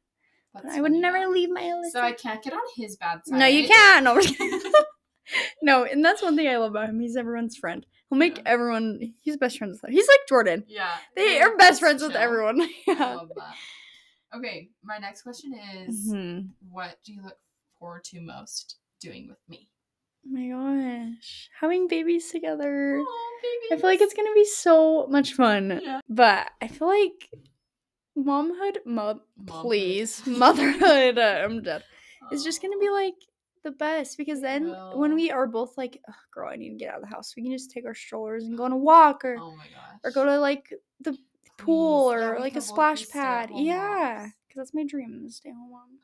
That's 0.53 0.75
I 0.75 0.82
would 0.82 0.91
never 0.91 1.19
though. 1.19 1.30
leave 1.30 1.49
my 1.49 1.62
Alyssa. 1.62 1.91
So 1.91 2.01
I 2.01 2.13
can't 2.13 2.41
get 2.41 2.53
on 2.53 2.60
his 2.75 2.95
bad 2.95 3.19
side. 3.25 3.38
no, 3.38 3.45
you 3.45 3.67
can't. 3.67 4.06
No, 4.06 4.15
I'm 4.15 4.21
just 4.21 4.36
kidding. 4.38 4.71
no, 5.62 5.84
and 5.84 6.03
that's 6.03 6.21
one 6.23 6.36
thing 6.36 6.47
I 6.47 6.58
love 6.58 6.71
about 6.71 6.89
him. 6.89 6.99
He's 6.99 7.15
everyone's 7.17 7.58
friend. 7.58 7.86
He'll 8.10 8.17
make 8.17 8.38
Yeah. 8.38 8.43
everyone. 8.45 9.13
He's 9.21 9.38
best 9.38 9.58
friends 9.58 9.73
with 9.73 9.82
them. 9.82 9.91
He's 9.91 10.08
like 10.08 10.19
Jordan. 10.30 10.63
Yeah. 10.67 10.89
They 11.15 11.41
are 11.41 11.56
best 11.58 11.80
friends 11.82 12.01
with 12.01 12.15
everyone. 12.15 12.62
I 12.62 12.69
yeah. 12.88 13.17
Okay, 14.35 14.69
my 14.83 14.97
next 14.97 15.21
question 15.23 15.53
is 15.53 16.07
Mhm. 16.13 16.49
what 16.69 16.97
do 17.03 17.13
you 17.13 17.21
look 17.23 17.39
forward 17.79 18.03
to 18.05 18.21
most 18.21 18.77
doing 18.99 19.27
with 19.27 19.39
me? 19.47 19.69
Oh 20.25 20.29
my 20.29 20.49
gosh. 20.49 21.49
Having 21.59 21.87
babies 21.87 22.29
together. 22.31 22.99
Aw, 22.99 23.29
I 23.71 23.75
feel 23.77 23.89
like 23.89 24.01
it's 24.01 24.13
gonna 24.13 24.33
be 24.33 24.45
so 24.45 25.07
much 25.07 25.33
fun. 25.33 25.79
Yeah. 25.81 26.01
But 26.09 26.51
I 26.61 26.67
feel 26.67 26.87
like 26.87 27.29
momhood, 28.17 28.85
mo- 28.85 29.21
Momhood. 29.39 29.61
please, 29.63 30.21
motherhood. 30.27 31.17
uh, 31.17 31.41
I'm 31.43 31.61
dead. 31.63 31.83
is 32.31 32.43
just 32.43 32.61
gonna 32.61 32.77
be 32.77 32.89
like 32.89 33.15
the 33.63 33.71
best 33.71 34.17
because 34.17 34.41
then 34.41 34.75
when 34.93 35.13
we 35.15 35.31
are 35.31 35.47
both 35.47 35.77
like, 35.77 36.01
"Ugh, 36.07 36.15
girl, 36.33 36.49
I 36.49 36.55
need 36.55 36.69
to 36.71 36.75
get 36.75 36.89
out 36.89 37.01
of 37.01 37.09
the 37.09 37.15
house, 37.15 37.35
we 37.35 37.43
can 37.43 37.51
just 37.51 37.71
take 37.71 37.85
our 37.85 37.95
strollers 37.95 38.45
and 38.45 38.57
go 38.57 38.65
on 38.65 38.71
a 38.73 38.77
walk 38.77 39.23
or 39.23 39.37
Oh 39.39 39.55
my 39.55 39.65
gosh. 39.65 39.99
or 40.03 40.11
go 40.11 40.25
to 40.25 40.39
like 40.39 40.73
the 41.01 41.17
pool 41.57 42.09
Please. 42.11 42.19
Yeah, 42.21 42.27
or 42.27 42.39
like 42.39 42.51
a 42.53 42.53
could 42.53 42.53
both 42.53 42.53
be 42.53 42.61
splash 42.67 43.09
pad. 43.09 43.49
Yeah, 43.53 44.27
because 44.47 44.57
that's 44.57 44.73
my 44.73 44.83
dream, 44.85 45.23
is 45.25 45.37
stay 45.37 45.49
home 45.51 45.71
mom. 45.71 45.99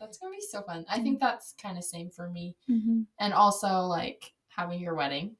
That's 0.00 0.18
gonna 0.18 0.32
be 0.34 0.40
so 0.40 0.62
fun. 0.62 0.84
I 0.90 1.00
think 1.00 1.20
that's 1.20 1.54
kind 1.60 1.78
of 1.78 1.84
same 1.84 2.10
for 2.10 2.28
me. 2.28 2.56
Mm-hmm. 2.70 3.02
and 3.18 3.32
also 3.32 3.80
like 3.82 4.32
having 4.48 4.80
your 4.80 4.94
wedding 4.94 5.36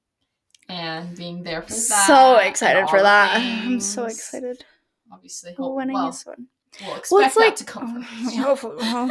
and 0.68 1.16
being 1.16 1.42
there 1.42 1.62
for 1.62 1.68
that. 1.72 2.04
So 2.06 2.36
excited 2.38 2.88
for 2.88 2.98
the 2.98 3.04
that. 3.04 3.36
I'm 3.66 3.80
so 3.80 4.04
excited. 4.04 4.64
Obviously, 5.12 5.54
Well, 5.58 5.68
hope, 5.68 5.76
winning 5.76 5.94
well, 5.94 6.08
is 6.08 6.22
fun. 6.22 6.46
we'll 6.80 6.96
expect 6.96 7.12
Well, 7.12 7.24
it's 7.26 7.34
that 7.34 7.40
like 7.40 7.56
to 7.56 7.64
come 7.64 8.04
oh, 8.10 8.24
first. 8.24 8.36
hopefully, 8.38 8.76
well, 8.78 9.10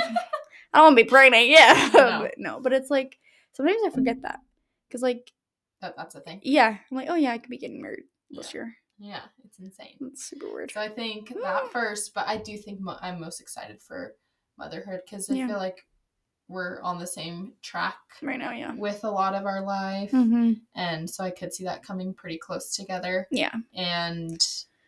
I 0.73 0.77
don't 0.79 0.83
want 0.83 0.97
to 0.97 1.03
be 1.03 1.09
pregnant. 1.09 1.47
Yeah, 1.47 1.89
No. 1.93 2.19
but 2.23 2.33
no, 2.37 2.59
but 2.59 2.73
it's 2.73 2.89
like 2.89 3.17
sometimes 3.53 3.77
I 3.85 3.89
forget 3.91 4.21
that 4.23 4.39
because 4.87 5.01
like 5.01 5.31
that, 5.81 5.95
that's 5.95 6.15
a 6.15 6.19
thing. 6.19 6.41
yeah, 6.43 6.77
I'm 6.91 6.97
like 6.97 7.07
oh 7.09 7.15
yeah, 7.15 7.31
I 7.31 7.37
could 7.37 7.49
be 7.49 7.57
getting 7.57 7.81
married 7.81 8.03
this 8.31 8.53
year. 8.53 8.75
Yeah, 8.97 9.21
it's 9.43 9.59
insane. 9.59 9.95
That's 9.99 10.23
super 10.23 10.47
weird. 10.53 10.71
So 10.71 10.79
I 10.81 10.89
think 10.89 11.33
that 11.41 11.71
first, 11.71 12.13
but 12.13 12.27
I 12.27 12.37
do 12.37 12.57
think 12.57 12.79
mo- 12.79 12.97
I'm 13.01 13.19
most 13.19 13.41
excited 13.41 13.81
for 13.81 14.15
motherhood 14.57 15.01
because 15.05 15.29
I 15.29 15.33
Yeah. 15.35 15.47
feel 15.47 15.57
like 15.57 15.85
we're 16.47 16.79
on 16.81 16.99
the 16.99 17.07
same 17.07 17.53
track 17.61 17.97
Right 18.21 18.37
now, 18.39 18.51
yeah. 18.51 18.73
with 18.75 19.03
a 19.03 19.09
lot 19.09 19.33
of 19.33 19.45
our 19.45 19.61
life, 19.61 20.11
Mm-hmm. 20.11 20.53
and 20.75 21.09
so 21.09 21.23
I 21.23 21.31
could 21.31 21.53
see 21.53 21.63
that 21.65 21.83
coming 21.83 22.13
pretty 22.13 22.37
close 22.37 22.73
together 22.75 23.27
Yeah, 23.31 23.51
and 23.73 24.39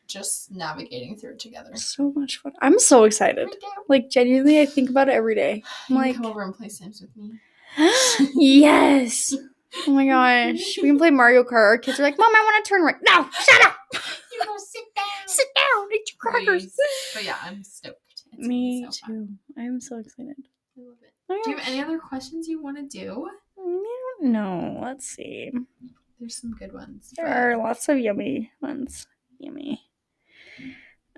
just 0.05 0.51
navigating 0.51 1.17
through 1.17 1.31
it 1.31 1.39
together. 1.39 1.75
so 1.75 2.13
much 2.15 2.37
fun. 2.37 2.53
I'm 2.61 2.79
so 2.79 3.03
excited. 3.05 3.49
Like 3.89 4.09
genuinely, 4.09 4.61
I 4.61 4.65
think 4.67 4.89
about 4.89 5.09
it 5.09 5.15
every 5.15 5.35
day. 5.35 5.63
I'm 5.89 5.95
can 5.95 5.95
like, 5.95 6.15
come 6.15 6.25
over 6.27 6.43
and 6.43 6.53
play 6.55 6.69
Sims 6.69 7.01
with 7.01 7.13
me. 7.17 7.33
yes. 8.35 9.33
Oh 9.85 9.91
my 9.91 10.05
gosh, 10.07 10.77
we 10.81 10.87
can 10.89 10.97
play 10.97 11.11
Mario 11.11 11.43
Kart. 11.43 11.51
Our 11.53 11.77
kids 11.77 11.99
are 11.99 12.03
like, 12.03 12.17
Mom, 12.17 12.33
I 12.33 12.39
want 12.41 12.63
to 12.65 12.69
turn 12.69 12.81
right. 12.83 12.95
No, 13.07 13.27
shut 13.31 13.65
up. 13.65 13.75
You 14.39 14.45
go 14.45 14.55
sit 14.57 14.83
down. 14.95 15.05
Sit 15.25 15.47
down. 15.55 15.87
Eat 15.91 16.11
your 16.11 16.17
crackers. 16.19 16.63
Please. 16.65 16.75
But 17.15 17.23
yeah, 17.25 17.37
I'm 17.43 17.63
stoked. 17.63 17.97
It's 18.33 18.47
Me 18.47 18.85
so 18.87 19.07
fun. 19.07 19.39
too. 19.55 19.61
I'm 19.61 19.81
so 19.81 19.97
excited. 19.97 20.35
I 20.77 20.81
love 20.81 20.97
it. 21.01 21.13
Oh, 21.27 21.41
Do 21.43 21.49
you 21.49 21.57
have 21.57 21.67
any 21.67 21.81
other 21.81 21.97
questions 21.97 22.47
you 22.47 22.61
want 22.61 22.77
to 22.77 22.83
do? 22.99 23.27
No, 24.21 24.79
let's 24.81 25.07
see. 25.07 25.51
There's 26.19 26.35
some 26.39 26.51
good 26.51 26.71
ones. 26.71 27.13
There 27.17 27.25
but- 27.25 27.35
are 27.35 27.57
lots 27.57 27.89
of 27.89 27.97
yummy 27.97 28.51
ones. 28.61 29.07
Yummy. 29.39 29.81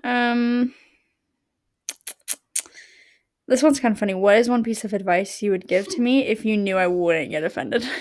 Um, 0.02 0.72
this 3.48 3.62
one's 3.62 3.80
kind 3.80 3.92
of 3.92 3.98
funny. 3.98 4.14
What 4.14 4.38
is 4.38 4.48
one 4.48 4.62
piece 4.62 4.82
of 4.84 4.94
advice 4.94 5.42
you 5.42 5.50
would 5.50 5.66
give 5.68 5.88
to 5.88 6.00
me 6.00 6.26
if 6.26 6.44
you 6.46 6.56
knew 6.56 6.76
I 6.78 6.86
wouldn't 6.86 7.30
get 7.30 7.44
offended? 7.44 7.86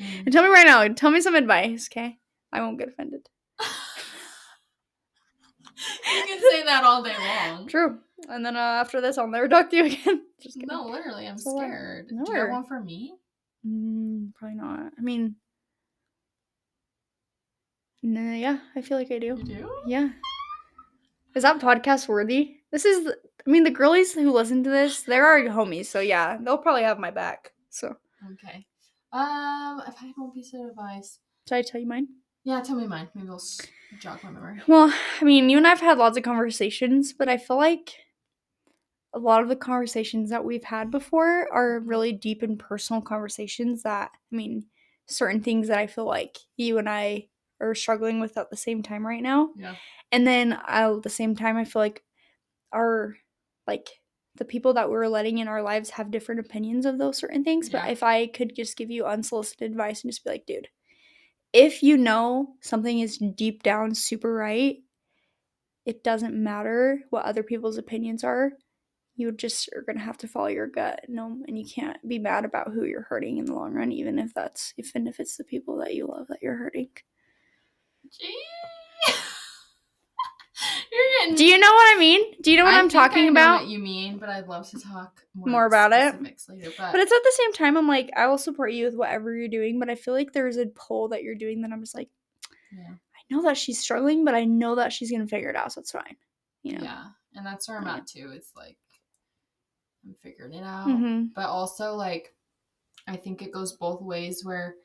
And 0.00 0.32
tell 0.32 0.42
me 0.42 0.48
right 0.50 0.66
now. 0.66 0.86
Tell 0.88 1.10
me 1.10 1.20
some 1.20 1.34
advice, 1.34 1.88
okay? 1.92 2.18
I 2.52 2.60
won't 2.60 2.78
get 2.78 2.88
offended. 2.88 3.28
you 3.60 3.66
can 6.26 6.40
say 6.50 6.62
that 6.64 6.84
all 6.84 7.02
day 7.02 7.14
long. 7.18 7.66
True. 7.68 7.98
And 8.28 8.44
then 8.44 8.56
uh, 8.56 8.60
after 8.60 9.00
this, 9.00 9.18
I'll 9.18 9.26
never 9.28 9.48
talk 9.48 9.70
to 9.70 9.76
you 9.76 9.84
again. 9.86 10.22
Just 10.40 10.54
kidding. 10.56 10.68
No, 10.70 10.86
literally, 10.86 11.26
I'm 11.26 11.38
So 11.38 11.56
scared. 11.56 12.08
No, 12.10 12.24
Do 12.24 12.32
you 12.32 12.38
have 12.38 12.50
one 12.50 12.64
for 12.64 12.80
me? 12.80 13.14
Mm, 13.66 14.34
probably 14.34 14.56
not. 14.56 14.92
I 14.98 15.00
mean, 15.00 15.36
no, 18.02 18.32
yeah, 18.32 18.58
I 18.76 18.82
feel 18.82 18.98
like 18.98 19.10
I 19.10 19.18
do. 19.18 19.26
You 19.26 19.44
do? 19.44 19.70
Yeah. 19.86 20.08
Is 21.34 21.42
that 21.42 21.60
podcast 21.60 22.06
worthy? 22.06 22.56
This 22.70 22.84
is, 22.84 23.08
I 23.46 23.50
mean, 23.50 23.64
the 23.64 23.70
girlies 23.70 24.12
who 24.14 24.30
listen 24.30 24.62
to 24.64 24.70
this, 24.70 25.02
they're 25.02 25.26
our 25.26 25.40
homies, 25.40 25.86
so 25.86 26.00
yeah, 26.00 26.36
they'll 26.40 26.58
probably 26.58 26.82
have 26.82 26.98
my 26.98 27.10
back. 27.10 27.52
So, 27.70 27.96
Okay. 28.34 28.66
Um, 29.14 29.80
if 29.86 29.94
I 30.02 30.06
had 30.06 30.14
one 30.16 30.32
piece 30.32 30.52
of 30.54 30.68
advice, 30.68 31.20
should 31.48 31.54
I 31.54 31.62
tell 31.62 31.80
you 31.80 31.86
mine? 31.86 32.08
yeah, 32.42 32.60
tell 32.60 32.76
me 32.76 32.86
mine. 32.86 33.08
Maybe 33.14 33.28
I'll 33.28 33.40
jog 33.98 34.22
my 34.22 34.30
memory. 34.30 34.60
Well, 34.66 34.92
I 35.20 35.24
mean, 35.24 35.48
you 35.48 35.56
and 35.56 35.66
I've 35.66 35.80
had 35.80 35.98
lots 35.98 36.16
of 36.18 36.24
conversations, 36.24 37.12
but 37.12 37.28
I 37.28 37.38
feel 37.38 37.56
like 37.56 37.94
a 39.14 39.18
lot 39.18 39.42
of 39.42 39.48
the 39.48 39.56
conversations 39.56 40.30
that 40.30 40.44
we've 40.44 40.64
had 40.64 40.90
before 40.90 41.48
are 41.52 41.80
really 41.80 42.12
deep 42.12 42.42
and 42.42 42.58
personal 42.58 43.00
conversations 43.00 43.82
that, 43.84 44.10
I 44.32 44.36
mean, 44.36 44.66
certain 45.06 45.40
things 45.40 45.68
that 45.68 45.78
I 45.78 45.86
feel 45.86 46.06
like 46.06 46.36
you 46.56 46.78
and 46.78 46.88
I 46.88 47.28
are 47.60 47.74
struggling 47.74 48.20
with 48.20 48.36
at 48.36 48.50
the 48.50 48.56
same 48.56 48.82
time 48.82 49.06
right 49.06 49.22
now. 49.22 49.50
Yeah. 49.56 49.76
And 50.10 50.26
then 50.26 50.58
at 50.66 51.02
the 51.02 51.10
same 51.10 51.36
time, 51.36 51.56
I 51.56 51.64
feel 51.64 51.80
like 51.80 52.02
our, 52.72 53.16
like, 53.66 53.88
the 54.36 54.44
people 54.44 54.74
that 54.74 54.90
we're 54.90 55.06
letting 55.06 55.38
in 55.38 55.48
our 55.48 55.62
lives 55.62 55.90
have 55.90 56.10
different 56.10 56.40
opinions 56.40 56.86
of 56.86 56.98
those 56.98 57.18
certain 57.18 57.44
things. 57.44 57.68
But 57.68 57.90
if 57.90 58.02
I 58.02 58.26
could 58.26 58.54
just 58.54 58.76
give 58.76 58.90
you 58.90 59.06
unsolicited 59.06 59.70
advice 59.70 60.02
and 60.02 60.10
just 60.10 60.24
be 60.24 60.30
like, 60.30 60.46
dude, 60.46 60.68
if 61.52 61.82
you 61.82 61.96
know 61.96 62.56
something 62.60 62.98
is 62.98 63.18
deep 63.18 63.62
down 63.62 63.94
super 63.94 64.34
right, 64.34 64.78
it 65.86 66.02
doesn't 66.02 66.34
matter 66.34 67.00
what 67.10 67.24
other 67.24 67.42
people's 67.42 67.78
opinions 67.78 68.24
are. 68.24 68.52
You 69.16 69.30
just 69.30 69.68
are 69.76 69.82
gonna 69.82 70.00
have 70.00 70.18
to 70.18 70.28
follow 70.28 70.48
your 70.48 70.66
gut. 70.66 71.02
No, 71.08 71.38
and 71.46 71.56
you 71.56 71.64
can't 71.64 71.96
be 72.08 72.18
mad 72.18 72.44
about 72.44 72.72
who 72.72 72.84
you're 72.84 73.02
hurting 73.02 73.38
in 73.38 73.44
the 73.44 73.54
long 73.54 73.72
run, 73.72 73.92
even 73.92 74.18
if 74.18 74.34
that's 74.34 74.74
even 74.76 75.06
if 75.06 75.20
it's 75.20 75.36
the 75.36 75.44
people 75.44 75.78
that 75.78 75.94
you 75.94 76.08
love 76.08 76.26
that 76.28 76.42
you're 76.42 76.56
hurting. 76.56 76.88
Gee. 78.10 78.44
Getting. 81.20 81.34
Do 81.36 81.44
you 81.44 81.58
know 81.58 81.70
what 81.72 81.96
I 81.96 81.98
mean? 81.98 82.40
Do 82.42 82.50
you 82.50 82.56
know 82.58 82.64
what 82.64 82.74
I 82.74 82.84
I 82.84 82.88
talking 82.88 83.24
know 83.26 83.30
about? 83.32 83.60
What 83.62 83.68
you 83.70 83.78
mean, 83.78 84.18
but 84.18 84.28
I'd 84.28 84.46
love 84.48 84.68
to 84.70 84.78
talk 84.80 85.22
more, 85.34 85.48
More 85.48 85.66
about 85.66 85.92
it? 85.92 86.20
later. 86.20 86.70
But, 86.76 86.92
But 86.92 87.00
it's 87.00 87.12
at 87.12 87.22
the 87.22 87.32
same 87.36 87.52
time, 87.52 87.76
I'm 87.76 87.88
like, 87.88 88.10
I 88.16 88.26
will 88.26 88.38
support 88.38 88.72
you 88.72 88.84
with 88.84 88.94
whatever 88.94 89.34
you're 89.34 89.48
doing, 89.48 89.78
but 89.80 89.90
I 89.90 89.94
feel 89.94 90.14
like 90.14 90.32
there's 90.32 90.56
a 90.56 90.66
pull 90.66 91.08
that 91.08 91.22
you're 91.22 91.34
doing 91.34 91.62
that 91.62 91.72
I'm 91.72 91.80
just 91.80 91.94
like, 91.94 92.08
yeah, 92.72 92.92
I 92.94 93.34
know 93.34 93.42
that 93.42 93.56
she's 93.56 93.78
struggling, 93.80 94.24
but 94.24 94.34
I 94.34 94.44
know 94.44 94.76
that 94.76 94.92
she's 94.92 95.10
gonna 95.10 95.26
figure 95.26 95.50
it 95.50 95.56
out, 95.56 95.72
so 95.72 95.80
it's 95.80 95.92
fine. 95.92 96.16
You 96.62 96.78
know? 96.78 96.84
yeah, 96.84 97.04
and 97.34 97.44
that's 97.46 97.68
where 97.68 97.78
I'm 97.78 97.86
Yeah. 97.86 97.96
at 97.96 98.06
too. 98.06 98.30
It's 98.34 98.52
like 98.56 98.76
I'm 100.04 100.14
figuring 100.22 100.54
it 100.54 100.64
out, 100.64 100.86
Mm-hmm. 100.88 101.26
but 101.34 101.46
also 101.46 101.94
like 101.94 102.34
I 103.06 103.16
think 103.16 103.42
it 103.42 103.52
goes 103.52 103.72
both 103.72 104.00
ways. 104.02 104.44
Where 104.44 104.76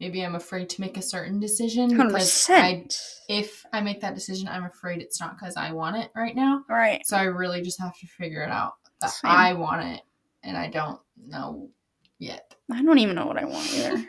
maybe 0.00 0.24
I'm 0.24 0.34
afraid 0.34 0.68
to 0.70 0.80
make 0.80 0.96
a 0.96 1.02
certain 1.02 1.40
decision 1.40 1.88
because 1.96 2.46
I, 2.50 2.86
if 3.28 3.64
I 3.72 3.80
make 3.80 4.00
that 4.00 4.14
decision, 4.14 4.48
I'm 4.48 4.64
afraid 4.64 5.00
it's 5.00 5.20
not 5.20 5.36
because 5.38 5.56
I 5.56 5.72
want 5.72 5.96
it 5.96 6.10
right 6.14 6.34
now. 6.36 6.62
Right. 6.68 7.00
So 7.06 7.16
I 7.16 7.24
really 7.24 7.62
just 7.62 7.80
have 7.80 7.96
to 7.98 8.06
figure 8.06 8.42
it 8.42 8.50
out 8.50 8.72
that 9.00 9.10
Same. 9.10 9.30
I 9.30 9.52
want 9.54 9.86
it, 9.86 10.00
and 10.42 10.56
I 10.56 10.68
don't 10.68 11.00
know 11.26 11.70
yet. 12.18 12.54
I 12.72 12.82
don't 12.82 12.98
even 12.98 13.16
know 13.16 13.26
what 13.26 13.38
I 13.38 13.44
want 13.44 13.72
either. 13.74 14.04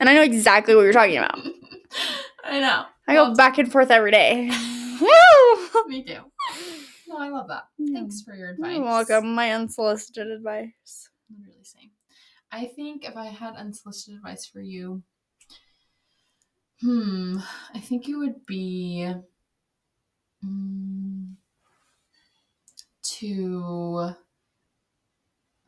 and 0.00 0.08
I 0.08 0.14
know 0.14 0.22
exactly 0.22 0.74
what 0.74 0.82
you're 0.82 0.92
talking 0.92 1.18
about. 1.18 1.38
I 2.44 2.60
know. 2.60 2.84
I 3.06 3.14
go 3.14 3.24
Well, 3.24 3.34
back 3.34 3.58
and 3.58 3.70
forth 3.70 3.90
every 3.90 4.10
day. 4.10 4.48
Woo! 5.00 5.84
Me 5.88 6.02
too. 6.04 6.20
No, 7.08 7.16
I 7.18 7.28
love 7.30 7.48
that. 7.48 7.64
Thanks 7.92 8.20
for 8.22 8.34
your 8.34 8.50
advice. 8.50 8.74
You're 8.76 8.84
welcome. 8.84 9.34
My 9.34 9.52
unsolicited 9.52 10.26
advice. 10.28 11.08
Literally 11.30 11.64
same. 11.64 11.90
I 12.52 12.66
think 12.66 13.04
if 13.04 13.16
I 13.16 13.26
had 13.26 13.54
unsolicited 13.56 14.16
advice 14.16 14.46
for 14.46 14.60
you, 14.60 15.02
hmm, 16.80 17.38
I 17.74 17.78
think 17.80 18.08
it 18.08 18.16
would 18.16 18.46
be 18.46 19.12
mm, 20.44 21.34
to. 23.02 24.14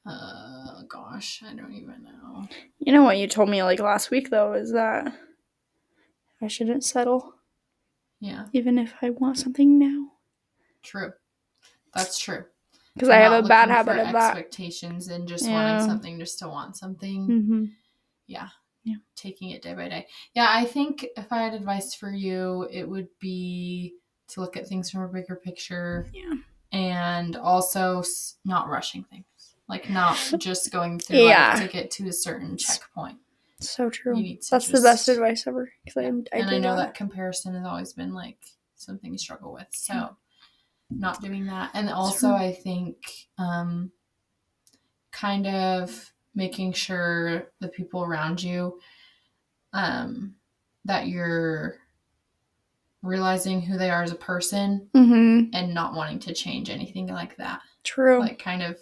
Uh, 0.07 0.83
gosh, 0.89 1.43
I 1.47 1.55
don't 1.55 1.75
even 1.75 2.05
know. 2.05 2.49
You 2.79 2.93
know 2.93 3.03
what 3.03 3.19
you 3.19 3.27
told 3.29 3.51
me 3.51 3.63
like 3.63 3.81
last 3.81 4.11
week 4.11 4.31
though 4.31 4.55
is 4.55 4.73
that 4.73 5.13
I 6.41 6.49
shouldn't 6.49 6.85
settle 6.85 7.35
Yeah, 8.19 8.47
even 8.53 8.79
if 8.79 8.95
I 9.03 9.11
want 9.11 9.39
something 9.39 9.79
now 9.79 10.13
true. 10.83 11.13
That's 11.95 12.19
true. 12.19 12.45
because 12.95 13.11
I 13.11 13.17
have 13.17 13.45
a 13.45 13.47
bad 13.47 13.69
habit 13.69 13.99
of 13.99 14.13
that. 14.13 14.37
Expectations 14.37 15.09
and 15.09 15.29
just 15.29 15.45
Yeah. 15.45 15.53
wanting 15.53 15.87
something 15.87 16.19
just 16.19 16.39
to 16.39 16.49
want 16.49 16.77
something. 16.77 17.29
Mm-hmm. 17.29 17.65
Taking 19.17 19.51
it 19.51 19.61
day 19.63 19.75
by 19.75 19.89
day. 19.89 20.07
Yeah, 20.35 20.47
I 20.49 20.65
think 20.65 21.07
if 21.17 21.31
I 21.33 21.43
had 21.43 21.53
advice 21.55 21.95
for 21.95 22.11
you, 22.11 22.67
it 22.71 22.89
would 22.89 23.09
be 23.21 23.95
to 24.29 24.41
look 24.41 24.57
at 24.57 24.67
things 24.67 24.91
from 24.91 25.03
a 25.03 25.09
bigger 25.09 25.37
picture 25.37 26.09
Yeah. 26.15 26.35
and 26.73 27.37
also 27.37 28.03
not 28.45 28.69
rushing 28.69 29.05
things. 29.05 29.25
Like 29.69 29.91
not 29.91 30.17
just 30.39 30.73
going 30.73 30.99
through 31.01 31.19
Yeah. 31.29 31.55
to 31.61 31.69
get 31.69 31.91
to 31.93 32.09
a 32.09 32.13
certain 32.13 32.57
checkpoint. 32.57 33.19
So 33.61 33.91
true. 33.91 34.17
You 34.17 34.23
need 34.23 34.41
to 34.43 34.51
That's 34.53 34.69
the 34.69 34.81
best 34.81 35.07
advice 35.09 35.47
ever. 35.47 35.71
Because 35.85 35.99
I, 36.03 36.07
I 36.07 36.07
and 36.07 36.51
I 36.51 36.59
know 36.59 36.77
that. 36.77 36.87
that 36.87 36.95
comparison 36.95 37.55
has 37.55 37.67
always 37.67 37.93
been 37.93 38.15
like 38.15 38.39
something 38.77 39.13
you 39.13 39.19
struggle 39.19 39.53
with. 39.53 39.67
So 39.73 40.17
not 40.89 41.21
doing 41.21 41.45
that. 41.47 41.71
And 41.75 41.91
also. 41.91 42.31
I 42.31 42.53
think 42.53 42.97
um 43.37 43.93
kind 45.13 45.47
of 45.47 46.13
making 46.35 46.73
sure 46.73 47.49
the 47.61 47.69
people 47.69 48.03
around 48.05 48.43
you 48.43 48.79
um 49.73 50.35
that 50.85 51.09
you're 51.09 51.77
realizing 53.03 53.61
who 53.61 53.79
they 53.79 53.91
are 53.91 54.03
as 54.03 54.13
a 54.13 54.17
person 54.17 54.89
Mm-hmm. 54.95 55.51
and 55.55 55.75
not 55.75 55.95
wanting 55.95 56.19
to 56.21 56.35
change 56.35 56.69
anything 56.71 57.07
like 57.07 57.37
that. 57.39 57.61
True. 57.83 58.21
Like 58.21 58.39
kind 58.39 58.63
of 58.63 58.77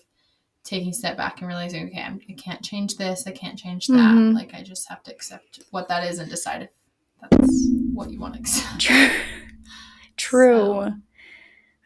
taking 0.64 0.90
a 0.90 0.92
step 0.92 1.16
back 1.16 1.38
and 1.38 1.46
realizing, 1.49 1.86
okay, 1.88 2.03
I'm, 2.03 2.20
I 2.28 2.32
can't 2.34 2.62
change 2.62 2.96
this, 2.96 3.26
I 3.26 3.30
can't 3.30 3.59
change 3.59 3.86
that. 3.86 3.94
Mhm. 4.14 4.34
Like 4.34 4.55
I 4.55 4.62
just 4.62 4.88
have 4.88 5.03
to 5.05 5.12
accept 5.12 5.61
what 5.70 5.88
that 5.88 6.05
is 6.05 6.18
and 6.18 6.28
decide 6.28 6.62
if 6.62 6.70
that's 7.20 7.68
what 7.94 8.11
you 8.11 8.18
want 8.20 8.34
to 8.34 8.40
accept. 8.40 8.80
True. 8.80 9.11
True. 10.16 10.57
So- 10.57 10.92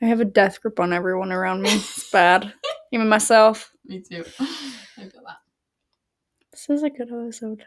I 0.00 0.06
have 0.06 0.20
a 0.20 0.24
death 0.24 0.60
grip 0.60 0.80
on 0.80 0.92
everyone 0.92 1.30
around 1.30 1.62
me. 1.62 1.70
It's 1.74 2.10
bad. 2.10 2.52
Even 2.90 3.08
myself. 3.08 3.72
Me 3.84 4.00
too. 4.00 4.24
I 4.40 5.02
feel 5.02 5.22
that. 5.26 5.36
This 6.68 6.78
is 6.78 6.82
a 6.84 6.90
good 6.90 7.08
episode. 7.12 7.64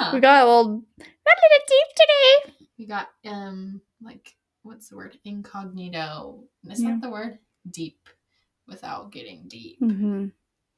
Yeah. 0.00 0.12
We 0.14 0.20
got 0.20 0.44
a 0.44 0.46
little, 0.48 0.82
got 0.98 1.38
a 1.38 1.42
little 1.42 1.66
deep 1.68 1.96
today. 1.96 2.66
We 2.78 2.86
got 2.86 3.08
um 3.26 3.80
like 4.00 4.34
what's 4.62 4.88
the 4.88 4.96
word? 4.96 5.18
Incognito. 5.24 6.44
Is 6.70 6.82
Yeah. 6.82 6.90
that 6.92 7.02
the 7.02 7.10
word? 7.10 7.38
Deep 7.70 8.08
without 8.68 9.10
getting 9.12 9.48
deep. 9.48 9.80
Mm-hmm. 9.80 10.26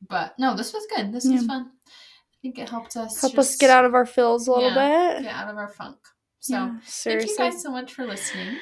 But 0.09 0.35
no, 0.39 0.57
this 0.57 0.73
was 0.73 0.87
good. 0.95 1.12
This 1.12 1.27
Yeah. 1.27 1.33
was 1.37 1.47
fun. 1.47 1.71
I 1.87 2.37
think 2.41 2.59
it 2.59 2.69
helped 2.71 2.97
us 2.97 3.21
Help 3.21 3.39
us 3.39 3.57
get 3.57 3.71
out 3.71 3.85
of 3.85 3.95
our 3.95 4.07
fills 4.07 4.47
a 4.49 4.53
little 4.53 4.71
Yeah, 4.71 5.14
bit. 5.16 5.23
get 5.25 5.35
out 5.35 5.51
of 5.51 5.57
our 5.57 5.69
funk. 5.69 5.99
So 6.41 6.55
Yeah, 6.55 6.79
thank 6.85 7.27
you 7.27 7.37
guys 7.37 7.62
so 7.62 7.71
much 7.71 7.93
for 7.93 8.07
listening. 8.07 8.57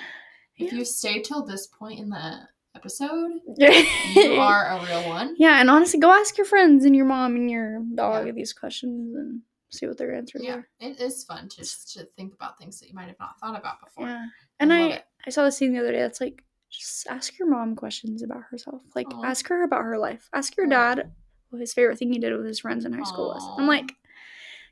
If 0.57 0.73
you 0.73 0.85
stay 0.85 1.21
till 1.23 1.45
this 1.45 1.67
point 1.67 2.01
in 2.01 2.09
the 2.09 2.49
episode, 2.77 3.41
you 3.59 4.35
are 4.35 4.67
a 4.79 4.85
real 4.87 5.09
one. 5.09 5.35
Yeah, 5.39 5.61
and 5.61 5.69
honestly, 5.71 5.99
go 5.99 6.13
ask 6.13 6.37
your 6.39 6.45
friends 6.45 6.85
and 6.85 6.95
your 6.95 7.07
mom 7.07 7.35
and 7.37 7.51
your 7.51 7.81
dog 7.95 8.27
Yeah. 8.27 8.33
these 8.33 8.53
questions 8.53 9.17
and 9.17 9.41
see 9.71 9.87
what 9.87 9.99
their 9.99 10.15
answers 10.15 10.43
Yeah, 10.45 10.57
are. 10.57 10.69
it 10.81 11.01
is 11.01 11.25
fun 11.25 11.49
just 11.49 11.93
to 11.95 12.05
think 12.17 12.35
about 12.35 12.59
things 12.59 12.79
that 12.81 12.89
you 12.89 12.95
might 12.95 13.09
have 13.09 13.19
not 13.19 13.39
thought 13.41 13.59
about 13.59 13.81
before. 13.85 14.07
Yeah. 14.07 14.27
And 14.61 14.71
love 14.71 14.93
I. 14.93 15.03
I 15.27 15.31
saw 15.31 15.45
this 15.45 15.59
thing 15.59 15.73
the 15.73 15.81
other 15.81 15.91
day 15.93 15.99
that's 16.03 16.21
like, 16.21 16.45
just 16.71 17.07
ask 17.09 17.39
your 17.39 17.49
mom 17.49 17.75
questions 17.75 18.23
about 18.23 18.43
herself. 18.51 18.83
Like, 18.95 19.07
Aw. 19.13 19.25
ask 19.25 19.49
her 19.49 19.63
about 19.65 19.83
her 19.83 19.99
life. 19.99 20.29
Ask 20.33 20.57
your 20.57 20.67
Right. 20.67 20.97
dad 20.97 21.13
what 21.51 21.61
his 21.61 21.73
favorite 21.75 21.99
thing 21.99 22.13
he 22.13 22.19
did 22.19 22.37
with 22.37 22.47
his 22.47 22.61
friends 22.61 22.85
in 22.85 22.93
high 22.93 23.05
school 23.05 23.29
was. 23.29 23.43
I'm 23.59 23.67
like, 23.67 23.93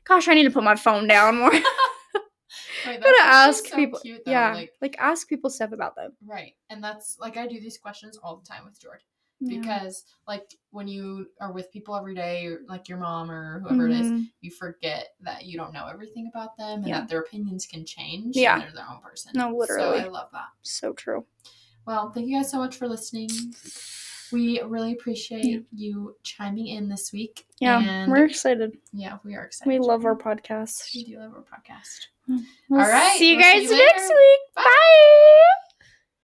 gosh, 0.05 0.27
I 0.27 0.33
need 0.33 0.43
to 0.43 0.51
put 0.51 0.63
my 0.63 0.75
phone 0.75 1.07
down 1.07 1.37
more. 1.39 1.51
Gotta 2.85 3.21
ask 3.23 3.65
so 3.67 3.75
people. 3.75 3.99
cute, 3.99 4.23
though, 4.25 4.31
yeah, 4.31 4.53
like- 4.53 4.73
like, 4.81 4.95
ask 4.99 5.27
people 5.27 5.49
stuff 5.49 5.71
about 5.71 5.95
them. 5.95 6.11
Right. 6.25 6.53
And 6.69 6.83
that's 6.83 7.17
like 7.19 7.37
I 7.37 7.47
do 7.47 7.59
these 7.59 7.77
questions 7.77 8.17
all 8.17 8.37
the 8.37 8.45
time 8.45 8.65
with 8.65 8.79
George. 8.79 9.01
Yeah. 9.41 9.59
Because 9.59 10.05
like 10.27 10.49
when 10.71 10.87
you 10.87 11.27
are 11.41 11.51
with 11.51 11.69
people 11.71 11.93
every 11.95 12.15
day, 12.15 12.55
like 12.69 12.87
your 12.87 12.97
mom 12.97 13.29
or 13.29 13.59
whoever 13.59 13.87
it 13.89 13.99
is, 13.99 14.07
Mhm. 14.07 14.31
you 14.39 14.49
forget 14.49 15.09
that 15.21 15.45
you 15.45 15.57
don't 15.57 15.73
know 15.73 15.87
everything 15.87 16.27
about 16.33 16.55
them 16.57 16.79
and 16.79 16.87
Yeah. 16.87 16.99
that 17.01 17.09
their 17.09 17.19
opinions 17.19 17.65
can 17.65 17.85
change. 17.85 18.35
Yeah. 18.37 18.53
And 18.53 18.63
they're 18.63 18.71
their 18.71 18.89
own 18.89 19.01
person. 19.01 19.33
No, 19.35 19.49
literally. 19.53 19.99
So 19.99 20.05
I 20.05 20.07
love 20.07 20.29
that. 20.31 20.47
So 20.61 20.93
true. 20.93 21.25
Well, 21.85 22.11
thank 22.11 22.27
you 22.27 22.37
guys 22.37 22.49
so 22.49 22.57
much 22.59 22.77
for 22.77 22.87
listening. 22.87 23.29
We 24.31 24.59
really 24.61 24.93
appreciate 24.93 25.65
you 25.71 26.15
chiming 26.23 26.67
in 26.67 26.87
this 26.89 27.11
week. 27.11 27.45
Yeah, 27.59 27.79
And 27.79 28.11
we're 28.11 28.25
excited. 28.25 28.77
yeah, 28.93 29.19
we 29.23 29.35
are 29.35 29.43
excited. 29.43 29.69
We 29.69 29.79
love 29.79 30.03
our 30.05 30.15
podcast. 30.15 30.95
We 30.95 31.03
do 31.03 31.19
love 31.19 31.33
our 31.35 31.43
podcast. 31.43 32.07
We'll 32.27 32.81
All 32.81 32.87
right, 32.87 33.17
See 33.17 33.31
you 33.31 33.37
we'll 33.37 33.45
see 33.45 33.61
guys 33.61 33.69
you 33.71 33.77
next 33.77 34.07
week. 34.09 34.39
Bye. 34.55 34.63
Bye. 34.63 35.64